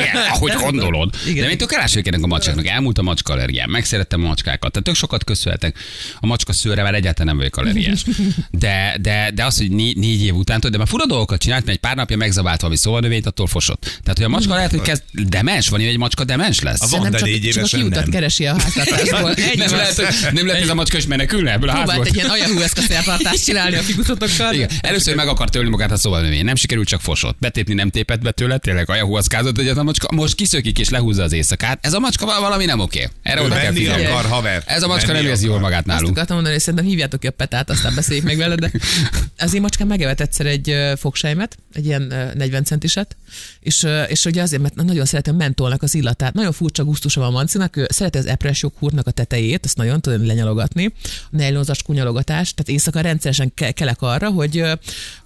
Igen, 0.00 0.16
ahogy 0.30 0.52
gondolod. 0.52 1.14
Igen. 1.26 1.44
De 1.44 1.50
én 1.50 1.58
tök 1.58 1.72
elások 1.72 2.06
ennek 2.06 2.22
a 2.22 2.26
macskáknak. 2.26 2.66
Elmúlt 2.66 2.98
a 2.98 3.02
macska 3.02 3.32
allergiám. 3.32 3.70
Megszerettem 3.70 4.24
a 4.24 4.26
macskákat. 4.26 4.70
Tehát 4.72 4.86
tök 4.86 4.94
sokat 4.94 5.24
köszönhetek. 5.24 5.78
A 6.20 6.26
macska 6.26 6.52
szőre 6.52 6.82
már 6.82 6.94
egyáltalán 6.94 7.26
nem 7.26 7.36
vagyok 7.36 7.56
allergiás. 7.56 8.04
De, 8.50 8.96
de, 9.00 9.30
de 9.34 9.44
az, 9.44 9.56
hogy 9.56 9.70
négy, 9.70 9.96
négy 9.96 10.24
év 10.24 10.34
után, 10.34 10.56
tudod, 10.56 10.72
de 10.72 10.78
már 10.78 10.88
fura 10.88 11.06
dolgokat 11.06 11.40
csinált, 11.40 11.64
mert 11.64 11.76
egy 11.76 11.82
pár 11.82 11.96
napja 11.96 12.16
megzavált 12.16 12.60
valami 12.60 12.78
szóvalnövényt, 12.78 13.26
attól 13.26 13.46
fosott. 13.46 13.80
Tehát, 13.82 14.16
hogy 14.16 14.24
a 14.24 14.28
macska 14.28 14.54
lehet, 14.54 14.70
hogy 14.70 14.80
kezd 14.80 15.02
demens, 15.12 15.68
van, 15.68 15.80
hogy 15.80 15.88
egy 15.88 15.98
macska 15.98 16.24
demens 16.24 16.60
lesz. 16.60 16.78
Van, 16.78 16.88
Szerintem 16.88 17.12
de 17.12 17.18
csak, 17.18 17.28
négy 17.28 17.40
csak 17.40 17.46
a 17.46 17.58
évesen 17.58 17.80
kiutat 17.80 18.00
nem. 18.02 18.10
keresi 18.10 18.46
a 18.46 18.60
háztartásból. 18.60 19.20
Nem, 19.56 19.70
lehet, 19.70 19.94
hogy, 19.94 20.06
nem 20.32 20.46
lehet, 20.46 20.60
hogy 20.60 20.62
ez 20.62 20.68
a 20.68 20.74
macska 20.74 20.96
is 20.96 21.06
menekülne 21.06 21.52
ebből 21.52 21.68
a 21.68 21.72
Próbált 21.72 21.90
házból. 21.90 22.06
egy 22.06 22.14
ilyen 22.14 22.28
ajahu 22.30 22.60
eszközszertartást 22.60 23.44
csinálni 23.44 23.76
a 23.76 23.82
figutotokkal. 23.82 24.54
Igen. 24.54 24.70
Először 24.80 25.14
meg 25.14 25.28
akart 25.28 25.54
ölni 25.54 25.68
magát 25.68 25.90
a 25.90 25.96
szóvalnövény. 25.96 26.44
Nem 26.44 26.54
sikerült, 26.54 26.88
csak 26.88 27.00
fosott. 27.00 27.36
Betépni 27.56 27.74
nem 27.74 27.90
tépett 27.90 28.20
be 28.22 28.30
tőle, 28.30 28.58
tényleg 28.58 28.90
ajahuaszkázott 28.90 29.58
egyet 29.58 29.76
a 29.76 29.82
macska. 29.82 30.08
Most 30.14 30.34
kiszökik 30.34 30.78
és 30.78 30.88
lehúzza 30.88 31.22
az 31.22 31.32
éjszakát. 31.32 31.86
Ez 31.86 31.92
a 31.92 31.98
macska 31.98 32.26
val- 32.26 32.40
valami 32.40 32.64
nem 32.64 32.80
oké. 32.80 33.08
Erre 33.22 33.40
Ő 33.40 33.44
oda 33.44 33.54
kell 33.54 33.72
figyelni. 33.72 34.04
akar, 34.04 34.24
haver. 34.24 34.62
Ez 34.66 34.82
a 34.82 34.86
macska 34.86 35.06
Menni 35.06 35.20
nem 35.22 35.30
érzi 35.30 35.46
jól 35.46 35.58
magát 35.58 35.78
Azt 35.78 35.86
nálunk. 35.86 36.10
akartam 36.10 36.34
mondani, 36.34 36.54
hogy 36.54 36.64
szerintem 36.64 36.88
hívjátok 36.88 37.20
ki 37.20 37.26
a 37.26 37.30
petát, 37.30 37.70
aztán 37.70 37.94
beszéljük 37.94 38.24
meg 38.24 38.36
vele, 38.36 38.54
de 38.54 38.70
az 39.38 39.54
én 39.54 39.60
macskám 39.60 39.86
megevett 39.88 40.20
egyszer 40.20 40.46
egy 40.46 40.74
fogsejmet, 40.96 41.56
egy 41.72 41.86
ilyen 41.86 42.10
ö, 42.10 42.30
40 42.34 42.64
centiset, 42.64 43.16
és, 43.60 43.86
és 44.08 44.24
ugye 44.24 44.42
azért, 44.42 44.62
mert 44.62 44.74
nagyon 44.74 45.04
szeretem 45.04 45.36
mentolnak 45.36 45.82
az 45.82 45.94
illatát. 45.94 46.32
Nagyon 46.34 46.52
furcsa 46.52 46.84
gusztusa 46.84 47.20
van 47.20 47.32
Mancinak, 47.32 47.76
ő 47.76 47.86
szereti 47.90 48.18
az 48.18 48.26
epres 48.26 48.62
joghurtnak 48.62 49.06
a 49.06 49.10
tetejét, 49.10 49.64
azt 49.64 49.76
nagyon 49.76 50.00
tudom 50.00 50.26
lenyalogatni, 50.26 50.92
a 51.04 51.36
nejlonzacskó 51.36 51.92
nyalogatás, 51.92 52.54
tehát 52.54 52.68
éjszaka 52.70 53.00
rendszeresen 53.00 53.52
ke- 53.54 53.74
kelek 53.74 54.02
arra, 54.02 54.30
hogy, 54.30 54.62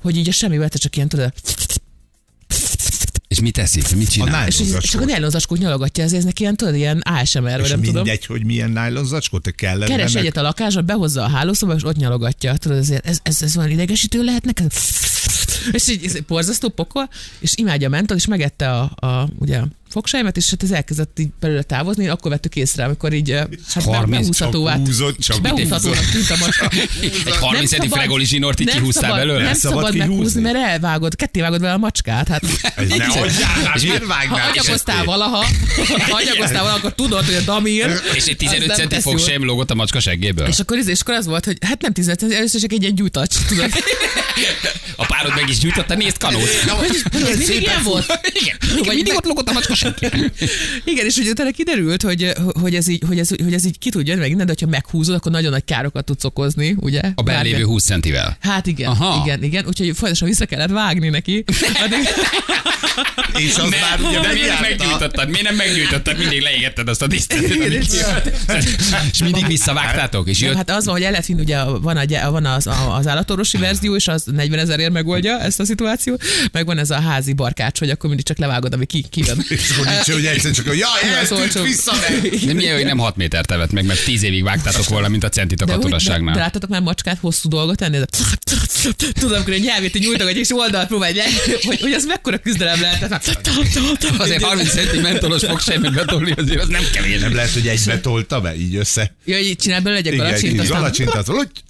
hogy 0.03 0.17
így 0.17 0.29
a 0.29 0.33
egyszer 0.63 0.81
csak 0.81 0.97
ilyen 0.97 1.09
tudod, 1.09 1.33
És 3.31 3.41
mit 3.41 3.53
teszik? 3.55 3.97
Mit 3.97 4.07
A 4.07 4.11
csinál? 4.11 4.47
és 4.47 4.55
így, 4.55 4.61
nájlonzacskó. 4.61 4.91
csak 4.91 5.01
a 5.01 5.05
nejlonzacskót 5.05 5.59
nyalogatja, 5.59 6.05
ezért 6.05 6.19
ez 6.21 6.25
neki 6.25 6.43
ilyen, 6.43 6.57
tudod, 6.57 6.75
ilyen 6.75 6.99
ASMR, 6.99 7.43
vagy 7.43 7.61
És 7.61 7.69
nem 7.69 7.81
tudom. 7.83 8.03
mindegy, 8.03 8.27
hogy 8.27 8.45
milyen 8.45 8.71
nájlonzacskó, 8.71 9.39
te 9.39 9.51
kell 9.51 9.85
Keres 9.85 10.15
egyet 10.15 10.37
a 10.37 10.43
lakásba, 10.43 10.81
behozza 10.83 11.23
a 11.23 11.29
hálószobába, 11.29 11.79
és 11.79 11.85
ott 11.85 11.97
nyalogatja. 11.97 12.57
Tudod, 12.57 12.79
ezért 12.79 13.07
ez, 13.07 13.19
ez, 13.23 13.43
ez 13.43 13.55
van 13.55 13.71
idegesítő 13.71 14.23
lehet 14.23 14.45
neked? 14.45 14.73
És 15.73 15.89
így 15.89 16.05
ez 16.05 16.15
egy 16.15 16.25
borzasztó 16.25 16.69
pokol, 16.69 17.09
és 17.39 17.53
imádja 17.57 17.87
a 17.87 17.91
mentol, 17.91 18.17
és 18.17 18.27
megette 18.27 18.71
a, 18.71 18.83
a 19.07 19.29
ugye, 19.39 19.63
a 19.91 19.93
fogsejmet, 19.93 20.37
és 20.37 20.51
hát 20.51 20.63
ez 20.63 20.71
elkezdett 20.71 21.19
így 21.19 21.29
belőle 21.41 21.63
távozni, 21.63 22.09
akkor 22.09 22.31
vettük 22.31 22.57
észre, 22.57 22.85
amikor 22.85 23.13
így 23.13 23.31
eh, 23.31 23.45
hát 23.75 23.85
be- 23.85 23.97
30 23.97 24.21
behúzhatóvá. 24.21 24.77
húzott, 24.77 25.19
csak 25.19 25.41
behúzhatónak 25.41 26.05
tűnt 26.11 26.31
a 26.31 26.37
macska. 26.39 26.71
Egy 27.27 27.37
30 27.37 27.71
centi 27.71 27.89
fregoli 27.89 28.25
zsinort 28.25 28.61
így 28.61 28.67
nem 28.67 28.77
kihúztál 28.77 29.03
szabad, 29.03 29.19
belőle? 29.27 29.43
Nem 29.45 29.55
szabad 29.55 29.97
meghúzni, 29.97 30.41
mert 30.41 30.57
elvágod, 30.57 31.17
ketté 31.17 31.41
vágod 31.41 31.61
vele 31.61 31.73
a 31.73 31.79
macskát. 31.79 32.29
Hát, 32.29 32.43
Ez 32.77 32.89
ne 32.89 33.05
hagyjál, 33.05 33.75
miért 33.83 34.01
mi- 34.07 34.27
ha 34.29 34.41
agyagoztál 34.51 35.05
valaha, 35.05 35.45
ha 36.09 36.17
agyagoztál 36.17 36.63
valaha, 36.63 36.77
akkor 36.77 36.95
tudod, 36.95 37.25
hogy 37.25 37.35
a 37.35 37.41
damír. 37.41 38.01
És 38.15 38.25
egy 38.25 38.31
az 38.31 38.37
15 38.39 38.67
nem 38.67 38.77
centi 38.77 38.95
tesz 38.95 39.03
fog 39.03 39.19
jól. 39.19 39.29
sem 39.29 39.45
lógott 39.45 39.71
a 39.71 39.75
macska 39.75 40.01
seggéből. 40.01 40.47
És 40.47 40.59
akkor, 40.59 40.79
és 40.79 41.01
akkor 41.01 41.15
az 41.15 41.27
volt, 41.27 41.45
hogy 41.45 41.57
hát 41.67 41.81
nem 41.83 41.93
15 41.93 42.19
centi, 42.19 42.35
először 42.35 42.61
csak 42.61 42.73
egy, 42.73 42.85
egy 42.85 42.95
gyújtacs, 42.95 43.35
tudod. 43.49 43.71
A 44.97 45.07
párod 45.07 45.33
meg 45.35 45.49
is 45.49 45.59
gyújtotta, 45.59 45.95
nézd 45.95 46.19
kanót. 46.19 46.49
Mindig 47.13 47.61
ilyen 47.61 47.83
volt. 47.83 48.19
Mindig 48.87 49.15
ott 49.15 49.25
lógott 49.25 49.49
a 49.49 49.53
macska 49.53 49.75
Igen, 50.85 51.07
és 51.07 51.17
ugye 51.17 51.31
utána 51.31 51.51
kiderült, 51.51 52.03
hogy, 52.03 52.33
hogy, 52.61 52.75
ez 52.75 52.89
így, 52.89 53.03
hogy, 53.07 53.19
ez, 53.19 53.29
hogy 53.29 53.53
ez 53.55 53.65
így 53.65 53.79
ki 53.79 53.91
tudja 53.91 54.09
jönni, 54.13 54.21
meg 54.25 54.31
innen, 54.31 54.47
de 54.47 54.55
ha 54.61 54.67
meghúzod, 54.67 55.15
akkor 55.15 55.33
nagyon 55.33 55.51
nagy 55.51 55.65
károkat 55.65 56.05
tudsz 56.05 56.25
okozni, 56.25 56.75
ugye? 56.81 57.01
A 57.15 57.23
Bármilyen- 57.23 57.65
20 57.65 57.85
centivel. 57.85 58.37
Hát 58.41 58.67
igen, 58.67 58.91
Aha. 58.91 59.23
igen, 59.25 59.43
igen, 59.43 59.67
úgyhogy 59.67 59.87
folyamatosan 59.87 60.29
vissza 60.29 60.47
kellett 60.47 60.71
vágni 60.71 61.09
neki. 61.09 61.45
Addig, 61.85 62.09
És 63.39 63.57
az 63.57 63.71
már 63.71 64.01
ugye 64.01 64.21
de 64.21 64.33
miért 64.33 64.49
nem 64.49 64.61
meggyújtottad? 64.61 65.29
Miért 65.29 65.47
nem 65.47 65.55
meggyújtottad? 65.55 66.19
Mindig 66.19 66.41
leégetted 66.41 66.89
azt 66.89 67.03
a 67.03 67.07
disztet. 67.07 67.43
És 69.13 69.23
mindig 69.23 69.47
visszavágtátok, 69.47 70.29
és 70.29 70.41
jött 70.41 70.55
hát 70.55 70.71
az 70.71 70.85
van, 70.85 70.95
hogy 70.95 71.03
el 71.03 71.11
lehet 71.11 71.27
vinni, 71.27 71.41
ugye 71.41 71.65
van, 71.65 71.97
a, 71.97 72.31
van 72.31 72.47
az, 72.47 72.69
az 72.97 73.07
állatorvosi 73.07 73.59
verzió, 73.59 73.95
és 73.97 74.09
az 74.09 74.25
40 74.25 74.59
ezerért 74.59 74.93
megoldja 74.93 75.41
ezt 75.41 75.61
a 75.61 75.65
szituációt, 75.65 76.23
meg 76.53 76.67
van 76.67 76.79
ez 76.79 76.91
a 76.91 77.01
házi 77.01 77.33
barkács, 77.33 77.79
hogy 77.79 77.91
akkor 77.91 78.09
mindig 78.09 78.27
csak 78.27 78.39
levágod, 78.39 78.73
ami 78.73 78.87
ki, 78.87 79.05
kijön. 79.11 79.45
Akkor 79.73 79.87
nincs, 79.87 80.11
hogy 80.11 80.27
egyszer 80.27 80.51
csak, 80.51 80.67
hogy 80.67 80.79
jaj, 80.79 81.13
eltűnt 81.15 81.63
vissza, 81.63 81.93
ne. 81.95 82.29
De 82.47 82.53
milyen, 82.61 82.75
hogy 82.75 82.85
nem 82.85 82.99
6 82.99 83.17
méter 83.17 83.45
tevet 83.45 83.73
meg, 83.73 83.85
mert 83.85 84.05
10 84.05 84.23
évig 84.23 84.43
vágtátok 84.43 84.89
volna, 84.89 85.09
mint 85.09 85.25
a 85.25 85.29
centit 85.29 85.61
a 85.61 85.67
katonasságnál. 85.67 86.35
láttatok 86.35 86.71
már 86.71 86.81
macskát 86.81 87.19
hosszú 87.21 87.49
dolgot 87.49 87.77
tenni? 87.77 87.99
Tudom, 89.13 89.35
amikor 89.35 89.53
egy 89.53 89.63
nyelvét 89.63 89.99
nyújtogat, 89.99 90.35
és 90.35 90.53
oldalt 90.53 90.87
próbálj 90.87 91.15
le, 91.15 91.25
hogy, 91.63 91.81
hogy 91.81 91.93
az 91.93 92.05
mekkora 92.05 92.39
küzdelem 92.39 92.81
lehet. 92.81 93.23
Azért 94.19 94.43
30 94.43 94.71
centi 94.71 94.99
mentolos 94.99 95.45
fogsejmet 95.45 95.95
betolni, 95.95 96.35
azért 96.37 96.61
az 96.61 96.69
nem 96.69 96.83
kevés. 96.93 97.21
Nem 97.21 97.35
lehet, 97.35 97.51
hogy 97.51 97.69
egybe 97.69 98.01
tolta 98.01 98.41
be, 98.41 98.57
így 98.57 98.77
össze. 98.77 99.15
Ja, 99.25 99.39
így 99.39 99.57
csinál 99.57 99.81
belőle 99.81 100.01
egy 100.01 100.07
Igen, 100.07 100.67
galacsint, 100.67 101.13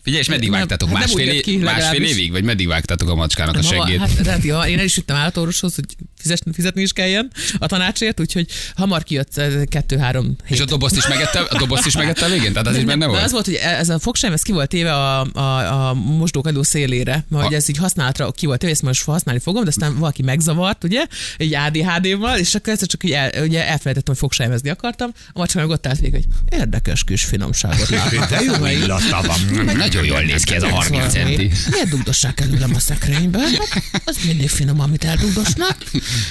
Figyelj, 0.02 0.22
és 0.22 0.28
meddig 0.28 0.48
Nem, 0.48 0.58
vágtátok? 0.58 0.88
hát 0.88 0.98
nem 0.98 1.16
Másfél, 1.16 1.40
ki, 1.40 1.56
másfél 1.56 2.02
évig? 2.02 2.30
Vagy 2.30 2.44
meddig 2.44 2.66
vágtátok 2.66 3.08
a 3.08 3.14
macskának 3.14 3.56
a 3.56 3.62
seggét? 3.62 3.98
hát, 3.98 4.26
hát, 4.26 4.42
ja, 4.42 4.60
én 4.60 4.78
el 4.78 4.84
is 4.84 4.94
vittem 4.94 5.16
állatorvoshoz, 5.16 5.74
hogy 5.74 5.84
fizetni, 6.18 6.52
fizetni 6.52 6.82
is 6.82 6.92
kelljen 6.92 7.32
a 7.58 7.66
tanácsért, 7.66 8.20
úgyhogy 8.20 8.46
hamar 8.74 9.02
kijött 9.02 9.36
eh, 9.36 9.64
kettő-három 9.68 10.24
hét. 10.44 10.56
És 10.56 10.60
a 10.60 10.64
dobozt 10.64 10.96
is 10.96 11.08
megette, 11.08 11.40
a 11.40 11.58
dobozt 11.58 11.86
is 11.86 11.96
megette 11.96 12.24
a 12.24 12.28
végén? 12.28 12.52
Tehát 12.52 12.66
az 12.66 12.76
is 12.76 12.84
benne 12.84 12.98
Nem, 12.98 13.08
volt? 13.08 13.22
Az 13.22 13.32
volt, 13.32 13.44
hogy 13.44 13.54
ez 13.54 13.88
a 13.88 13.98
fogsem, 13.98 14.32
ez 14.32 14.42
ki 14.42 14.52
volt 14.52 14.68
téve 14.68 14.94
a, 14.94 15.26
a, 15.32 15.88
a 15.88 15.94
mosdókadó 15.94 16.62
szélére, 16.62 17.24
hogy 17.32 17.52
ez 17.52 17.68
így 17.68 17.76
használatra 17.76 18.30
ki 18.32 18.46
volt 18.46 18.58
téve, 18.58 18.72
ezt 18.72 18.82
most 18.82 19.04
használni 19.04 19.40
fogom, 19.40 19.62
de 19.62 19.68
aztán 19.68 19.98
valaki 19.98 20.22
megzavart, 20.22 20.84
ugye, 20.84 21.06
egy 21.36 21.54
ADHD-val, 21.54 22.38
és 22.38 22.54
akkor 22.54 22.72
ezt 22.72 22.86
csak 22.86 23.04
így 23.04 23.12
el, 23.12 23.30
ugye 23.42 23.58
elfelejtettem, 23.58 24.02
hogy 24.04 24.18
fogsejmezni 24.18 24.70
akartam, 24.70 25.12
a 25.32 25.38
macska 25.38 25.60
meg 25.60 25.68
ott 25.68 25.86
állt 25.86 25.98
végig, 25.98 26.14
hogy 26.14 26.58
érdekes 26.58 27.04
kis 27.04 27.24
finomságot 27.24 27.88
látom. 27.90 28.26
de 28.28 28.40
jó 28.40 28.66
illata 28.66 29.22
van. 29.26 29.88
Nagyon 29.94 30.04
jól 30.06 30.20
néz 30.20 30.42
ki 30.42 30.54
ez 30.54 30.62
a 30.62 30.68
30 30.68 31.12
centi. 31.12 31.50
Miért 31.70 31.88
dugdossák 31.88 32.40
előlem 32.40 32.74
a 32.74 32.78
szekrénybe? 32.78 33.38
Hát, 33.70 34.02
Az 34.04 34.16
mindig 34.26 34.48
finom, 34.48 34.80
amit 34.80 35.04
eldugdosnak. 35.04 35.76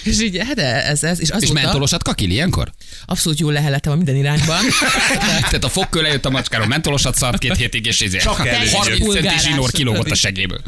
És 0.03 0.21
így, 0.21 0.37
hát 0.47 0.59
ez, 0.59 1.03
ez. 1.03 1.19
És 1.19 1.27
És 1.27 1.33
azóta 1.33 1.53
mentolosat 1.53 2.03
kakil 2.03 2.29
ilyenkor? 2.29 2.71
abszolút 3.05 3.39
jól 3.39 3.53
leheltem 3.53 3.91
a 3.91 3.95
minden 3.95 4.15
irányban. 4.15 4.59
Tehát 5.49 5.63
a 5.63 5.69
fogkő 5.69 6.01
lejött 6.01 6.25
a 6.25 6.29
macskáról, 6.29 6.67
mentolosat 6.67 7.15
szart 7.15 7.37
két 7.37 7.55
hétig, 7.55 7.85
és 7.85 8.01
ezért 8.01 8.23
Csak 8.23 8.47
elég. 8.47 8.69
30 8.69 9.13
centi 9.13 9.39
zsinór 9.39 9.71
kilógott 9.71 10.11
a 10.11 10.15
segéből. 10.15 10.61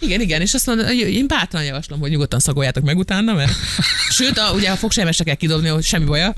Igen, 0.00 0.20
igen, 0.20 0.40
és 0.40 0.54
azt 0.54 0.66
mondom, 0.66 0.88
én 0.88 1.26
bátran 1.26 1.64
javaslom, 1.64 2.00
hogy 2.00 2.10
nyugodtan 2.10 2.40
szagoljátok 2.40 2.84
meg 2.84 2.98
utána, 2.98 3.32
mert 3.32 3.52
sőt, 4.18 4.38
a, 4.38 4.52
ugye 4.54 4.70
a 4.70 4.76
fogsejmesre 4.76 5.24
kell 5.24 5.34
kidobni, 5.34 5.68
hogy 5.68 5.84
semmi 5.84 6.04
baja. 6.04 6.34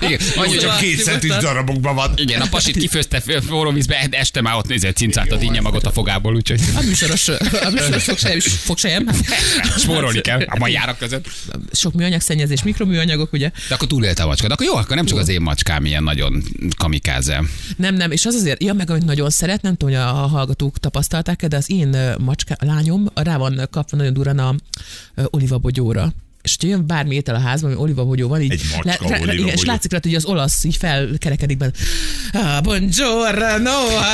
Igen, 0.00 0.18
annyi, 0.36 0.48
hogy 0.48 0.58
Csak 0.58 0.70
a, 0.70 0.76
két 0.76 1.02
centis 1.02 1.36
darabokban 1.36 1.94
van. 1.94 2.12
igen, 2.16 2.40
a 2.40 2.46
pasit 2.50 2.76
kifőzte 2.76 3.20
forró 3.20 3.70
vízbe, 3.70 4.08
este 4.10 4.40
már 4.40 4.54
ott 4.56 4.66
nézett 4.68 4.96
cincált 4.96 5.32
a 5.32 5.36
dinnye 5.36 5.60
magot 5.60 5.86
a 5.86 5.90
fogából, 5.90 6.34
úgyhogy 6.34 6.60
A 6.76 6.82
műsoros, 6.82 7.28
a 7.28 7.70
műsoros 7.72 8.04
fogsejem, 8.04 8.36
is- 8.36 8.46
fogsejem. 8.46 9.08
spórolni 9.78 10.20
kell 10.20 10.40
a 10.46 10.58
mai 10.58 10.72
járak 10.72 10.98
között. 10.98 11.26
Sok 11.72 11.92
műanyagszennyezés, 11.94 12.62
mikroműanyagok, 12.62 13.32
ugye? 13.32 13.50
De 13.68 13.74
akkor 13.74 13.88
túlélte 13.88 14.22
a 14.22 14.26
macska. 14.26 14.46
De 14.48 14.54
akkor 14.54 14.66
jó, 14.66 14.74
akkor 14.76 14.96
nem 14.96 15.06
csak 15.06 15.18
az 15.18 15.28
én 15.28 15.40
macskám 15.40 15.84
ilyen 15.84 16.02
nagyon 16.02 16.42
kamikáze. 16.76 17.42
Nem, 17.76 17.94
nem, 17.94 18.10
és 18.10 18.26
az 18.26 18.34
azért, 18.34 18.62
ja, 18.62 18.72
meg 18.72 18.90
amit 18.90 19.04
nagyon 19.04 19.30
szeret, 19.30 19.62
nem 19.62 19.76
tudom, 19.76 19.94
hogy 19.94 20.04
a 20.04 20.12
hallgatók 20.12 20.78
tapasztalták 20.78 21.46
de 21.46 21.56
az 21.56 21.70
én 21.70 21.96
macska, 22.18 22.54
lányom 22.64 23.06
rá 23.14 23.36
van 23.36 23.68
kapva 23.70 23.96
nagyon 23.96 24.12
durán 24.12 24.38
a 24.38 24.54
ö, 25.14 25.24
olivabogyóra. 25.30 26.12
És 26.44 26.56
hogyha 26.58 26.76
jön 26.76 26.86
bármi 26.86 27.14
étel 27.14 27.34
a 27.34 27.38
házban, 27.38 27.70
ami 27.70 27.80
olivabogyó 27.80 28.28
van, 28.28 28.40
így 28.40 28.52
Egy 28.52 28.62
macska 28.84 29.32
igen, 29.32 29.48
és 29.48 29.64
látszik 29.64 29.90
rajta, 29.90 30.08
hogy 30.08 30.16
az 30.16 30.24
olasz 30.24 30.64
így 30.64 30.76
felkerekedik 30.76 31.56
benne. 31.56 31.72
Ah, 32.32 32.62
buongiorno! 32.62 33.70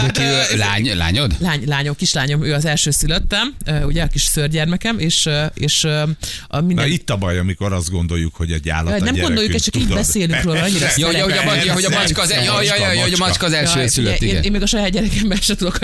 De 0.06 0.10
ki 0.12 0.22
ő, 0.22 0.56
lány, 0.56 0.96
lányod? 0.96 1.36
Lány, 1.38 1.62
lányom, 1.66 1.94
kislányom, 1.94 2.44
ő 2.44 2.54
az 2.54 2.64
első 2.64 2.90
szülöttem, 2.90 3.54
ö, 3.64 3.82
ugye 3.82 4.02
a 4.02 4.06
kis 4.06 4.22
szörgyermekem, 4.22 4.98
és, 4.98 5.26
ö, 5.26 5.44
és 5.54 5.84
a 5.84 6.06
Na 6.48 6.60
minden... 6.60 6.86
itt 6.86 7.10
a 7.10 7.16
baj, 7.16 7.38
amikor 7.38 7.72
azt 7.72 7.90
gondoljuk, 7.90 8.34
hogy 8.34 8.52
egy 8.52 8.68
állat 8.68 8.86
a 8.86 8.90
nem 8.90 8.98
gyerekünk, 8.98 9.26
gondoljuk, 9.26 9.60
csak 9.60 9.76
így 9.76 9.82
tudod? 9.82 9.96
beszélünk 9.96 10.42
róla, 10.42 10.62
annyira. 10.62 10.86
Ja, 10.96 11.10
ja, 11.10 11.22
hogy 11.22 11.32
a, 11.68 11.72
hogy 11.72 11.84
a 11.84 11.90
macska 11.90 12.22
az, 12.22 12.30
ja, 12.30 12.62
ja, 12.62 12.62
ja, 12.62 12.92
ja, 12.92 13.02
hogy 13.02 13.12
a 13.12 13.18
macska 13.18 13.46
az 13.46 13.52
első 13.52 13.80
Ja, 13.80 13.88
szülött, 13.88 14.16
ugye, 14.16 14.26
én, 14.26 14.30
igen. 14.30 14.42
én, 14.42 14.50
még 14.50 14.62
a 14.62 14.66
saját 14.66 14.90
gyerekemben 14.90 15.38
se 15.40 15.54
tudok 15.54 15.78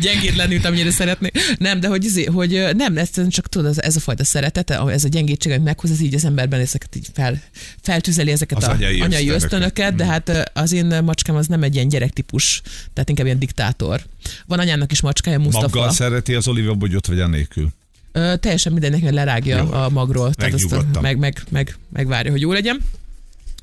gyengét 0.00 0.36
lenni, 0.36 0.60
amennyire 0.62 0.90
szeretnék. 0.90 1.38
Nem, 1.58 1.80
de 1.80 1.88
hogy, 1.88 2.04
izé, 2.04 2.24
hogy 2.24 2.68
nem, 2.76 2.96
ez 2.96 3.08
csak 3.28 3.48
tudod, 3.48 3.70
ez, 3.70 3.78
ez 3.78 3.96
a 3.96 4.00
fajta 4.00 4.24
szeretet, 4.24 4.70
ez 4.70 5.04
a 5.04 5.08
gyengétség, 5.08 5.52
amit 5.52 5.67
meghoz, 5.68 5.90
ez 5.90 6.00
így 6.00 6.14
az 6.14 6.24
emberben 6.24 6.60
ezeket 6.60 6.96
így 6.96 7.06
fel, 7.14 7.42
feltüzeli 7.82 8.30
ezeket 8.30 8.58
Az 8.58 8.64
a 8.64 8.70
anyai 8.70 9.00
anyai 9.00 9.28
ösztönöket. 9.28 9.94
de 9.94 10.04
hát 10.04 10.28
ö, 10.28 10.42
az 10.52 10.72
én 10.72 10.86
macskám 11.04 11.36
az 11.36 11.46
nem 11.46 11.62
egy 11.62 11.74
ilyen 11.74 11.88
gyerektípus, 11.88 12.62
tehát 12.92 13.08
inkább 13.08 13.26
ilyen 13.26 13.38
diktátor. 13.38 14.02
Van 14.46 14.58
anyának 14.58 14.92
is 14.92 15.00
macskája, 15.00 15.38
Mustafa. 15.38 15.66
Maggal 15.76 15.92
szereti 15.92 16.34
az 16.34 16.48
olivabogyót, 16.48 17.06
vagy 17.06 17.20
anélkül? 17.20 17.68
Ö, 18.12 18.34
teljesen 18.40 18.72
mindennek 18.72 19.10
lerágja 19.10 19.56
Jó. 19.56 19.72
a 19.72 19.88
magról, 19.88 20.34
tehát 20.34 20.54
azt 20.54 20.62
Megnyugodtam. 20.70 21.02
meg, 21.02 21.18
meg, 21.18 21.42
meg, 21.50 21.76
megvárja, 21.92 22.30
hogy 22.30 22.40
jó 22.40 22.52
legyen. 22.52 22.80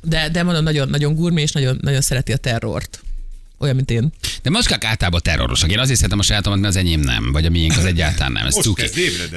De, 0.01 0.29
de 0.29 0.43
mondom, 0.43 0.63
nagyon, 0.63 0.89
nagyon 0.89 1.15
gurmé, 1.15 1.41
és 1.41 1.51
nagyon, 1.51 1.77
nagyon 1.81 2.01
szereti 2.01 2.31
a 2.31 2.37
terrort. 2.37 3.03
Olyan, 3.65 3.75
mint 3.75 3.91
én. 3.91 4.11
De 4.41 4.49
macskák 4.49 4.83
általában 4.83 5.21
terrorosak. 5.23 5.71
Én 5.71 5.79
azért 5.79 5.97
szeretem 5.97 6.19
a 6.19 6.21
sajátomat, 6.21 6.59
mert 6.59 6.75
az 6.75 6.79
enyém 6.79 6.99
nem, 6.99 7.31
vagy 7.31 7.45
a 7.45 7.49
miénk 7.49 7.77
az 7.77 7.85
egyáltalán 7.85 8.31
nem. 8.31 8.45
Ez 8.45 8.55
Most 8.55 8.67
cuki. 8.67 8.89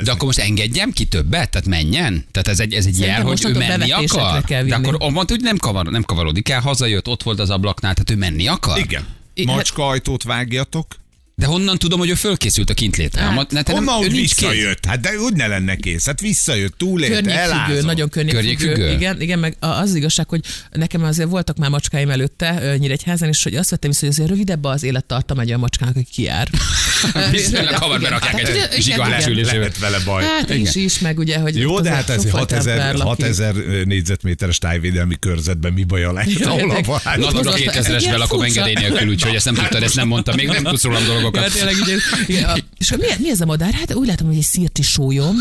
De 0.02 0.10
akkor 0.10 0.24
most 0.24 0.38
engedjem 0.38 0.92
ki 0.92 1.04
többet? 1.04 1.50
Tehát 1.50 1.66
menjen? 1.66 2.24
Tehát 2.30 2.48
ez 2.48 2.60
egy, 2.60 2.72
ez 2.72 2.86
egy 2.86 2.98
jel, 2.98 3.22
hogy 3.22 3.44
ő 3.46 3.52
menni 3.52 3.90
akar? 3.90 4.44
kell 4.44 4.62
De 4.62 4.74
akkor 4.74 4.96
mondta, 4.98 5.34
hogy 5.34 5.42
nem, 5.42 5.56
kavar, 5.56 5.86
nem 5.86 6.02
kavarodik 6.02 6.48
el, 6.48 6.60
hazajött, 6.60 7.08
ott 7.08 7.22
volt 7.22 7.40
az 7.40 7.50
ablaknál, 7.50 7.94
tehát 7.94 8.10
ő 8.10 8.16
menni 8.16 8.46
akar? 8.46 8.78
Igen. 8.78 9.06
Macska 9.44 9.86
ajtót 9.86 10.22
vágjatok. 10.22 10.96
De 11.38 11.46
honnan 11.46 11.78
tudom, 11.78 11.98
hogy 11.98 12.08
ő 12.08 12.14
fölkészült 12.14 12.70
a 12.70 12.74
kintlétre? 12.74 13.20
Hát, 13.20 13.52
Hát, 13.54 13.68
Honnan, 13.68 13.94
hogy 13.94 14.10
nincs 14.10 14.34
kész. 14.34 14.38
visszajött? 14.38 14.84
Hát 14.84 15.00
de 15.00 15.10
úgy 15.18 15.32
ne 15.32 15.46
lenne 15.46 15.76
kész. 15.76 16.06
Hát 16.06 16.20
visszajött, 16.20 16.78
túlélte, 16.78 17.30
elázott. 17.40 17.84
nagyon 17.84 18.08
környékfüggő. 18.08 18.48
Környékfüggő? 18.56 18.90
Igen, 18.92 19.20
igen, 19.20 19.38
meg 19.38 19.56
a- 19.60 19.66
az 19.66 19.94
igazság, 19.94 20.28
hogy 20.28 20.40
nekem 20.70 21.02
azért 21.04 21.28
voltak 21.28 21.56
már 21.56 21.70
macskáim 21.70 22.10
előtte 22.10 22.76
Nyíregyházan, 22.78 23.28
és 23.28 23.42
hogy 23.42 23.54
azt 23.54 23.70
vettem 23.70 23.90
észre, 23.90 24.06
hogy 24.06 24.14
azért 24.14 24.28
rövidebb 24.30 24.64
az 24.64 24.82
élettartam 24.82 25.38
egy 25.38 25.46
olyan 25.48 25.60
macskának, 25.60 25.96
aki 25.96 26.06
kijár. 26.12 26.48
Viszonylag 27.30 27.74
hamar 27.74 28.00
berakják 28.00 28.42
tehát 28.42 28.72
egy 28.72 28.86
igen. 28.86 29.00
alásülésével. 29.00 29.58
Lehet 29.58 29.78
vele 29.78 29.98
baj. 30.04 30.24
Hát 30.24 30.50
is, 30.54 30.74
is, 30.74 30.98
meg 30.98 31.18
ugye, 31.18 31.38
hogy 31.38 31.56
Jó, 31.56 31.80
de 31.80 31.90
hát 31.90 32.08
ez 32.08 32.22
sokfajta 32.22 32.54
6000, 32.54 32.78
ember 32.78 32.94
lakik. 32.94 33.24
6000 33.24 33.54
négyzetméteres 33.84 34.58
tájvédelmi 34.58 35.16
körzetben 35.20 35.72
mi 35.72 35.84
baja 35.84 36.12
lehet 36.12 36.32
Ja, 36.32 36.46
ahol 36.46 36.58
a 36.58 36.62
tényleg. 36.64 36.84
valány? 36.84 37.20
Natura 37.20 37.50
Hozott- 37.50 37.58
2000-es 37.58 37.98
ilyen 38.00 38.12
belakom 38.12 38.40
engedély 38.42 38.74
nélkül, 38.74 39.08
úgyhogy 39.08 39.34
ezt 39.34 39.44
nem 39.44 39.54
tudtad, 39.54 39.82
ezt 39.82 39.94
nem 39.94 40.08
mondtam. 40.08 40.34
Még 40.34 40.46
nem 40.48 40.62
tudsz 40.62 40.82
rólam 40.82 41.02
Ja, 41.27 41.27
dolgokat. 41.30 41.52
tényleg, 41.52 41.74
így, 41.88 42.00
igen, 42.26 42.44
a- 42.44 42.56
és 42.78 42.90
mi, 42.90 43.06
mi 43.18 43.30
ez 43.30 43.40
a 43.40 43.44
madár? 43.44 43.72
Hát 43.72 43.94
úgy 43.94 44.06
látom, 44.06 44.26
hogy 44.26 44.36
egy 44.36 44.42
szirti 44.42 44.82
sólyom. 44.82 45.36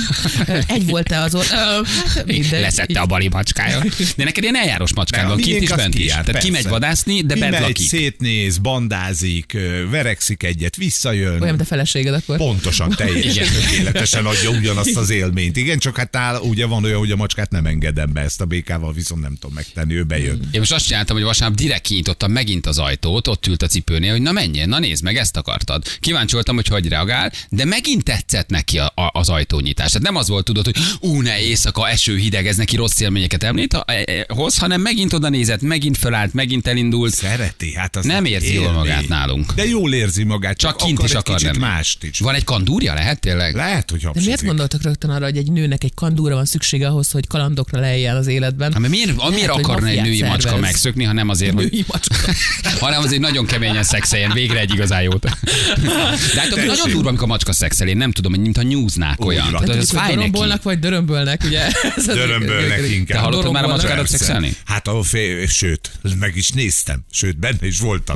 Egy 0.68 0.86
volt-e 0.86 1.22
az 1.22 1.36
ott? 1.36 1.50
Ö, 1.52 1.56
Hát 2.16 2.26
mindegy. 2.26 2.62
Leszette 2.62 3.00
a 3.00 3.06
bali 3.06 3.28
macskája. 3.28 3.84
De 4.16 4.24
neked 4.24 4.44
ilyen 4.44 4.56
eljárós 4.56 4.94
macskád 4.94 5.28
van, 5.28 5.38
kint 5.38 5.62
is, 5.62 5.70
bent 5.70 5.98
is. 6.00 6.06
Tehát 6.12 6.38
kimegy 6.38 6.68
vadászni, 6.68 7.22
de 7.22 7.36
bent 7.36 7.60
lakik. 7.60 7.88
szétnéz, 7.88 8.58
bandázik, 8.58 9.58
verekszik 9.90 10.44
egyet, 10.44 10.76
visszajön. 10.76 11.32
Olyan, 11.32 11.48
mint 11.48 11.62
a 11.62 11.66
feleséged 11.66 12.14
akkor. 12.14 12.38
Pontosan, 12.38 12.90
teljesen 12.96 13.48
tökéletesen 13.62 14.26
adja 14.26 14.50
ugyanazt 14.50 14.96
az 14.98 15.10
élményt. 15.10 15.58
Igen, 15.58 15.78
csak 15.80 15.98
hát 15.98 16.12
nála 16.12 16.40
ugye 16.42 16.66
van 16.66 16.84
olyan, 16.84 16.98
hogy 17.00 17.12
a 17.12 17.16
macskát 17.16 17.52
nem 17.52 17.66
engedem 17.66 18.14
be, 18.14 18.22
ezt 18.22 18.42
a 18.42 18.46
békával 18.46 18.94
viszont 18.94 19.22
nem 19.22 19.34
tudom 19.40 19.56
megtenni, 19.56 19.94
ő 19.94 20.04
bejön. 20.04 20.40
Én 20.52 20.60
most 20.60 20.72
azt 20.74 20.86
csináltam, 20.86 21.16
hogy 21.16 21.26
vasárnap 21.26 21.58
direkt 21.58 21.82
kinyitottam 21.88 22.32
megint 22.32 22.66
az 22.66 22.78
ajtót, 22.78 23.28
ott 23.28 23.48
ült 23.48 23.62
a 23.62 23.68
cipőnél, 23.68 24.12
hogy 24.12 24.22
na 24.22 24.32
menjél, 24.32 24.66
na 24.66 24.80
nézd 24.80 25.04
meg, 25.04 25.18
ezt 25.18 25.38
akartad. 25.38 25.77
Kíváncsi 26.00 26.34
voltam, 26.34 26.56
hogy 26.56 26.68
hogy 26.68 26.88
reagál, 26.88 27.32
de 27.50 27.66
megint 27.66 28.04
tetszett 28.04 28.50
neki 28.50 28.78
a, 28.80 28.86
a, 28.96 29.10
az 29.14 29.30
ajtónyitás. 29.30 29.88
Tehát 29.88 30.02
nem 30.08 30.16
az 30.16 30.28
volt, 30.28 30.46
tudod, 30.46 30.66
hogy 30.66 30.76
ú, 31.00 31.22
ne, 31.22 31.40
éjszaka, 31.40 31.90
eső, 31.90 32.18
hideg, 32.18 32.48
ez 32.48 32.56
neki 32.56 32.76
rossz 32.76 33.00
élményeket 33.00 33.44
említ, 33.44 33.74
ha- 33.74 33.84
e- 33.88 34.04
e- 34.06 34.26
hoz, 34.34 34.58
hanem 34.58 34.82
megint 34.82 35.14
oda 35.14 35.30
nézett, 35.30 35.62
megint 35.62 35.98
fölállt, 35.98 36.34
megint 36.34 36.68
elindult. 36.68 37.14
Szereti, 37.14 37.74
hát 37.74 37.96
az 37.96 38.06
Nem 38.06 38.26
érzi 38.26 38.54
jól 38.54 38.64
élmény. 38.64 38.78
magát 38.78 39.08
nálunk. 39.08 39.54
De 39.54 39.66
jól 39.68 39.94
érzi 39.94 40.24
magát, 40.24 40.58
csak, 40.58 40.70
Csak 40.78 40.80
kint 40.88 40.98
akar 40.98 41.06
is 41.10 41.12
egy 41.16 41.18
akar 41.22 41.36
kicsit 41.36 41.52
lenni. 41.52 41.64
mást 41.66 42.04
is. 42.04 42.20
Van 42.20 42.36
egy 42.36 42.44
kandúrja, 42.44 42.94
lehet 42.94 43.20
tényleg? 43.20 43.56
Lehet, 43.56 43.92
hogy 43.92 44.00
De 44.14 44.22
miért 44.26 44.44
gondoltak 44.46 44.82
rögtön 44.84 45.10
arra, 45.10 45.26
hogy 45.26 45.38
egy 45.38 45.52
nőnek 45.52 45.84
egy 45.84 45.94
kandúra 45.94 46.36
van 46.36 46.46
szüksége 46.46 46.88
ahhoz, 46.88 47.12
hogy 47.12 47.28
kalandokra 47.28 47.80
lejjen 47.80 48.16
az 48.16 48.28
életben? 48.28 48.74
Hát, 48.74 48.88
miért, 48.88 49.30
miért 49.30 49.50
hogy 49.50 49.64
akarna 49.64 49.88
egy 49.88 50.02
női 50.02 50.22
macska 50.24 50.58
megszökni, 50.58 51.04
ha 51.04 51.14
nem 51.14 51.30
azért, 51.30 51.54
hogy 51.54 51.70
Női 51.72 51.86
macska. 51.88 52.16
hanem 52.86 53.02
azért 53.02 53.22
nagyon 53.22 53.46
keményen 53.46 53.84
szexeljen, 53.84 54.32
végre 54.32 54.60
egy 54.60 54.74
igazán 54.74 55.02
jót. 55.02 55.26
De 56.34 56.40
hát 56.40 56.56
nagyon 56.66 56.90
durva, 56.92 57.08
amikor 57.08 57.24
a 57.24 57.28
macska 57.28 57.54
szexel, 57.54 57.88
én 57.88 57.98
nem 57.98 58.12
tudom, 58.12 58.32
hogy 58.32 58.42
mintha 58.42 58.62
nyúznák 58.62 59.26
olyan. 59.26 59.42
van. 59.44 59.52
Tehát, 59.52 59.68
Nem 59.68 59.78
ez 59.80 59.90
fáj 59.90 60.14
dorombolnak, 60.16 60.64
vagy 60.64 60.80
dörömbölnek, 60.80 61.42
ugye? 61.46 61.68
Dörömbölnek 62.06 62.80
Te 62.80 62.94
inkább. 62.94 63.22
hallottad 63.24 63.52
már 63.52 63.64
a 63.64 63.68
macskádat 63.68 64.08
szexelni? 64.08 64.56
Hát 64.66 64.88
a 64.88 65.04
fél, 65.04 65.48
sőt, 65.48 65.92
meg 66.20 66.36
is 66.36 66.50
néztem, 66.50 67.04
sőt, 67.12 67.40
benne 67.40 67.68
is 67.68 67.80
voltam. 67.80 68.16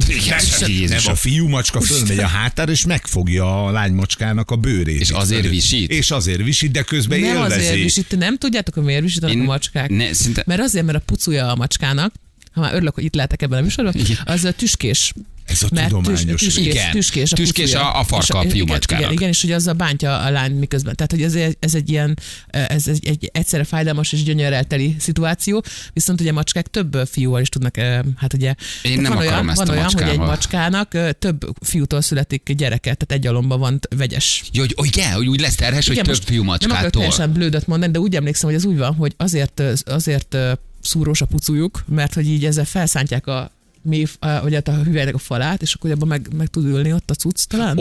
Nem, 0.60 0.88
nem, 0.88 1.00
a 1.06 1.16
fiú 1.16 1.48
macska 1.48 1.82
fölmegy 1.82 2.20
a 2.20 2.28
hátára, 2.28 2.72
és 2.72 2.86
megfogja 2.86 3.66
a 3.66 3.72
lány 3.72 3.94
macskának 3.94 4.52
a 4.52 4.56
bőrét. 4.56 5.00
És 5.00 5.10
azért 5.10 5.50
visít? 5.50 5.92
És 5.92 6.12
azért 6.12 6.44
visít, 6.44 6.72
de 6.72 6.82
közben 6.82 7.20
Nem 7.20 7.36
élvezi. 7.36 7.60
azért 7.60 7.76
visít, 7.76 8.18
nem 8.18 8.38
tudjátok, 8.38 8.74
hogy 8.74 8.84
miért 8.84 9.02
visítanak 9.02 9.36
a 9.40 9.44
macskák? 9.44 9.90
ne, 9.90 10.14
szinte- 10.14 10.46
Mert 10.46 10.62
azért, 10.62 10.86
mert 10.86 10.98
a 10.98 11.02
pucuja 11.06 11.48
a 11.52 11.56
macskának, 11.56 12.14
ha 12.52 12.62
már 12.62 12.74
örülök, 12.74 12.94
hogy 12.94 13.04
itt 13.04 13.16
lehetek 13.16 13.42
ebben 13.42 13.60
a 13.60 13.62
műsorban, 13.62 13.94
az 14.26 14.44
a 14.44 14.52
tüskés. 14.52 15.14
Ez 15.46 15.64
a 15.64 15.68
Mert 15.74 15.88
tudományos. 15.90 16.24
tüskés, 16.42 16.66
Igen. 16.66 16.92
tüskés, 16.92 17.32
a, 17.32 17.36
Tüskés 17.36 17.74
a- 17.74 18.00
a 18.00 18.04
farka 18.04 18.38
a 18.38 18.42
fiú 18.42 18.52
igen, 18.52 18.66
macskának. 18.68 19.04
Igen, 19.04 19.14
igen, 19.14 19.30
és 19.30 19.42
hogy 19.42 19.52
az 19.52 19.68
a 19.68 19.74
bántja 19.74 20.18
a 20.20 20.30
lány 20.30 20.52
miközben. 20.52 20.96
Tehát, 20.96 21.12
hogy 21.12 21.22
ez, 21.22 21.36
egy- 21.36 21.58
ez 21.60 21.76
egy 21.76 21.90
ilyen, 21.90 22.18
ez 22.48 22.88
egy, 22.88 23.08
egy 23.08 23.30
egyszerre 23.34 23.64
fájdalmas 23.64 24.12
és 24.12 24.24
gyönyörrel 24.24 24.64
teli 24.64 24.96
szituáció, 25.00 25.64
viszont 25.94 26.22
ugye 26.22 26.32
macskák 26.32 26.68
több 26.68 26.98
fiúval 27.12 27.42
is 27.42 27.50
tudnak, 27.50 27.78
eh, 27.78 28.00
hát 28.18 28.34
ugye... 28.34 28.54
tehát 28.82 29.02
nem 29.02 29.12
van 29.12 29.22
olyan, 29.22 29.50
ezt 29.50 29.58
van 29.58 29.70
olyan, 29.70 29.90
hogy 29.94 30.02
egy 30.02 30.18
macskának 30.18 30.94
eh, 30.94 31.10
több 31.20 31.46
fiútól 31.62 32.02
születik 32.02 32.52
gyereke, 32.56 32.94
tehát 32.94 33.12
egy 33.24 33.28
alomban 33.28 33.60
van 33.60 33.80
vegyes. 33.96 34.44
Jó, 34.54 34.64
hogy, 34.76 34.98
yeah, 34.98 35.14
hogy 35.14 35.28
úgy 35.28 35.40
lesz 35.40 35.56
terhes, 35.56 35.88
hogy 35.88 36.02
több 36.02 36.16
fiú 36.16 36.44
Nem 36.44 36.50
akarok 36.50 36.68
macskától. 36.70 36.90
teljesen 37.02 37.32
blődöt 37.32 37.68
mondani, 37.68 37.92
de 37.92 38.00
úgy 38.00 38.16
emlékszem, 38.16 38.50
hogy 38.50 38.58
az 38.58 38.66
úgy 38.66 38.78
van, 38.78 38.94
hogy 38.96 39.14
azért, 39.18 39.62
azért 39.86 40.38
szúrós 40.82 41.22
a 41.22 41.26
pucujuk, 41.26 41.84
mert 41.88 42.14
hogy 42.14 42.28
így 42.28 42.46
ezzel 42.46 42.66
felszántják 42.66 43.28
a 43.28 43.52
mély, 43.84 44.06
a- 44.20 44.42
vagy 44.42 44.54
hát 44.54 44.68
a 44.68 44.74
hüvelynek 44.84 45.14
a 45.16 45.18
falát, 45.18 45.62
és 45.62 45.74
akkor 45.74 45.92
abban 45.92 46.08
meg, 46.08 46.28
meg 46.38 46.48
tud 46.48 46.66
ülni 46.66 46.94
ott 46.94 47.10
a 47.12 47.14
cucc 47.14 47.44
talán. 47.48 47.76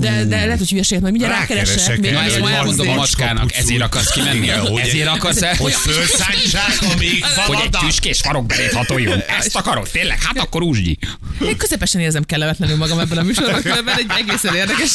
De, 0.00 0.24
de 0.24 0.36
lehet, 0.44 0.58
hogy 0.58 0.68
hülyeséget, 0.70 1.02
majd 1.02 1.12
mindjárt 1.14 1.38
Rákeresek 1.38 1.96
hogy 1.96 2.06
ezt 2.06 2.38
majd 2.40 2.54
elmondom 2.54 2.88
a 2.88 2.94
macskának, 2.94 3.54
ezért 3.56 3.82
akarsz 3.82 4.10
kimenni? 4.12 4.48
Ezért 4.80 5.08
akarsz 5.08 5.42
el? 5.42 5.54
Hogy 5.56 5.72
fölszántsák 5.72 6.92
a 6.92 6.96
még 6.98 7.24
Hogy 7.46 7.58
egy 7.64 7.70
tüskés 7.86 8.20
farokbelét 8.20 8.72
hatoljon. 8.72 9.18
Ezt 9.38 9.56
akarod? 9.56 9.88
Tényleg? 9.92 10.22
Hát 10.22 10.38
akkor 10.38 10.62
úsgyi. 10.62 10.98
Én 11.40 11.56
közepesen 11.56 12.00
érzem 12.00 12.22
kellemetlenül 12.22 12.76
magam 12.76 12.98
ebben 12.98 13.18
a 13.18 13.22
műsorban, 13.22 13.62
különben 13.62 13.98
egy 13.98 14.06
egészen 14.18 14.54
érdekes 14.54 14.90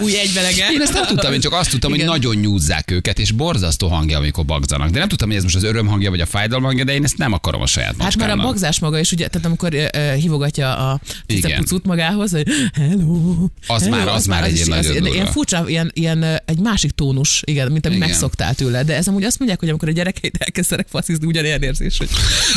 új 0.00 0.18
egybelege. 0.18 0.68
Én 0.72 0.80
ezt 0.80 0.92
nem 0.92 1.06
tudtam, 1.06 1.32
én 1.32 1.40
csak 1.40 1.52
azt 1.52 1.70
tudtam, 1.70 1.90
hogy 1.90 2.04
nagyon 2.04 2.36
nyúzzák 2.36 2.90
őket, 2.90 3.18
és 3.18 3.30
borzasztó 3.30 3.88
hangja, 3.88 4.18
amikor 4.18 4.44
bagzanak. 4.44 4.90
De 4.90 4.98
nem 4.98 5.08
tudtam, 5.08 5.28
hogy 5.28 5.36
ez 5.36 5.42
most 5.42 5.56
az 5.56 5.62
öröm 5.62 5.86
hangja, 5.86 6.10
vagy 6.10 6.20
a 6.20 6.26
fájdalom 6.26 6.64
hangja, 6.64 6.84
de 6.84 6.92
én 6.92 7.04
ezt 7.04 7.16
nem 7.16 7.32
akarom 7.32 7.60
a 7.60 7.66
saját 7.66 7.94
Hát 7.98 8.16
már 8.16 8.30
a 8.30 8.36
bagzás 8.36 8.78
maga 8.78 8.98
is, 8.98 9.12
ugye, 9.12 9.28
tehát 9.28 9.46
amikor 9.46 9.71
amikor 9.72 9.90
ö, 10.00 10.10
ö, 10.12 10.14
hívogatja 10.14 10.76
a 10.90 11.00
cicepucut 11.26 11.84
magához, 11.84 12.30
hogy 12.30 12.46
hello. 12.72 13.48
Az 13.66 13.82
hello, 13.82 13.96
már- 13.96 14.08
az 14.08 14.26
már 14.26 14.44
egy 14.44 14.54
ilyen 14.54 14.68
nagyon 14.68 15.06
ilyen 15.06 15.26
furcsa, 15.26 15.64
ilyen, 15.66 15.90
ilyen 15.94 16.22
egy 16.44 16.58
másik 16.58 16.90
tónus, 16.90 17.42
igen, 17.44 17.72
mint 17.72 17.86
amit 17.86 17.96
Igen. 17.98 18.08
megszoktál 18.08 18.54
tőle. 18.54 18.82
De 18.84 18.96
ez 18.96 19.08
amúgy 19.08 19.24
azt 19.24 19.38
mondják, 19.38 19.60
hogy 19.60 19.68
amikor 19.68 19.88
a 19.88 19.92
gyerekeid 19.92 20.34
elkezdenek 20.38 20.86
faszizni, 20.90 21.26
ugyanilyen 21.26 21.62
érzés, 21.62 21.98
hogy, 21.98 22.08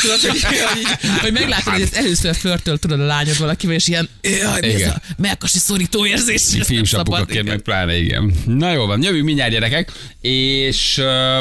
tudod, 0.02 0.20
hogy, 0.20 0.44
hogy, 0.44 1.20
hogy 1.22 1.32
meglátod, 1.32 1.74
hogy 1.74 1.82
ezt 1.82 1.96
először 1.96 2.36
flörtöl 2.36 2.78
tudod 2.78 3.00
a 3.00 3.06
lányod 3.06 3.38
valakivel, 3.38 3.76
és 3.76 3.88
ilyen, 3.88 4.10
jaj, 4.22 4.60
mi 4.62 4.68
ez 4.68 4.80
Igen. 4.80 4.90
a 4.90 5.02
melkasi 5.18 5.60
szorító 5.60 6.06
érzés. 6.06 6.42
Filmsapukaként 6.62 7.48
meg 7.48 7.62
pláne, 7.62 7.98
igen. 7.98 8.34
Na 8.46 8.72
jó 8.72 8.86
van, 8.86 9.04
jövünk 9.04 9.24
mindjárt 9.26 9.52
gyerekek, 9.52 9.92
és 10.22 10.98
a, 10.98 11.40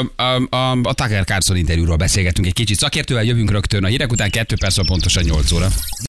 a, 0.55 0.71
a 0.83 0.93
Tucker 0.93 1.23
Carlson 1.23 1.55
interjúról 1.57 1.95
beszélgetünk 1.95 2.47
egy 2.47 2.53
kicsit 2.53 2.77
szakértővel, 2.77 3.23
jövünk 3.23 3.51
rögtön 3.51 3.83
a 3.83 3.87
hírek 3.87 4.11
után, 4.11 4.29
2 4.29 4.55
perc 4.59 4.75
van 4.75 4.85
pontosan 4.85 5.23
8 5.23 5.51
óra. 5.51 5.64
Voilà. 5.69 5.95